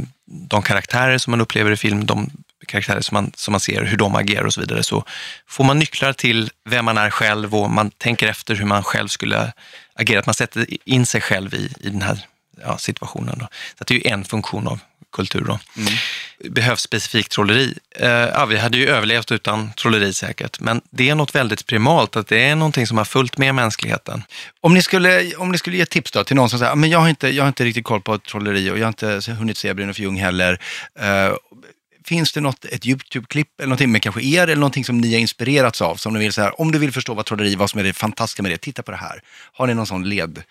de 0.48 0.62
karaktärer 0.62 1.18
som 1.18 1.30
man 1.30 1.40
upplever 1.40 1.70
i 1.70 1.76
film, 1.76 2.06
de 2.06 2.30
karaktärer 2.66 3.00
som 3.00 3.14
man, 3.14 3.32
som 3.34 3.52
man 3.52 3.60
ser, 3.60 3.84
hur 3.84 3.96
de 3.96 4.14
agerar 4.14 4.44
och 4.44 4.54
så 4.54 4.60
vidare, 4.60 4.82
så 4.82 5.04
får 5.48 5.64
man 5.64 5.78
nycklar 5.78 6.12
till 6.12 6.50
vem 6.70 6.84
man 6.84 6.98
är 6.98 7.10
själv 7.10 7.54
och 7.54 7.70
man 7.70 7.90
tänker 7.90 8.26
efter 8.26 8.54
hur 8.54 8.64
man 8.64 8.82
själv 8.82 9.08
skulle 9.08 9.52
agera. 9.94 10.18
Att 10.18 10.26
man 10.26 10.34
sätter 10.34 10.66
in 10.84 11.06
sig 11.06 11.20
själv 11.20 11.54
i, 11.54 11.74
i 11.80 11.90
den 11.90 12.02
här 12.02 12.26
ja, 12.64 12.78
situationen. 12.78 13.38
Då. 13.38 13.48
Så 13.78 13.84
det 13.84 13.94
är 13.94 13.98
ju 13.98 14.10
en 14.10 14.24
funktion 14.24 14.68
av 14.68 14.80
kultur. 15.12 15.44
Då. 15.44 15.58
Mm. 15.76 15.92
Behövs 16.50 16.80
specifikt 16.80 17.32
trolleri? 17.32 17.74
Eh, 17.96 18.08
ja, 18.08 18.46
vi 18.46 18.58
hade 18.58 18.78
ju 18.78 18.86
överlevt 18.86 19.32
utan 19.32 19.72
trolleri 19.72 20.12
säkert, 20.12 20.60
men 20.60 20.80
det 20.90 21.10
är 21.10 21.14
något 21.14 21.34
väldigt 21.34 21.66
primalt, 21.66 22.16
att 22.16 22.26
det 22.26 22.44
är 22.44 22.56
någonting 22.56 22.86
som 22.86 22.98
har 22.98 23.04
följt 23.04 23.38
med 23.38 23.54
mänskligheten. 23.54 24.22
Om 24.60 24.74
ni 24.74 24.82
skulle, 24.82 25.34
om 25.36 25.52
ni 25.52 25.58
skulle 25.58 25.76
ge 25.76 25.86
tips 25.86 26.12
då 26.12 26.24
till 26.24 26.36
någon 26.36 26.50
som 26.50 26.58
säger, 26.58 26.74
men 26.74 26.90
jag 26.90 26.98
har, 26.98 27.08
inte, 27.08 27.28
jag 27.28 27.44
har 27.44 27.48
inte 27.48 27.64
riktigt 27.64 27.84
koll 27.84 28.00
på 28.00 28.18
trolleri 28.18 28.70
och 28.70 28.78
jag 28.78 28.84
har 28.84 28.88
inte 28.88 29.32
hunnit 29.32 29.58
se 29.58 29.74
Brynolf 29.74 29.98
Ljung 29.98 30.16
heller. 30.16 30.60
Uh, 31.00 31.36
finns 32.04 32.32
det 32.32 32.40
något, 32.40 32.64
ett 32.64 32.86
YouTube-klipp 32.86 33.48
eller 33.58 33.68
någonting 33.68 33.92
med 33.92 34.02
kanske 34.02 34.22
er 34.22 34.42
eller 34.42 34.56
någonting 34.56 34.84
som 34.84 34.98
ni 34.98 35.12
har 35.12 35.20
inspirerats 35.20 35.82
av? 35.82 35.96
Som 35.96 36.12
ni 36.12 36.18
vill 36.18 36.32
säga, 36.32 36.50
om 36.50 36.72
du 36.72 36.78
vill 36.78 36.92
förstå 36.92 37.14
vad 37.14 37.26
trolleri, 37.26 37.54
vad 37.54 37.70
som 37.70 37.80
är 37.80 37.84
det 37.84 37.92
fantastiska 37.92 38.42
med 38.42 38.52
det, 38.52 38.58
titta 38.58 38.82
på 38.82 38.90
det 38.90 38.96
här. 38.96 39.22
Har 39.52 39.66
ni 39.66 39.74
någon 39.74 39.86
sån 39.86 40.08
led, 40.08 40.42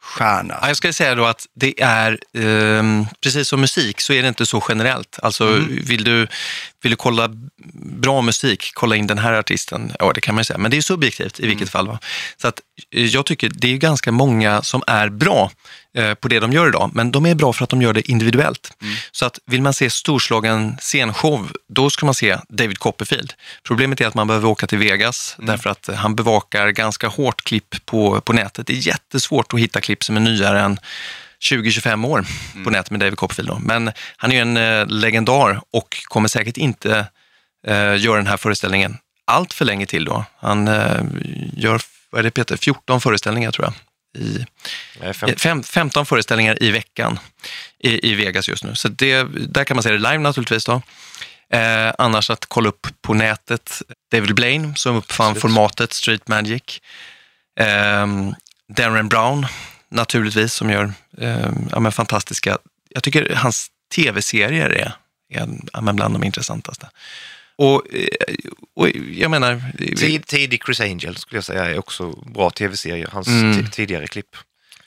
stjärna? 0.00 0.58
Ja, 0.60 0.68
jag 0.68 0.76
skulle 0.76 0.92
säga 0.92 1.14
då 1.14 1.24
att 1.24 1.46
det 1.54 1.82
är, 1.82 2.18
eh, 2.34 2.82
precis 3.20 3.48
som 3.48 3.60
musik, 3.60 4.00
så 4.00 4.12
är 4.12 4.22
det 4.22 4.28
inte 4.28 4.46
så 4.46 4.64
generellt. 4.68 5.18
Alltså 5.22 5.46
mm. 5.48 5.82
vill, 5.84 6.04
du, 6.04 6.26
vill 6.82 6.90
du 6.90 6.96
kolla 6.96 7.28
bra 7.74 8.22
musik, 8.22 8.70
kolla 8.74 8.96
in 8.96 9.06
den 9.06 9.18
här 9.18 9.32
artisten. 9.32 9.92
Ja, 9.98 10.12
det 10.12 10.20
kan 10.20 10.34
man 10.34 10.40
ju 10.40 10.44
säga, 10.44 10.58
men 10.58 10.70
det 10.70 10.76
är 10.76 10.82
subjektivt 10.82 11.40
i 11.40 11.46
vilket 11.46 11.60
mm. 11.60 11.68
fall. 11.68 11.86
Va? 11.86 11.98
Så 12.36 12.48
att 12.48 12.60
eh, 12.94 13.06
jag 13.06 13.26
tycker 13.26 13.50
det 13.54 13.72
är 13.72 13.76
ganska 13.76 14.12
många 14.12 14.62
som 14.62 14.82
är 14.86 15.08
bra 15.08 15.50
på 16.20 16.28
det 16.28 16.40
de 16.40 16.52
gör 16.52 16.68
idag, 16.68 16.90
men 16.94 17.10
de 17.12 17.26
är 17.26 17.34
bra 17.34 17.52
för 17.52 17.64
att 17.64 17.70
de 17.70 17.82
gör 17.82 17.92
det 17.92 18.10
individuellt. 18.10 18.76
Mm. 18.82 18.94
Så 19.12 19.26
att 19.26 19.38
vill 19.46 19.62
man 19.62 19.72
se 19.72 19.90
storslagen 19.90 20.76
scenshow, 20.80 21.52
då 21.68 21.90
ska 21.90 22.06
man 22.06 22.14
se 22.14 22.38
David 22.48 22.78
Copperfield. 22.78 23.32
Problemet 23.62 24.00
är 24.00 24.06
att 24.06 24.14
man 24.14 24.26
behöver 24.26 24.48
åka 24.48 24.66
till 24.66 24.78
Vegas 24.78 25.34
mm. 25.38 25.46
därför 25.46 25.70
att 25.70 25.88
han 25.96 26.14
bevakar 26.14 26.68
ganska 26.68 27.08
hårt 27.08 27.44
klipp 27.44 27.86
på, 27.86 28.20
på 28.20 28.32
nätet. 28.32 28.66
Det 28.66 28.72
är 28.72 28.86
jättesvårt 28.86 29.54
att 29.54 29.60
hitta 29.60 29.80
klipp 29.80 30.04
som 30.04 30.16
är 30.16 30.20
nyare 30.20 30.60
än 30.60 30.78
20-25 31.40 32.06
år 32.06 32.24
mm. 32.54 32.64
på 32.64 32.70
nätet 32.70 32.90
med 32.90 33.00
David 33.00 33.18
Copperfield. 33.18 33.48
Då. 33.48 33.58
Men 33.58 33.92
han 34.16 34.32
är 34.32 34.34
ju 34.34 34.40
en 34.40 34.56
eh, 34.56 34.86
legendar 34.86 35.60
och 35.72 35.96
kommer 36.04 36.28
säkert 36.28 36.56
inte 36.56 37.06
eh, 37.66 37.96
göra 37.96 38.16
den 38.16 38.26
här 38.26 38.36
föreställningen 38.36 38.96
allt 39.30 39.52
för 39.52 39.64
länge 39.64 39.86
till 39.86 40.04
då. 40.04 40.24
Han 40.38 40.68
eh, 40.68 41.02
gör, 41.56 41.80
vad 42.10 42.18
är 42.18 42.22
det 42.22 42.30
Peter, 42.30 42.56
14 42.56 43.00
föreställningar 43.00 43.50
tror 43.50 43.66
jag. 43.66 43.74
I, 44.18 44.46
fem, 45.36 45.62
15 45.62 46.06
föreställningar 46.06 46.62
i 46.62 46.70
veckan 46.70 47.18
i, 47.78 48.10
i 48.10 48.14
Vegas 48.14 48.48
just 48.48 48.64
nu. 48.64 48.74
Så 48.74 48.88
det, 48.88 49.22
där 49.48 49.64
kan 49.64 49.76
man 49.76 49.82
se 49.82 49.90
det 49.90 49.98
live 49.98 50.18
naturligtvis. 50.18 50.64
Då. 50.64 50.82
Eh, 51.52 51.92
annars 51.98 52.30
att 52.30 52.46
kolla 52.46 52.68
upp 52.68 52.86
på 53.02 53.14
nätet, 53.14 53.82
David 54.12 54.34
Blaine 54.34 54.76
som 54.76 54.96
uppfann 54.96 55.26
Absolut. 55.26 55.42
formatet 55.42 55.92
Street 55.92 56.28
Magic. 56.28 56.80
Eh, 57.60 58.06
Darren 58.68 59.08
Brown 59.08 59.46
naturligtvis 59.90 60.54
som 60.54 60.70
gör 60.70 60.92
eh, 61.18 61.50
ja, 61.70 61.80
men 61.80 61.92
fantastiska, 61.92 62.58
jag 62.88 63.02
tycker 63.02 63.34
hans 63.34 63.68
tv-serier 63.94 64.70
är, 64.70 64.94
är 65.28 65.52
ja, 65.72 65.80
bland 65.80 66.14
de 66.14 66.24
intressantaste. 66.24 66.88
Och, 67.60 67.94
eh, 67.94 68.06
och 68.76 68.88
jag 69.12 69.30
menar... 69.30 69.62
Tidig 70.26 70.62
Chris 70.64 70.80
Angel 70.80 71.16
skulle 71.16 71.36
jag 71.36 71.44
säga 71.44 71.64
är 71.64 71.78
också 71.78 72.10
bra 72.10 72.50
tv-serier, 72.50 73.08
hans 73.12 73.28
mm. 73.28 73.70
tidigare 73.70 74.06
klipp. 74.06 74.36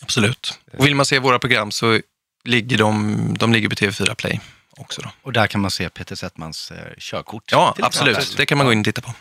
Absolut. 0.01 0.59
Och 0.77 0.85
vill 0.85 0.95
man 0.95 1.05
se 1.05 1.19
våra 1.19 1.39
program 1.39 1.71
så 1.71 1.99
ligger 2.43 2.77
de, 2.77 3.35
de 3.39 3.53
ligger 3.53 3.69
på 3.69 3.75
TV4 3.75 4.15
Play 4.15 4.39
också. 4.77 5.01
Då. 5.01 5.09
Och 5.21 5.33
där 5.33 5.47
kan 5.47 5.61
man 5.61 5.71
se 5.71 5.89
Peter 5.89 6.15
Settmans 6.15 6.71
eh, 6.71 6.77
körkort. 6.97 7.51
Ja, 7.51 7.75
absolut. 7.79 8.37
Det 8.37 8.45
kan 8.45 8.57
man 8.57 8.67
gå 8.67 8.73
in 8.73 8.79
och 8.79 8.85
titta 8.85 9.01
på. 9.01 9.13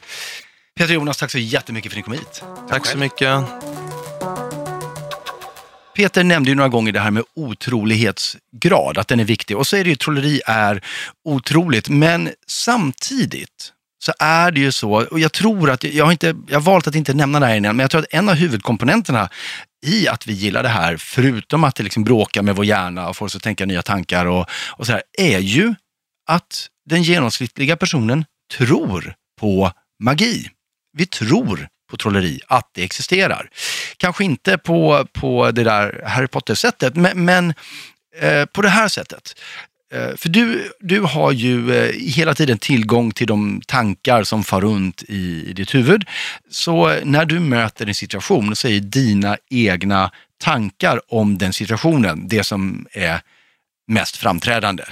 Peter 0.79 0.95
Jonas, 0.95 1.17
tack 1.17 1.31
så 1.31 1.39
jättemycket 1.39 1.93
för 1.93 2.01
att 2.01 2.07
ni 2.09 2.17
kom 2.17 2.25
hit. 2.25 2.43
Tack, 2.43 2.69
tack 2.69 2.87
så 2.87 2.99
mycket. 2.99 3.45
Peter 5.95 6.25
nämnde 6.25 6.51
ju 6.51 6.57
några 6.57 6.69
gånger 6.69 6.93
det 6.93 7.01
här 7.01 7.11
med 7.11 7.25
otrolighetsgrad, 7.35 8.99
att 8.99 9.09
den 9.09 9.21
är 9.21 9.25
viktig. 9.25 9.57
Och 9.57 9.67
så 9.67 9.77
är 9.77 9.85
det 9.85 9.91
ju, 9.91 9.97
trolleri 9.97 10.41
är 10.47 10.85
otroligt, 11.25 11.89
men 11.89 12.31
samtidigt 12.47 13.73
så 14.05 14.13
är 14.19 14.51
det 14.51 14.61
ju 14.61 14.73
så, 14.73 14.93
och 14.93 15.21
jag 15.21 15.33
tror 15.33 15.71
att, 15.71 15.85
jag 15.85 16.05
har, 16.05 16.13
inte, 16.13 16.37
jag 16.49 16.57
har 16.57 16.61
valt 16.61 16.87
att 16.87 16.95
inte 16.95 17.15
nämna 17.15 17.41
det 17.41 17.47
här 17.47 17.55
innan, 17.55 17.77
men 17.77 17.85
jag 17.85 17.91
tror 17.91 18.01
att 18.01 18.15
en 18.15 18.29
av 18.29 18.35
huvudkomponenterna 18.35 19.29
i 19.87 20.09
att 20.09 20.27
vi 20.27 20.33
gillar 20.33 20.63
det 20.63 20.69
här, 20.69 20.97
förutom 20.97 21.65
att 21.65 21.75
det 21.75 21.83
liksom 21.83 22.05
bråkar 22.05 22.43
med 22.43 22.57
vår 22.57 22.65
hjärna 22.65 23.09
och 23.09 23.17
får 23.17 23.27
oss 23.27 23.37
att 23.37 23.43
tänka 23.43 23.67
nya 23.67 23.83
tankar 23.83 24.27
och, 24.27 24.47
och 24.71 24.87
så 24.87 24.93
här, 24.93 25.03
är 25.19 25.39
ju 25.39 25.75
att 26.29 26.69
den 26.91 27.03
genomsnittliga 27.03 27.77
personen 27.77 28.25
tror 28.57 29.15
på 29.41 29.73
magi. 30.03 30.51
Vi 30.99 31.07
tror 31.07 31.69
på 31.93 31.97
trolleri, 31.97 32.41
att 32.47 32.71
det 32.75 32.85
existerar. 32.85 33.51
Kanske 33.97 34.25
inte 34.25 34.59
på, 34.59 35.07
på 35.13 35.51
det 35.51 35.65
där 35.65 36.03
Harry 36.07 36.27
Potter-sättet, 36.27 36.97
men, 36.97 37.25
men 37.25 37.55
eh, 38.21 38.45
på 38.45 38.63
det 38.63 38.69
här 38.69 38.89
sättet. 38.89 39.35
Eh, 39.95 40.17
för 40.17 40.29
du, 40.29 40.73
du 40.81 41.01
har 41.01 41.33
ju 41.33 41.77
eh, 41.77 41.93
hela 41.93 42.35
tiden 42.35 42.59
tillgång 42.59 43.11
till 43.11 43.27
de 43.27 43.61
tankar 43.67 44.25
som 44.25 44.45
far 44.45 44.61
runt 44.61 45.03
i, 45.09 45.45
i 45.51 45.53
ditt 45.53 45.75
huvud. 45.75 46.05
Så 46.51 46.91
eh, 46.91 47.05
när 47.05 47.25
du 47.25 47.41
möter 47.41 47.87
en 47.87 47.95
situation 47.95 48.57
så 48.57 48.69
är 48.69 48.81
dina 48.81 49.37
egna 49.51 50.11
tankar 50.43 51.01
om 51.09 51.39
den 51.39 51.53
situationen 51.53 52.29
det 52.29 52.45
som 52.45 52.87
är 52.93 53.21
mest 53.89 54.17
framträdande. 54.17 54.85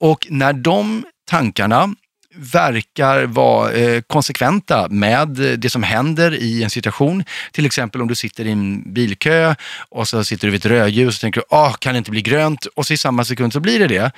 Och 0.00 0.26
när 0.30 0.52
de 0.52 1.04
tankarna 1.28 1.94
verkar 2.36 3.26
vara 3.26 3.72
eh, 3.72 4.00
konsekventa 4.00 4.88
med 4.88 5.28
det 5.58 5.70
som 5.70 5.82
händer 5.82 6.34
i 6.34 6.62
en 6.62 6.70
situation. 6.70 7.24
Till 7.52 7.66
exempel 7.66 8.00
om 8.02 8.08
du 8.08 8.14
sitter 8.14 8.46
i 8.46 8.50
en 8.50 8.92
bilkö 8.92 9.54
och 9.88 10.08
så 10.08 10.24
sitter 10.24 10.46
du 10.46 10.50
vid 10.50 10.60
ett 10.60 10.66
rödljus 10.66 11.16
och 11.16 11.20
tänker, 11.20 11.42
ah, 11.48 11.72
kan 11.72 11.94
det 11.94 11.98
inte 11.98 12.10
bli 12.10 12.22
grönt? 12.22 12.66
Och 12.66 12.86
så 12.86 12.92
i 12.92 12.96
samma 12.96 13.24
sekund 13.24 13.52
så 13.52 13.60
blir 13.60 13.78
det 13.78 13.86
det. 13.86 14.12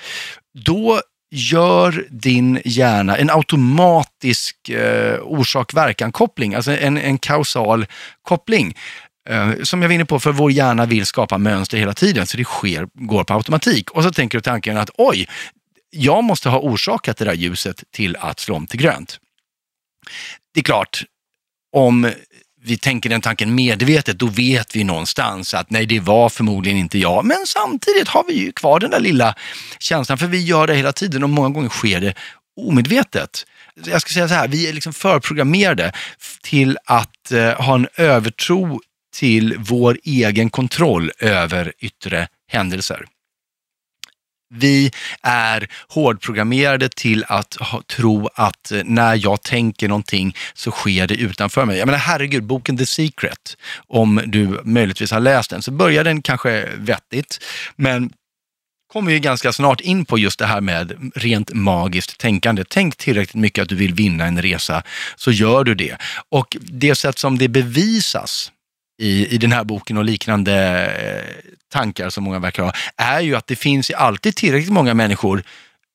Då 0.55 1.01
gör 1.31 2.07
din 2.11 2.61
hjärna 2.64 3.16
en 3.16 3.31
automatisk 3.31 4.69
eh, 4.69 5.19
orsak-verkan-koppling, 5.23 6.55
alltså 6.55 6.71
en, 6.71 6.99
en 6.99 7.19
kausal 7.19 7.87
koppling. 8.23 8.75
Eh, 9.29 9.51
som 9.62 9.83
jag 9.83 9.89
var 9.89 9.95
inne 9.95 10.05
på, 10.05 10.21
för 10.21 10.33
vår 10.33 10.51
hjärna 10.53 10.87
vill 10.87 11.07
skapa 11.07 11.39
mönster 11.39 11.79
hela 11.79 11.95
tiden, 11.95 12.27
så 12.27 12.37
det 12.37 12.45
sker, 12.45 12.89
går 12.95 13.25
på 13.25 13.35
automatik. 13.35 13.91
Och 13.91 14.03
så 14.03 14.11
tänker 14.11 14.39
du 14.39 14.43
tanken 14.43 14.77
att 14.77 14.91
oj, 14.99 15.29
jag 15.99 16.24
måste 16.24 16.49
ha 16.49 16.59
orsakat 16.59 17.16
det 17.16 17.24
där 17.24 17.34
ljuset 17.34 17.84
till 17.90 18.16
att 18.16 18.40
slå 18.40 18.57
om 18.57 18.66
till 18.66 18.80
grönt. 18.80 19.18
Det 20.55 20.61
är 20.61 20.64
klart, 20.64 21.05
om 21.72 22.12
vi 22.62 22.76
tänker 22.76 23.11
den 23.11 23.20
tanken 23.20 23.55
medvetet, 23.55 24.18
då 24.18 24.26
vet 24.26 24.76
vi 24.76 24.84
någonstans 24.84 25.55
att 25.55 25.70
nej, 25.70 25.86
det 25.86 26.01
var 26.01 26.28
förmodligen 26.28 26.78
inte 26.78 26.99
jag. 26.99 27.24
Men 27.24 27.46
samtidigt 27.46 28.09
har 28.09 28.24
vi 28.28 28.34
ju 28.34 28.53
kvar 28.53 28.80
den 28.80 28.90
där 28.90 29.01
lilla 29.01 29.34
känslan, 29.78 30.18
för 30.18 30.26
vi 30.26 30.44
gör 30.44 30.66
det 30.66 30.74
hela 30.74 30.92
tiden 30.92 31.22
och 31.22 31.30
många 31.30 31.49
gånger 31.49 31.68
sker 31.68 32.01
det 32.01 32.14
omedvetet. 32.61 33.46
Jag 33.84 34.01
ska 34.01 34.12
säga 34.12 34.28
så 34.28 34.34
här, 34.34 34.49
vi 34.49 34.68
är 34.68 34.72
liksom 34.72 34.92
förprogrammerade 34.92 35.92
till 36.42 36.78
att 36.84 37.32
eh, 37.32 37.61
ha 37.61 37.74
en 37.74 37.88
övertro 37.96 38.80
till 39.14 39.57
vår 39.59 39.99
egen 40.05 40.51
kontroll 40.51 41.11
över 41.18 41.72
yttre 41.78 42.28
händelser. 42.49 43.05
Vi 44.51 44.90
är 45.22 45.68
hårdprogrammerade 45.88 46.88
till 46.88 47.24
att 47.28 47.55
ha, 47.55 47.82
tro 47.82 48.28
att 48.34 48.72
eh, 48.72 48.80
när 48.84 49.14
jag 49.14 49.42
tänker 49.42 49.88
någonting 49.88 50.36
så 50.55 50.70
sker 50.70 51.07
det 51.07 51.14
utanför 51.14 51.64
mig. 51.64 51.78
Jag 51.78 51.86
menar 51.86 51.99
herregud, 51.99 52.44
boken 52.44 52.76
The 52.76 52.86
Secret, 52.86 53.57
om 53.86 54.22
du 54.26 54.61
möjligtvis 54.64 55.11
har 55.11 55.20
läst 55.20 55.51
den, 55.51 55.62
så 55.62 55.70
börjar 55.70 56.05
den 56.05 56.22
kanske 56.22 56.68
vettigt, 56.76 57.44
men 57.76 58.11
kommer 58.92 59.12
ju 59.12 59.18
ganska 59.18 59.53
snart 59.53 59.80
in 59.80 60.05
på 60.05 60.18
just 60.18 60.38
det 60.38 60.46
här 60.46 60.61
med 60.61 61.12
rent 61.14 61.55
magiskt 61.55 62.18
tänkande. 62.18 62.64
Tänk 62.68 62.96
tillräckligt 62.96 63.34
mycket 63.34 63.62
att 63.62 63.68
du 63.68 63.74
vill 63.74 63.94
vinna 63.94 64.24
en 64.24 64.42
resa, 64.42 64.82
så 65.16 65.30
gör 65.30 65.64
du 65.64 65.74
det. 65.74 65.96
Och 66.28 66.57
det 66.61 66.94
sätt 66.94 67.18
som 67.18 67.38
det 67.38 67.49
bevisas 67.49 68.53
i, 68.99 69.34
i 69.34 69.38
den 69.38 69.53
här 69.53 69.64
boken 69.64 69.96
och 69.96 70.05
liknande 70.05 70.55
eh, 70.86 71.51
tankar 71.72 72.11
som 72.11 72.24
många 72.24 72.38
verkar 72.38 72.62
ha, 72.62 72.72
är 72.96 73.20
ju 73.20 73.36
att 73.36 73.46
det 73.46 73.57
finns 73.57 73.90
alltid 73.90 74.36
tillräckligt 74.36 74.72
många 74.72 74.94
människor 74.94 75.42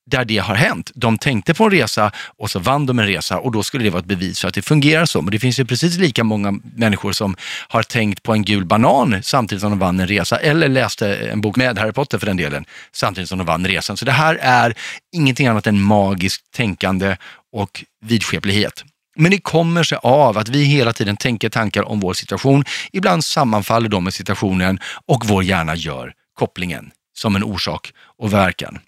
där 0.06 0.26
det 0.26 0.38
har 0.38 0.56
hänt. 0.56 0.92
De 0.96 1.18
tänkte 1.18 1.54
på 1.54 1.64
en 1.64 1.72
resa 1.72 2.12
och 2.38 2.52
så 2.52 2.60
vann 2.60 2.86
de 2.86 3.00
en 3.00 3.08
resa 3.08 3.40
och 3.40 3.52
då 3.52 3.64
skulle 3.64 3.84
det 3.84 3.90
vara 3.90 4.00
ett 4.00 4.06
bevis 4.06 4.40
för 4.40 4.48
att 4.48 4.54
det 4.54 4.62
fungerar 4.62 5.06
så. 5.06 5.22
Men 5.22 5.32
det 5.32 5.40
finns 5.40 5.60
ju 5.60 5.66
precis 5.66 5.98
lika 5.98 6.24
många 6.24 6.60
människor 6.76 7.12
som 7.12 7.36
har 7.68 7.84
tänkt 7.84 8.24
på 8.24 8.34
en 8.34 8.44
gul 8.44 8.66
banan 8.66 9.24
samtidigt 9.24 9.62
som 9.62 9.70
de 9.70 9.80
vann 9.80 10.00
en 10.00 10.08
resa 10.08 10.38
eller 10.38 10.68
läste 10.68 11.16
en 11.16 11.42
bok 11.42 11.56
med 11.56 11.78
Harry 11.78 11.92
Potter 11.92 12.18
för 12.18 12.26
den 12.26 12.38
delen 12.38 12.66
samtidigt 12.92 13.30
som 13.30 13.38
de 13.38 13.48
vann 13.48 13.68
resan. 13.68 13.98
Så 13.98 14.06
det 14.06 14.12
här 14.12 14.36
är 14.42 14.76
ingenting 15.16 15.48
annat 15.48 15.68
än 15.68 15.82
magiskt 15.82 16.52
tänkande 16.52 17.18
och 17.54 17.86
vidskeplighet. 18.06 18.84
Men 19.16 19.32
det 19.32 19.38
kommer 19.38 19.84
sig 19.84 19.98
av 20.04 20.38
att 20.38 20.50
vi 20.50 20.64
hela 20.64 20.94
tiden 20.94 21.18
tänker 21.18 21.50
tankar 21.50 21.84
om 21.84 22.00
vår 22.00 22.14
situation. 22.14 22.64
Ibland 22.92 23.26
sammanfaller 23.26 23.90
de 23.90 24.04
med 24.04 24.14
situationen 24.14 24.80
och 25.06 25.26
vår 25.26 25.44
hjärna 25.44 25.76
gör 25.76 26.14
kopplingen 26.34 26.92
som 27.16 27.36
en 27.36 27.44
orsak 27.44 27.94
och 28.20 28.34
verkan. 28.34 28.80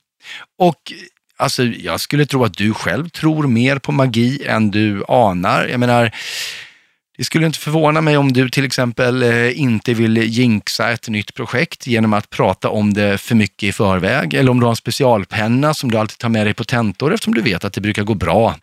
Och 0.59 0.93
alltså, 1.37 1.63
jag 1.63 1.99
skulle 1.99 2.25
tro 2.25 2.43
att 2.43 2.57
du 2.57 2.73
själv 2.73 3.09
tror 3.09 3.47
mer 3.47 3.79
på 3.79 3.91
magi 3.91 4.45
än 4.45 4.71
du 4.71 5.03
anar. 5.07 5.67
Jag 5.67 5.79
menar, 5.79 6.11
det 7.17 7.23
skulle 7.23 7.45
inte 7.45 7.59
förvåna 7.59 8.01
mig 8.01 8.17
om 8.17 8.33
du 8.33 8.49
till 8.49 8.65
exempel 8.65 9.23
eh, 9.23 9.59
inte 9.59 9.93
vill 9.93 10.17
jinxa 10.17 10.91
ett 10.91 11.07
nytt 11.07 11.33
projekt 11.33 11.87
genom 11.87 12.13
att 12.13 12.29
prata 12.29 12.69
om 12.69 12.93
det 12.93 13.17
för 13.17 13.35
mycket 13.35 13.63
i 13.63 13.71
förväg 13.71 14.33
eller 14.33 14.51
om 14.51 14.59
du 14.59 14.65
har 14.65 14.71
en 14.71 14.75
specialpenna 14.75 15.73
som 15.73 15.91
du 15.91 15.97
alltid 15.97 16.17
tar 16.17 16.29
med 16.29 16.45
dig 16.45 16.53
på 16.53 16.63
tentor 16.63 17.13
eftersom 17.13 17.33
du 17.33 17.41
vet 17.41 17.63
att 17.63 17.73
det 17.73 17.81
brukar 17.81 18.03
gå 18.03 18.13
bra. 18.13 18.55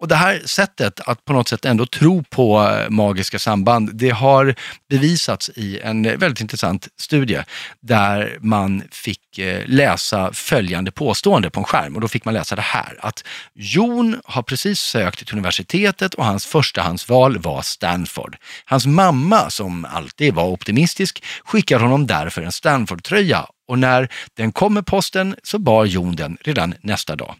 Och 0.00 0.08
det 0.08 0.14
här 0.14 0.42
sättet 0.44 1.00
att 1.00 1.24
på 1.24 1.32
något 1.32 1.48
sätt 1.48 1.64
ändå 1.64 1.86
tro 1.86 2.24
på 2.24 2.68
eh, 2.68 2.90
magiska 2.90 3.38
samband, 3.38 3.90
det 3.94 4.10
har 4.10 4.54
bevisats 4.88 5.50
i 5.54 5.80
en 5.80 6.02
väldigt 6.02 6.40
intressant 6.40 6.88
studie 6.98 7.38
där 7.80 8.38
man 8.40 8.82
fick 8.90 9.29
Eh, 9.38 9.62
läsa 9.66 10.32
följande 10.32 10.90
påstående 10.90 11.50
på 11.50 11.60
en 11.60 11.64
skärm 11.64 11.94
och 11.94 12.00
då 12.00 12.08
fick 12.08 12.24
man 12.24 12.34
läsa 12.34 12.56
det 12.56 12.62
här 12.62 12.98
att 13.00 13.24
Jon 13.54 14.20
har 14.24 14.42
precis 14.42 14.80
sökt 14.80 15.26
till 15.26 15.34
universitetet 15.34 16.14
och 16.14 16.24
hans 16.24 16.46
förstahandsval 16.46 17.38
var 17.38 17.62
Stanford. 17.62 18.36
Hans 18.64 18.86
mamma, 18.86 19.50
som 19.50 19.84
alltid 19.84 20.34
var 20.34 20.44
optimistisk, 20.44 21.24
skickar 21.44 21.78
honom 21.78 22.06
därför 22.06 22.42
en 22.42 22.52
Stanford-tröja 22.52 23.46
och 23.68 23.78
när 23.78 24.08
den 24.36 24.52
kom 24.52 24.74
med 24.74 24.86
posten 24.86 25.36
så 25.42 25.58
bar 25.58 25.84
Jon 25.84 26.16
den 26.16 26.38
redan 26.40 26.74
nästa 26.80 27.16
dag. 27.16 27.34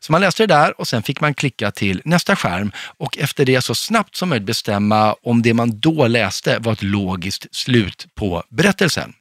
Så 0.00 0.12
man 0.12 0.20
läste 0.20 0.42
det 0.42 0.54
där 0.54 0.80
och 0.80 0.88
sen 0.88 1.02
fick 1.02 1.20
man 1.20 1.34
klicka 1.34 1.70
till 1.70 2.02
nästa 2.04 2.36
skärm 2.36 2.72
och 2.98 3.18
efter 3.18 3.44
det 3.44 3.62
så 3.62 3.74
snabbt 3.74 4.16
som 4.16 4.28
möjligt 4.28 4.46
bestämma 4.46 5.16
om 5.22 5.42
det 5.42 5.54
man 5.54 5.80
då 5.80 6.06
läste 6.06 6.58
var 6.58 6.72
ett 6.72 6.82
logiskt 6.82 7.46
slut 7.54 8.06
på 8.14 8.42
berättelsen. 8.48 9.12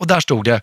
Och 0.00 0.06
där 0.06 0.20
stod 0.20 0.44
det, 0.44 0.60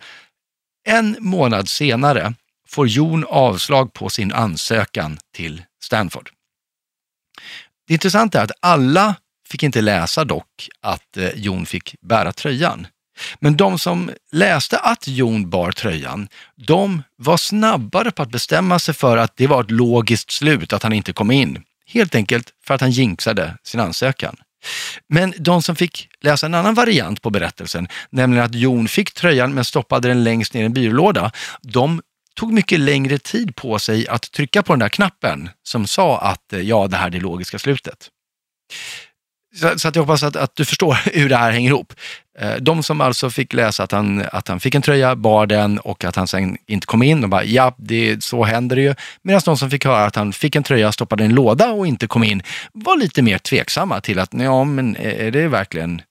en 0.86 1.18
månad 1.20 1.70
senare 1.70 2.34
får 2.68 2.88
Jon 2.88 3.26
avslag 3.30 3.94
på 3.94 4.10
sin 4.10 4.34
ansökan 4.34 5.18
till 5.34 5.64
Stanford. 5.84 6.30
Det 7.88 7.94
intressanta 7.94 8.40
är 8.40 8.44
att 8.44 8.52
alla 8.60 9.16
fick 9.48 9.64
inte 9.64 9.82
läsa 9.82 10.26
dock 10.26 10.70
att 10.82 11.18
eh, 11.18 11.30
Jon 11.36 11.66
fick 11.66 11.96
bära 12.02 12.34
tröjan. 12.34 12.88
Men 13.40 13.58
de 13.58 13.80
som 13.80 14.12
läste 14.32 14.78
att 14.78 15.08
Jon 15.08 15.50
bar 15.50 15.72
tröjan, 15.72 16.28
de 16.56 17.04
var 17.16 17.38
snabbare 17.38 18.12
på 18.12 18.24
att 18.24 18.32
bestämma 18.32 18.80
sig 18.80 18.94
för 18.94 19.18
att 19.18 19.38
det 19.38 19.48
var 19.48 19.64
ett 19.64 19.72
logiskt 19.72 20.32
slut 20.32 20.74
att 20.74 20.84
han 20.84 20.94
inte 20.94 21.14
kom 21.14 21.32
in. 21.32 21.64
Helt 21.86 22.16
enkelt 22.16 22.54
för 22.64 22.74
att 22.74 22.82
han 22.82 22.92
jinxade 22.92 23.58
sin 23.64 23.80
ansökan. 23.80 24.36
Men 25.08 25.34
de 25.38 25.62
som 25.62 25.76
fick 25.76 26.08
läsa 26.22 26.46
en 26.46 26.54
annan 26.54 26.74
variant 26.74 27.22
på 27.22 27.30
berättelsen, 27.30 27.88
nämligen 28.10 28.46
att 28.46 28.56
Jon 28.56 28.88
fick 28.88 29.14
tröjan 29.14 29.54
men 29.54 29.66
stoppade 29.66 30.08
den 30.08 30.24
längst 30.24 30.54
ner 30.54 30.62
i 30.62 30.66
en 30.66 30.74
byrålåda, 30.74 31.32
de 31.62 32.02
tog 32.36 32.54
mycket 32.54 32.80
längre 32.80 33.18
tid 33.18 33.56
på 33.56 33.80
sig 33.80 34.08
att 34.08 34.32
trycka 34.32 34.64
på 34.64 34.74
den 34.74 34.80
där 34.80 34.90
knappen 34.90 35.50
som 35.64 35.88
sa 35.88 36.20
att 36.20 36.54
eh, 36.54 36.60
ja, 36.60 36.88
det 36.88 36.98
här 36.98 37.08
är 37.08 37.12
det 37.12 37.20
logiska 37.20 37.60
slutet. 37.60 38.10
Så, 39.56 39.80
så, 39.80 39.88
att 39.88 39.96
jag 39.96 40.04
hoppas 40.04 40.24
att, 40.24 40.36
att 40.36 40.56
du 40.56 40.66
förstår 40.66 40.94
hur 41.14 41.30
det 41.30 41.38
här 41.38 41.52
hänger 41.52 41.70
ihop. 41.70 41.94
Eh, 42.40 42.56
de 42.56 42.84
som 42.84 43.02
alltså 43.02 43.30
fick 43.30 43.54
läsa 43.54 43.84
att 43.84 43.92
han, 43.92 44.26
att 44.32 44.48
han 44.48 44.60
fick 44.60 44.76
en 44.76 44.82
tröja, 44.82 45.16
bar 45.16 45.46
den 45.46 45.80
och 45.80 46.04
att 46.04 46.16
han 46.16 46.28
sen 46.28 46.58
inte 46.68 46.88
kom 46.88 47.04
in, 47.04 47.22
de 47.22 47.30
bara 47.30 47.44
ja, 47.44 47.76
det, 47.78 48.24
så 48.24 48.44
händer 48.44 48.76
det 48.76 48.82
ju. 48.82 48.96
Medan 49.22 49.42
de 49.46 49.58
som 49.58 49.70
fick 49.70 49.86
höra 49.86 50.06
att 50.06 50.16
han 50.16 50.34
fick 50.34 50.56
en 50.56 50.64
tröja, 50.64 50.92
stoppade 50.92 51.26
en 51.26 51.36
låda 51.36 51.72
och 51.72 51.88
inte 51.88 52.08
kom 52.08 52.24
in, 52.24 52.44
var 52.74 52.98
lite 52.98 53.22
mer 53.22 53.38
tveksamma 53.38 54.02
till 54.02 54.20
att 54.20 54.34
ja, 54.34 54.64
men 54.64 54.96
är 54.96 55.32
det 55.32 55.48
verkligen 55.48 56.02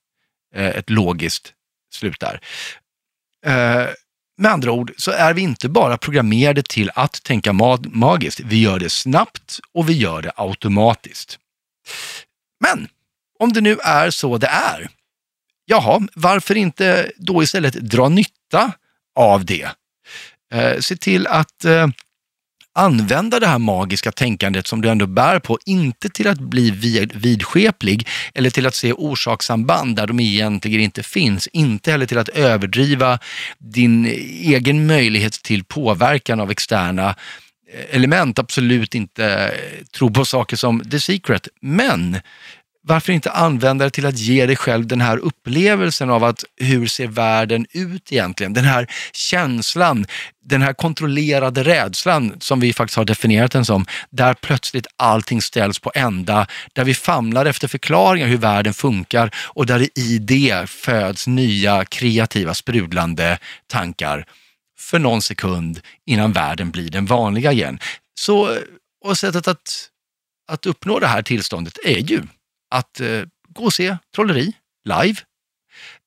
eh, 0.54 0.68
ett 0.68 0.90
logiskt 0.90 1.52
slut 1.94 2.20
där? 2.20 2.40
Eh, 3.46 3.86
med 4.38 4.52
andra 4.52 4.72
ord 4.72 4.92
så 4.96 5.10
är 5.10 5.34
vi 5.34 5.42
inte 5.42 5.68
bara 5.68 5.98
programmerade 5.98 6.62
till 6.62 6.90
att 6.94 7.22
tänka 7.22 7.52
magiskt, 7.82 8.40
vi 8.40 8.62
gör 8.62 8.78
det 8.78 8.90
snabbt 8.90 9.60
och 9.74 9.88
vi 9.88 9.92
gör 9.92 10.22
det 10.22 10.32
automatiskt. 10.36 11.38
Men 12.60 12.88
om 13.40 13.52
det 13.52 13.60
nu 13.60 13.78
är 13.82 14.10
så 14.10 14.38
det 14.38 14.46
är, 14.46 14.88
jaha, 15.64 16.00
varför 16.14 16.56
inte 16.56 17.10
då 17.16 17.42
istället 17.42 17.74
dra 17.74 18.08
nytta 18.08 18.72
av 19.14 19.44
det? 19.44 19.68
Eh, 20.52 20.78
se 20.78 20.96
till 20.96 21.26
att 21.26 21.64
eh, 21.64 21.86
använda 22.72 23.40
det 23.40 23.46
här 23.46 23.58
magiska 23.58 24.12
tänkandet 24.12 24.66
som 24.66 24.80
du 24.80 24.88
ändå 24.88 25.06
bär 25.06 25.38
på, 25.38 25.58
inte 25.66 26.08
till 26.08 26.28
att 26.28 26.38
bli 26.38 26.70
vidskeplig 27.14 28.08
eller 28.34 28.50
till 28.50 28.66
att 28.66 28.74
se 28.74 28.92
orsakssamband 28.92 29.96
där 29.96 30.06
de 30.06 30.20
egentligen 30.20 30.80
inte 30.80 31.02
finns, 31.02 31.46
inte 31.46 31.90
heller 31.90 32.06
till 32.06 32.18
att 32.18 32.28
överdriva 32.28 33.18
din 33.58 34.06
egen 34.40 34.86
möjlighet 34.86 35.32
till 35.32 35.64
påverkan 35.64 36.40
av 36.40 36.50
externa 36.50 37.08
eh, 37.72 37.96
element, 37.96 38.38
absolut 38.38 38.94
inte 38.94 39.26
eh, 39.26 39.84
tro 39.84 40.10
på 40.10 40.24
saker 40.24 40.56
som 40.56 40.80
the 40.80 41.00
secret, 41.00 41.48
men 41.60 42.20
varför 42.82 43.12
inte 43.12 43.30
använda 43.30 43.84
det 43.84 43.90
till 43.90 44.06
att 44.06 44.18
ge 44.18 44.46
dig 44.46 44.56
själv 44.56 44.86
den 44.86 45.00
här 45.00 45.16
upplevelsen 45.16 46.10
av 46.10 46.24
att 46.24 46.44
hur 46.56 46.86
ser 46.86 47.06
världen 47.06 47.66
ut 47.70 48.12
egentligen? 48.12 48.52
Den 48.52 48.64
här 48.64 48.86
känslan, 49.12 50.06
den 50.44 50.62
här 50.62 50.72
kontrollerade 50.72 51.62
rädslan 51.64 52.36
som 52.40 52.60
vi 52.60 52.72
faktiskt 52.72 52.96
har 52.96 53.04
definierat 53.04 53.52
den 53.52 53.64
som, 53.64 53.86
där 54.10 54.34
plötsligt 54.34 54.86
allting 54.96 55.42
ställs 55.42 55.78
på 55.78 55.92
ända, 55.94 56.46
där 56.72 56.84
vi 56.84 56.94
famlar 56.94 57.46
efter 57.46 57.68
förklaringar 57.68 58.26
hur 58.26 58.36
världen 58.36 58.74
funkar 58.74 59.30
och 59.36 59.66
där 59.66 59.78
det 59.78 59.98
i 60.00 60.18
det 60.18 60.70
föds 60.70 61.26
nya 61.26 61.84
kreativa 61.84 62.54
sprudlande 62.54 63.38
tankar 63.66 64.26
för 64.78 64.98
någon 64.98 65.22
sekund 65.22 65.80
innan 66.06 66.32
världen 66.32 66.70
blir 66.70 66.90
den 66.90 67.06
vanliga 67.06 67.52
igen. 67.52 67.78
Så, 68.20 68.56
och 69.04 69.18
sättet 69.18 69.48
att, 69.48 69.88
att 70.48 70.66
uppnå 70.66 70.98
det 70.98 71.06
här 71.06 71.22
tillståndet 71.22 71.78
är 71.84 71.98
ju 71.98 72.22
att 72.70 73.00
eh, 73.00 73.22
gå 73.48 73.64
och 73.64 73.72
se 73.72 73.96
trolleri 74.14 74.52
live. 74.84 75.16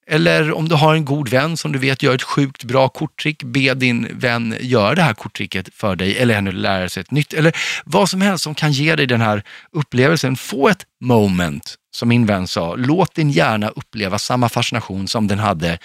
Eller 0.08 0.52
om 0.52 0.70
du 0.70 0.76
har 0.76 0.96
en 0.96 1.06
god 1.06 1.30
vän 1.30 1.58
som 1.58 1.72
du 1.72 1.80
vet 1.80 2.04
gör 2.04 2.16
ett 2.16 2.24
sjukt 2.24 2.64
bra 2.64 2.90
korttrick, 2.90 3.44
be 3.44 3.74
din 3.74 4.08
vän 4.12 4.58
göra 4.62 4.96
det 4.96 5.02
här 5.02 5.14
korttricket 5.14 5.70
för 5.74 5.96
dig 5.96 6.18
eller 6.18 6.36
henne 6.36 6.52
lära 6.52 6.90
sig 6.90 7.02
ett 7.02 7.12
nytt. 7.12 7.34
Eller 7.34 7.58
vad 7.86 8.10
som 8.10 8.22
helst 8.22 8.44
som 8.44 8.56
kan 8.56 8.72
ge 8.72 8.96
dig 8.96 9.08
den 9.08 9.22
här 9.22 9.44
upplevelsen. 9.72 10.36
Få 10.36 10.70
ett 10.70 10.86
moment, 11.02 11.76
som 11.92 12.10
min 12.10 12.26
vän 12.26 12.48
sa. 12.48 12.76
Låt 12.76 13.16
din 13.16 13.30
hjärna 13.30 13.70
uppleva 13.70 14.20
samma 14.20 14.50
fascination 14.50 15.08
som 15.08 15.28
den 15.28 15.40
hade 15.40 15.80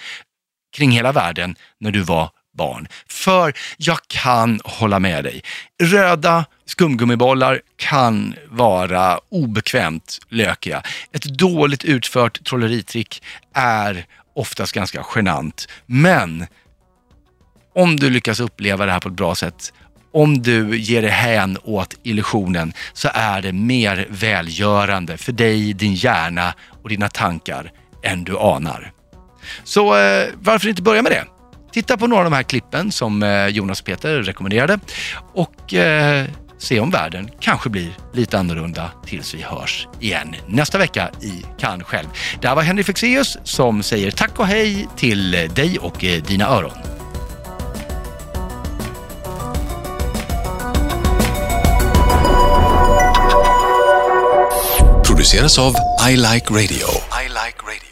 kring 0.77 0.91
hela 0.91 1.11
världen 1.11 1.55
när 1.79 1.91
du 1.91 2.01
var 2.01 2.29
barn. 2.57 2.87
För 3.07 3.53
jag 3.77 3.99
kan 4.07 4.59
hålla 4.63 4.99
med 4.99 5.23
dig. 5.23 5.43
Röda 5.83 6.45
skumgummibollar 6.69 7.61
kan 7.77 8.35
vara 8.49 9.19
obekvämt 9.29 10.19
lökiga. 10.29 10.83
Ett 11.11 11.23
dåligt 11.23 11.83
utfört 11.83 12.43
trolleritrick 12.43 13.23
är 13.53 14.05
oftast 14.35 14.71
ganska 14.71 15.05
genant. 15.15 15.67
Men 15.85 16.47
om 17.75 17.95
du 17.95 18.09
lyckas 18.09 18.39
uppleva 18.39 18.85
det 18.85 18.91
här 18.91 18.99
på 18.99 19.09
ett 19.09 19.15
bra 19.15 19.35
sätt, 19.35 19.73
om 20.13 20.41
du 20.41 20.77
ger 20.77 21.01
dig 21.01 21.11
hän 21.11 21.57
åt 21.63 21.95
illusionen 22.03 22.73
så 22.93 23.09
är 23.13 23.41
det 23.41 23.53
mer 23.53 24.07
välgörande 24.09 25.17
för 25.17 25.31
dig, 25.31 25.73
din 25.73 25.93
hjärna 25.93 26.53
och 26.83 26.89
dina 26.89 27.09
tankar 27.09 27.71
än 28.03 28.23
du 28.23 28.37
anar. 28.37 28.91
Så 29.63 29.97
eh, 29.97 30.27
varför 30.35 30.69
inte 30.69 30.81
börja 30.81 31.01
med 31.01 31.11
det? 31.11 31.25
Titta 31.71 31.97
på 31.97 32.07
några 32.07 32.23
av 32.23 32.31
de 32.31 32.35
här 32.35 32.43
klippen 32.43 32.91
som 32.91 33.23
eh, 33.23 33.47
Jonas 33.47 33.79
och 33.79 33.85
Peter 33.85 34.21
rekommenderade 34.21 34.79
och 35.33 35.73
eh, 35.73 36.25
se 36.59 36.79
om 36.79 36.89
världen 36.89 37.29
kanske 37.39 37.69
blir 37.69 37.97
lite 38.13 38.39
annorlunda 38.39 38.91
tills 39.05 39.33
vi 39.33 39.41
hörs 39.41 39.87
igen 39.99 40.35
nästa 40.47 40.77
vecka 40.77 41.11
i 41.21 41.45
Kan 41.57 41.83
själv. 41.83 42.07
Det 42.41 42.47
här 42.47 42.55
var 42.55 42.63
Henrik 42.63 42.85
Fexeus 42.85 43.37
som 43.43 43.83
säger 43.83 44.11
tack 44.11 44.39
och 44.39 44.47
hej 44.47 44.87
till 44.97 45.31
dig 45.31 45.79
och 45.79 46.03
eh, 46.03 46.23
dina 46.23 46.45
öron. 46.45 46.77
Produceras 55.05 55.59
av 55.59 55.73
I 56.09 56.15
Like 56.15 56.53
Radio. 56.53 56.87
I 57.23 57.27
like 57.27 57.88